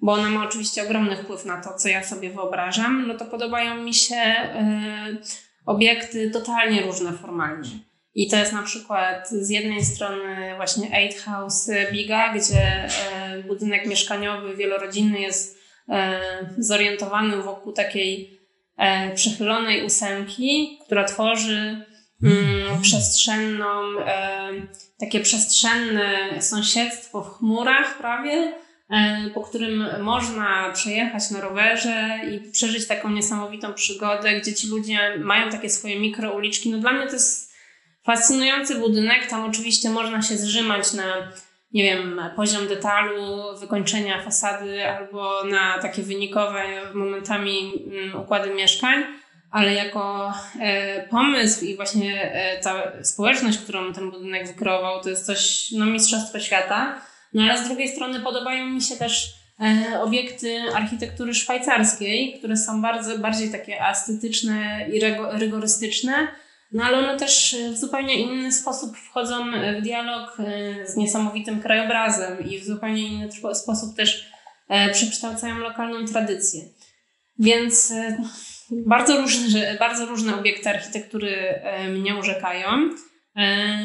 bo 0.02 0.12
ona 0.12 0.30
ma 0.30 0.44
oczywiście 0.44 0.82
ogromny 0.82 1.16
wpływ 1.16 1.44
na 1.44 1.62
to, 1.62 1.74
co 1.74 1.88
ja 1.88 2.04
sobie 2.04 2.30
wyobrażam, 2.30 3.08
no 3.08 3.14
to 3.14 3.24
podobają 3.24 3.82
mi 3.82 3.94
się 3.94 4.34
obiekty 5.66 6.30
totalnie 6.30 6.82
różne 6.82 7.12
formalnie. 7.12 7.89
I 8.14 8.30
to 8.30 8.36
jest 8.36 8.52
na 8.52 8.62
przykład 8.62 9.28
z 9.28 9.50
jednej 9.50 9.84
strony 9.84 10.52
właśnie 10.56 10.92
Eight 10.92 11.20
House 11.20 11.70
Biga, 11.92 12.34
gdzie 12.34 12.88
budynek 13.48 13.86
mieszkaniowy 13.86 14.56
wielorodzinny 14.56 15.20
jest 15.20 15.58
zorientowany 16.58 17.42
wokół 17.42 17.72
takiej 17.72 18.40
przechylonej 19.14 19.84
ósemki, 19.84 20.78
która 20.86 21.04
tworzy 21.04 21.84
mm, 22.22 22.82
przestrzenną, 22.82 24.00
e, 24.06 24.50
takie 25.00 25.20
przestrzenne 25.20 26.42
sąsiedztwo 26.42 27.22
w 27.22 27.38
chmurach 27.38 27.98
prawie, 27.98 28.52
e, 28.90 29.30
po 29.34 29.40
którym 29.40 29.86
można 30.02 30.72
przejechać 30.72 31.30
na 31.30 31.40
rowerze 31.40 32.20
i 32.32 32.50
przeżyć 32.50 32.86
taką 32.86 33.10
niesamowitą 33.10 33.74
przygodę, 33.74 34.40
gdzie 34.40 34.54
ci 34.54 34.68
ludzie 34.68 35.18
mają 35.18 35.50
takie 35.50 35.70
swoje 35.70 36.00
mikrouliczki. 36.00 36.70
No 36.70 36.78
dla 36.78 36.92
mnie 36.92 37.06
to 37.06 37.12
jest 37.12 37.49
fascynujący 38.10 38.78
budynek. 38.78 39.26
Tam 39.26 39.44
oczywiście 39.44 39.90
można 39.90 40.22
się 40.22 40.36
zrzymać 40.36 40.92
na 40.92 41.04
nie 41.72 41.82
wiem, 41.82 42.20
poziom 42.36 42.68
detalu, 42.68 43.58
wykończenia 43.60 44.22
fasady 44.22 44.88
albo 44.88 45.44
na 45.44 45.78
takie 45.78 46.02
wynikowe 46.02 46.62
momentami 46.94 47.72
mm, 47.86 48.20
układy 48.20 48.54
mieszkań 48.54 49.04
ale 49.50 49.74
jako 49.74 50.32
e, 50.60 51.02
pomysł 51.08 51.64
i 51.64 51.76
właśnie 51.76 52.32
e, 52.32 52.60
ta 52.60 52.92
społeczność, 53.02 53.58
którą 53.58 53.92
ten 53.92 54.10
budynek 54.10 54.46
wykreował, 54.46 55.02
to 55.02 55.08
jest 55.08 55.26
coś, 55.26 55.70
no 55.72 55.86
mistrzostwo 55.86 56.40
świata. 56.40 57.00
No 57.34 57.42
ale 57.42 57.58
z 57.58 57.68
drugiej 57.68 57.88
strony 57.88 58.20
podobają 58.20 58.66
mi 58.66 58.82
się 58.82 58.96
też 58.96 59.34
e, 59.60 60.00
obiekty 60.02 60.62
architektury 60.74 61.34
szwajcarskiej, 61.34 62.38
które 62.38 62.56
są 62.56 62.82
bardzo, 62.82 63.18
bardziej 63.18 63.50
takie 63.50 63.86
estetyczne 63.88 64.86
i 64.92 65.00
rygorystyczne, 65.32 66.28
no 66.72 66.84
ale 66.84 66.98
one 66.98 67.18
też 67.18 67.56
w 67.72 67.76
zupełnie 67.76 68.14
inny 68.14 68.52
sposób 68.52 68.96
wchodzą 68.96 69.50
w 69.78 69.82
dialog 69.82 70.36
z 70.84 70.96
niesamowitym 70.96 71.60
krajobrazem 71.62 72.50
i 72.50 72.58
w 72.58 72.64
zupełnie 72.64 73.02
inny 73.02 73.28
sposób 73.54 73.96
też 73.96 74.30
przekształcają 74.92 75.58
lokalną 75.58 76.06
tradycję. 76.06 76.60
Więc 77.38 77.92
bardzo 78.70 79.20
różne, 79.20 79.76
bardzo 79.78 80.06
różne 80.06 80.36
obiekty 80.36 80.68
architektury 80.68 81.36
e, 81.36 81.88
mnie 81.88 82.16
urzekają. 82.16 82.68
E, 83.36 83.78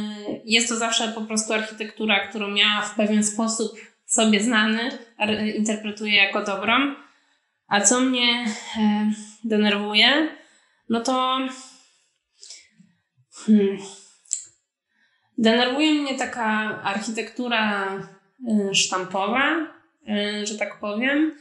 jest 0.46 0.70
to 0.70 0.76
zawsze 0.76 1.08
po 1.08 1.22
prostu 1.22 1.54
architektura, 1.54 2.28
którą 2.28 2.56
ja 2.56 2.82
w 2.82 2.96
pewien 2.96 3.24
sposób 3.24 3.72
sobie 4.06 4.44
znany 4.44 4.98
interpretuję 5.56 6.16
jako 6.16 6.44
dobrą. 6.44 6.96
A 7.68 7.82
co 7.82 8.00
mnie 8.00 8.46
e, 8.78 9.12
denerwuje, 9.44 10.30
no 10.90 11.00
to 11.00 11.40
hmm, 13.46 13.78
denerwuje 15.38 15.94
mnie 15.94 16.18
taka 16.18 16.82
architektura 16.84 17.92
sztampowa, 18.74 19.68
że 20.44 20.58
tak 20.58 20.80
powiem, 20.80 21.32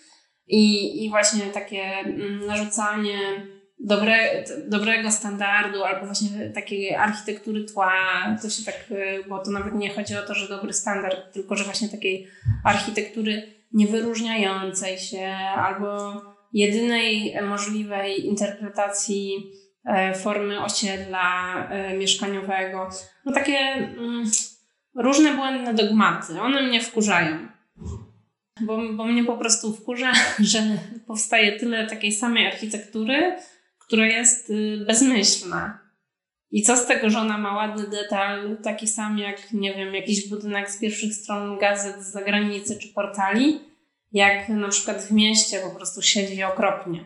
i, 0.46 1.04
i 1.04 1.10
właśnie 1.10 1.46
takie 1.46 1.82
mm, 1.82 2.46
narzucanie 2.46 3.18
dobre, 3.80 4.44
dobrego 4.68 5.10
standardu 5.10 5.84
albo 5.84 6.06
właśnie 6.06 6.50
takiej 6.50 6.94
architektury 6.94 7.64
tła, 7.64 7.92
to 8.42 8.50
się 8.50 8.64
tak, 8.64 8.84
y, 8.90 9.24
bo 9.28 9.38
to 9.44 9.50
nawet 9.50 9.74
nie 9.74 9.94
chodzi 9.94 10.16
o 10.16 10.22
to, 10.22 10.34
że 10.34 10.48
dobry 10.48 10.72
standard, 10.72 11.32
tylko 11.32 11.56
że 11.56 11.64
właśnie 11.64 11.88
takiej 11.88 12.26
architektury 12.64 13.42
niewyróżniającej 13.72 14.98
się 14.98 15.26
albo 15.56 16.12
jedynej 16.52 17.34
możliwej 17.42 18.26
interpretacji 18.26 19.50
formy 20.22 20.64
osiedla 20.64 21.54
e, 21.68 21.96
mieszkaniowego. 21.96 22.88
No 23.24 23.32
takie 23.32 23.58
mm, 23.58 24.24
różne 24.94 25.34
błędne 25.34 25.74
dogmaty, 25.74 26.40
one 26.40 26.62
mnie 26.62 26.80
wkurzają. 26.80 27.48
Bo, 28.60 28.92
bo 28.92 29.04
mnie 29.04 29.24
po 29.24 29.36
prostu 29.36 29.76
wkurza, 29.76 30.12
że 30.52 30.58
powstaje 31.06 31.58
tyle 31.58 31.86
takiej 31.86 32.12
samej 32.12 32.46
architektury, 32.46 33.36
która 33.78 34.06
jest 34.06 34.50
y, 34.50 34.84
bezmyślna. 34.86 35.78
I 36.50 36.62
co 36.62 36.76
z 36.76 36.86
tego, 36.86 37.10
że 37.10 37.18
ona 37.18 37.38
ma 37.38 37.56
ładny 37.56 37.88
detal, 37.88 38.56
taki 38.62 38.88
sam 38.88 39.18
jak, 39.18 39.52
nie 39.52 39.74
wiem, 39.74 39.94
jakiś 39.94 40.28
budynek 40.28 40.70
z 40.70 40.80
pierwszych 40.80 41.14
stron 41.14 41.58
gazet 41.58 42.02
z 42.02 42.12
zagranicy 42.12 42.78
czy 42.78 42.88
portali, 42.88 43.60
jak 44.12 44.48
na 44.48 44.68
przykład 44.68 45.02
w 45.02 45.10
mieście 45.10 45.60
po 45.60 45.76
prostu 45.76 46.02
siedzi 46.02 46.42
okropnie. 46.42 47.04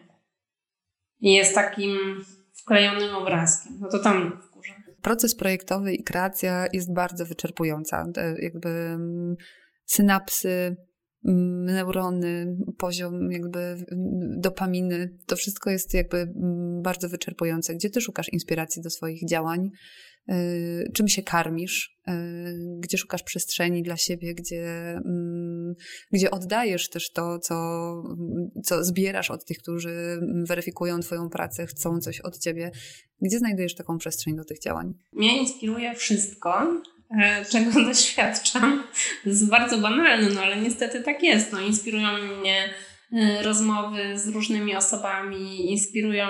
I 1.21 1.35
jest 1.35 1.55
takim 1.55 2.25
wklejonym 2.69 3.15
obrazkiem. 3.15 3.73
No 3.81 3.89
to 3.89 3.99
tam 3.99 4.41
wkurza. 4.43 4.73
Proces 5.03 5.35
projektowy 5.35 5.95
i 5.95 6.05
kreacja 6.05 6.67
jest 6.73 6.93
bardzo 6.93 7.27
wyczerpująca. 7.27 8.07
Jakby 8.39 8.69
mm, 8.69 9.37
synapsy, 9.87 10.77
neurony, 11.25 12.57
poziom 12.79 13.33
jakby 13.33 13.59
mm, 13.59 13.85
dopaminy. 14.41 15.17
To 15.27 15.37
wszystko 15.37 15.71
jest 15.71 15.95
jakby 15.95 16.17
mm, 16.19 16.83
bardzo 16.83 17.09
wyczerpujące. 17.09 17.75
Gdzie 17.75 17.91
ty 17.91 18.01
szukasz 18.01 18.29
inspiracji 18.33 18.83
do 18.83 18.91
swoich 18.91 19.29
działań? 19.29 19.71
Y, 20.33 20.91
czym 20.95 21.09
się 21.09 21.23
karmisz? 21.23 21.99
Y, 22.09 22.13
gdzie 22.81 22.99
szukasz 22.99 23.23
przestrzeni 23.23 23.83
dla 23.83 23.97
siebie? 23.97 24.35
Gdzie, 24.35 25.01
gdzie 26.13 26.31
oddajesz 26.31 26.89
też 26.89 27.11
to, 27.11 27.39
co, 27.39 27.55
co 28.65 28.85
zbierasz 28.85 29.31
od 29.31 29.45
tych, 29.45 29.59
którzy 29.59 30.21
weryfikują 30.49 31.01
twoją 31.01 31.29
pracę, 31.29 31.67
chcą 31.67 32.01
coś 32.01 32.21
od 32.21 32.39
ciebie? 32.39 32.71
Gdzie 33.23 33.39
znajdujesz 33.39 33.75
taką 33.75 33.99
przestrzeń 33.99 34.37
do 34.37 34.45
tych 34.45 34.59
działań? 34.59 34.95
Mnie 35.13 35.41
inspiruje 35.41 35.95
wszystko, 35.95 36.83
czego 37.51 37.71
doświadczam. 37.89 38.85
To 39.25 39.29
jest 39.29 39.51
bardzo 39.51 39.79
banalne, 39.79 40.29
no 40.35 40.41
ale 40.41 40.57
niestety 40.57 41.03
tak 41.03 41.23
jest. 41.23 41.53
No, 41.53 41.61
inspirują 41.61 42.09
mnie 42.41 42.75
e, 43.13 43.43
rozmowy 43.43 44.19
z 44.19 44.29
różnymi 44.29 44.77
osobami, 44.77 45.71
inspirują 45.71 46.27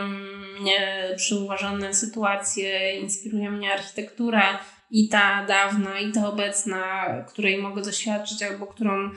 mnie 0.60 1.08
przyuważone 1.16 1.94
sytuacje, 1.94 3.00
inspiruje 3.00 3.50
mnie 3.50 3.72
architektura 3.72 4.60
i 4.90 5.08
ta 5.08 5.46
dawna, 5.46 6.00
i 6.00 6.12
ta 6.12 6.28
obecna, 6.28 7.06
której 7.28 7.58
mogę 7.58 7.82
doświadczyć 7.82 8.42
albo 8.42 8.66
którą 8.66 9.10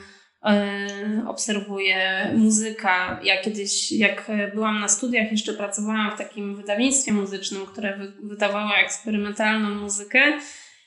e, 0.44 0.86
obserwuję 1.28 2.30
muzyka. 2.36 3.20
Ja 3.24 3.42
kiedyś, 3.42 3.92
jak 3.92 4.30
byłam 4.54 4.80
na 4.80 4.88
studiach, 4.88 5.30
jeszcze 5.30 5.52
pracowałam 5.52 6.10
w 6.10 6.18
takim 6.18 6.56
wydawnictwie 6.56 7.12
muzycznym, 7.12 7.66
które 7.66 7.98
wydawało 8.22 8.76
eksperymentalną 8.76 9.70
muzykę. 9.70 10.38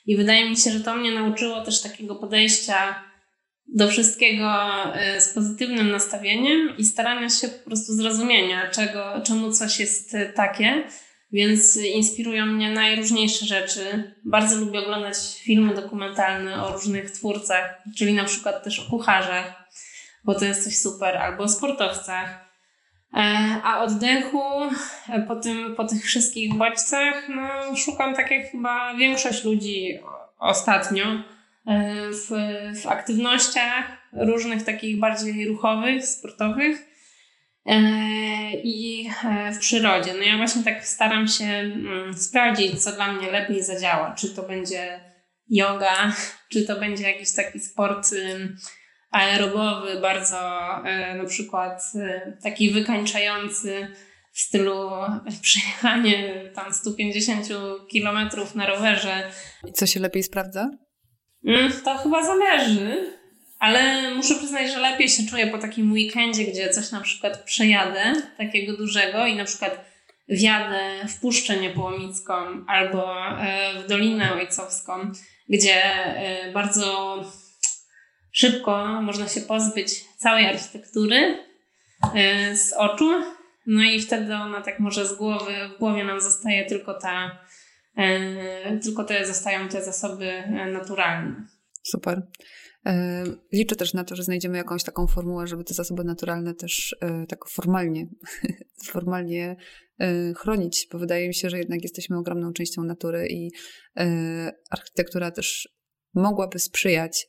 I 0.06 0.16
wydaje 0.16 0.50
mi 0.50 0.56
się, 0.56 0.70
że 0.70 0.80
to 0.80 0.96
mnie 0.96 1.10
nauczyło 1.10 1.60
też 1.60 1.82
takiego 1.82 2.14
podejścia 2.14 3.04
do 3.68 3.88
wszystkiego 3.88 4.48
e, 4.94 5.20
z 5.20 5.28
pozytywnym 5.28 5.90
nastawieniem 5.90 6.76
i 6.78 6.84
starania 6.84 7.28
się 7.28 7.48
po 7.48 7.64
prostu 7.64 7.92
zrozumienia, 7.92 8.70
czego, 8.70 9.22
czemu 9.24 9.52
coś 9.52 9.80
jest 9.80 10.16
takie. 10.34 10.84
Więc 11.32 11.76
inspirują 11.76 12.46
mnie 12.46 12.70
najróżniejsze 12.70 13.46
rzeczy. 13.46 14.12
Bardzo 14.24 14.56
lubię 14.56 14.78
oglądać 14.80 15.16
filmy 15.44 15.74
dokumentalne 15.74 16.64
o 16.64 16.72
różnych 16.72 17.10
twórcach, 17.10 17.82
czyli 17.96 18.14
na 18.14 18.24
przykład 18.24 18.64
też 18.64 18.80
o 18.80 18.90
kucharzach, 18.90 19.64
bo 20.24 20.34
to 20.34 20.44
jest 20.44 20.64
coś 20.64 20.78
super, 20.78 21.16
albo 21.16 21.42
o 21.42 21.48
sportowcach. 21.48 22.45
E, 23.14 23.18
a 23.64 23.80
oddechu 23.80 24.42
e, 25.08 25.22
po, 25.28 25.36
tym, 25.36 25.74
po 25.76 25.84
tych 25.84 26.04
wszystkich 26.04 26.54
bodźcach 26.54 27.28
no, 27.28 27.76
szukam 27.76 28.14
tak 28.14 28.30
jak 28.30 28.50
chyba 28.50 28.94
większość 28.94 29.44
ludzi 29.44 29.98
ostatnio 30.38 31.04
e, 31.04 31.22
w, 32.10 32.30
w 32.82 32.86
aktywnościach 32.86 33.84
różnych 34.12 34.64
takich 34.64 35.00
bardziej 35.00 35.48
ruchowych, 35.48 36.06
sportowych 36.06 36.96
i 38.64 39.10
w 39.52 39.58
przyrodzie. 39.58 40.14
No 40.14 40.22
ja 40.22 40.36
właśnie 40.36 40.62
tak 40.62 40.86
staram 40.86 41.28
się 41.28 41.44
mm, 41.44 42.14
sprawdzić, 42.14 42.82
co 42.82 42.92
dla 42.92 43.12
mnie 43.12 43.30
lepiej 43.30 43.64
zadziała. 43.64 44.14
Czy 44.14 44.34
to 44.34 44.42
będzie 44.42 45.00
yoga, 45.48 46.12
czy 46.52 46.66
to 46.66 46.80
będzie 46.80 47.10
jakiś 47.10 47.34
taki 47.34 47.60
sport 47.60 48.10
aerobowy, 49.16 50.00
bardzo 50.00 50.38
e, 50.84 51.14
na 51.14 51.24
przykład 51.24 51.82
e, 51.94 52.32
taki 52.42 52.70
wykańczający 52.70 53.88
w 54.32 54.40
stylu 54.40 54.90
przejechanie 55.42 56.34
tam 56.54 56.74
150 56.74 57.48
km 57.92 58.30
na 58.54 58.66
rowerze. 58.66 59.30
I 59.68 59.72
co 59.72 59.86
się 59.86 60.00
lepiej 60.00 60.22
sprawdza? 60.22 60.70
Mm, 61.46 61.72
to 61.84 61.98
chyba 61.98 62.26
zależy, 62.26 63.12
ale 63.58 64.10
muszę 64.14 64.34
przyznać, 64.34 64.72
że 64.72 64.78
lepiej 64.78 65.08
się 65.08 65.22
czuję 65.30 65.46
po 65.46 65.58
takim 65.58 65.92
weekendzie, 65.92 66.44
gdzie 66.44 66.70
coś 66.70 66.90
na 66.90 67.00
przykład 67.00 67.44
przejadę, 67.44 68.12
takiego 68.38 68.76
dużego 68.76 69.26
i 69.26 69.36
na 69.36 69.44
przykład 69.44 69.84
wjadę 70.28 71.08
w 71.08 71.20
Puszczę 71.20 71.56
Niepołomicką 71.56 72.34
albo 72.68 73.14
e, 73.40 73.82
w 73.82 73.88
Dolinę 73.88 74.32
Ojcowską, 74.32 75.12
gdzie 75.48 75.82
bardzo 76.54 77.24
szybko 78.36 79.02
można 79.02 79.28
się 79.28 79.40
pozbyć 79.40 80.04
całej 80.16 80.46
architektury 80.46 81.38
e, 82.14 82.56
z 82.56 82.72
oczu, 82.72 83.10
no 83.66 83.82
i 83.82 84.00
wtedy 84.00 84.34
ona 84.34 84.60
tak 84.60 84.80
może 84.80 85.06
z 85.06 85.14
głowy, 85.14 85.52
w 85.76 85.78
głowie 85.78 86.04
nam 86.04 86.20
zostaje 86.20 86.66
tylko 86.66 86.94
ta, 86.94 87.38
e, 87.96 88.78
tylko 88.78 89.04
te 89.04 89.26
zostają 89.26 89.68
te 89.68 89.84
zasoby 89.84 90.24
e, 90.24 90.70
naturalne. 90.72 91.46
Super. 91.82 92.22
Liczę 93.52 93.76
też 93.76 93.94
na 93.94 94.04
to, 94.04 94.16
że 94.16 94.22
znajdziemy 94.22 94.58
jakąś 94.58 94.84
taką 94.84 95.06
formułę, 95.06 95.46
żeby 95.46 95.64
te 95.64 95.74
zasoby 95.74 96.04
naturalne 96.04 96.54
też 96.54 96.96
tak 97.28 97.48
formalnie, 97.48 98.06
formalnie 98.92 99.56
chronić, 100.36 100.88
bo 100.92 100.98
wydaje 100.98 101.28
mi 101.28 101.34
się, 101.34 101.50
że 101.50 101.58
jednak 101.58 101.82
jesteśmy 101.82 102.18
ogromną 102.18 102.52
częścią 102.52 102.82
natury 102.82 103.26
i 103.30 103.50
architektura 104.70 105.30
też 105.30 105.68
mogłaby 106.14 106.58
sprzyjać 106.58 107.26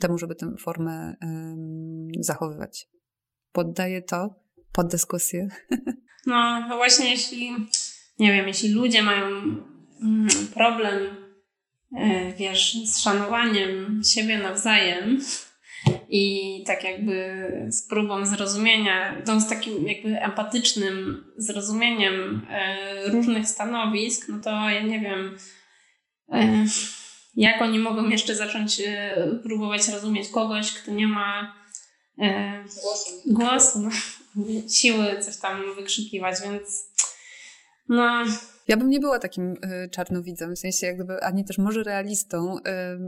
temu, 0.00 0.18
żeby 0.18 0.34
tę 0.34 0.54
formę 0.58 1.14
zachowywać. 2.20 2.88
Poddaję 3.52 4.02
to 4.02 4.34
pod 4.72 4.86
dyskusję. 4.86 5.48
No, 6.26 6.66
no 6.68 6.76
właśnie, 6.76 7.10
jeśli, 7.10 7.50
nie 8.18 8.32
wiem, 8.32 8.48
jeśli 8.48 8.68
ludzie 8.68 9.02
mają 9.02 9.26
mm, 9.26 10.28
problem, 10.54 11.16
e, 11.96 12.32
wiesz, 12.32 12.76
z 12.84 12.98
szanowaniem 12.98 14.02
siebie 14.04 14.38
nawzajem 14.38 15.20
i 16.08 16.64
tak 16.66 16.84
jakby 16.84 17.42
z 17.68 17.88
próbą 17.88 18.26
zrozumienia, 18.26 19.22
tą 19.22 19.40
z 19.40 19.48
takim 19.48 19.88
jakby 19.88 20.20
empatycznym 20.20 21.24
zrozumieniem 21.36 22.46
e, 22.50 23.10
różnych 23.10 23.48
stanowisk, 23.48 24.28
no 24.28 24.40
to 24.40 24.50
ja 24.50 24.82
nie 24.82 25.00
wiem, 25.00 25.36
e, 26.32 26.64
jak 27.36 27.62
oni 27.62 27.78
mogą 27.78 28.08
jeszcze 28.08 28.34
zacząć 28.34 28.80
e, 28.80 29.16
próbować 29.42 29.88
rozumieć 29.88 30.28
kogoś, 30.28 30.72
kto 30.72 30.90
nie 30.90 31.06
ma 31.06 31.54
e, 32.18 32.64
głosu, 32.82 33.10
głosu 33.26 33.78
no, 33.78 33.90
siły 34.68 35.20
coś 35.20 35.36
tam 35.36 35.74
wykrzykiwać, 35.74 36.36
więc 36.44 36.90
no, 37.88 38.24
ja 38.70 38.76
bym 38.76 38.90
nie 38.90 39.00
była 39.00 39.18
takim 39.18 39.52
y, 39.52 39.88
czarnowidzem, 39.88 40.56
w 40.56 40.58
sensie 40.58 40.86
jakby, 40.86 41.20
ani 41.22 41.44
też 41.44 41.58
może 41.58 41.82
realistą. 41.82 42.58
Y, 42.58 42.62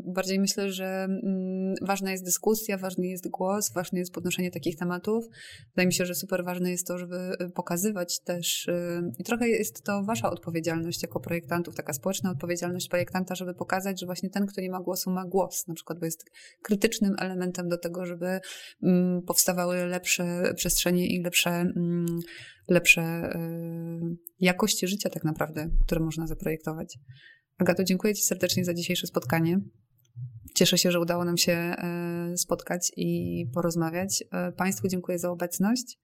bardziej 0.05 0.41
myślę, 0.41 0.73
że 0.73 1.05
mm, 1.05 1.75
ważna 1.83 2.11
jest 2.11 2.25
dyskusja, 2.25 2.79
ważny 2.79 3.07
jest 3.07 3.29
głos, 3.29 3.73
ważne 3.73 3.99
jest 3.99 4.13
podnoszenie 4.13 4.51
takich 4.51 4.77
tematów. 4.77 5.25
Wydaje 5.69 5.87
mi 5.87 5.93
się, 5.93 6.07
że 6.07 6.15
super 6.15 6.45
ważne 6.45 6.71
jest 6.71 6.87
to, 6.87 6.99
żeby 6.99 7.17
y, 7.41 7.51
pokazywać 7.51 8.21
też 8.21 8.71
i 9.19 9.25
trochę 9.25 9.49
jest 9.49 9.83
to 9.83 10.03
wasza 10.03 10.31
odpowiedzialność 10.31 11.03
jako 11.03 11.21
projektantów, 11.21 11.75
taka 11.75 11.93
społeczna 11.93 12.31
odpowiedzialność 12.31 12.89
projektanta, 12.89 13.35
żeby 13.35 13.55
pokazać, 13.55 14.01
że 14.01 14.07
właśnie 14.07 14.31
ten, 14.31 14.47
kto 14.47 14.61
nie 14.61 14.71
ma 14.71 14.81
głosu, 14.81 15.11
ma 15.11 15.25
głos, 15.25 15.69
na 15.69 15.75
przykład, 15.75 15.99
bo 15.99 16.05
jest 16.05 16.25
krytycznym 16.63 17.15
elementem 17.19 17.69
do 17.69 17.79
tego, 17.79 18.07
żeby 18.07 18.41
mm, 18.83 19.23
powstawały 19.23 19.87
lepsze 19.87 20.55
przestrzenie 20.57 21.07
i 21.07 21.23
lepsze 21.23 21.51
mm, 21.51 22.21
lepsze 22.69 23.33
y, 23.37 24.17
jakości 24.41 24.89
życia 24.89 25.11
tak 25.11 25.25
naprawdę, 25.25 25.71
które 25.87 26.01
można 26.01 26.27
zaprojektować. 26.27 26.99
Agato, 27.59 27.85
dziękuję 27.85 28.15
Ci 28.15 28.23
serdecznie 28.23 28.65
za 28.65 28.75
dzisiejsze 28.75 29.07
spotkanie. 29.07 29.61
Cieszę 30.55 30.79
się, 30.79 30.91
że 30.91 31.01
udało 31.01 31.25
nam 31.25 31.37
się 31.37 31.75
y, 32.33 32.39
spotkać 32.39 32.93
i 32.97 33.47
porozmawiać. 33.55 34.23
Y, 34.23 34.53
państwu 34.53 34.89
dziękuję 34.89 35.19
za 35.19 35.31
obecność 35.31 35.99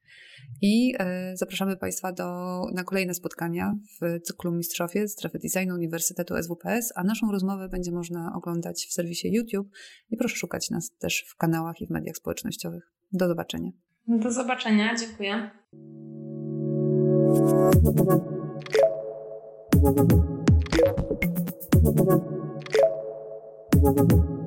i 0.62 0.94
zapraszamy 1.34 1.76
Państwa 1.76 2.12
do, 2.12 2.62
na 2.74 2.84
kolejne 2.84 3.14
spotkania 3.14 3.74
w 4.00 4.20
cyklu 4.22 4.52
Mistrzowie 4.52 5.08
Strefy 5.08 5.38
Designu 5.38 5.74
Uniwersytetu 5.74 6.34
SWPS, 6.42 6.92
a 6.94 7.04
naszą 7.04 7.32
rozmowę 7.32 7.68
będzie 7.68 7.92
można 7.92 8.32
oglądać 8.36 8.86
w 8.90 8.92
serwisie 8.92 9.28
YouTube 9.32 9.68
i 10.10 10.16
proszę 10.16 10.36
szukać 10.36 10.70
nas 10.70 10.90
też 10.98 11.24
w 11.28 11.36
kanałach 11.36 11.80
i 11.80 11.86
w 11.86 11.90
mediach 11.90 12.16
społecznościowych. 12.16 12.92
Do 13.12 13.28
zobaczenia. 13.28 13.70
Do 14.08 14.32
zobaczenia, 14.32 14.94
dziękuję. 14.96 15.50
Thank 17.48 17.72
you. 24.12 24.37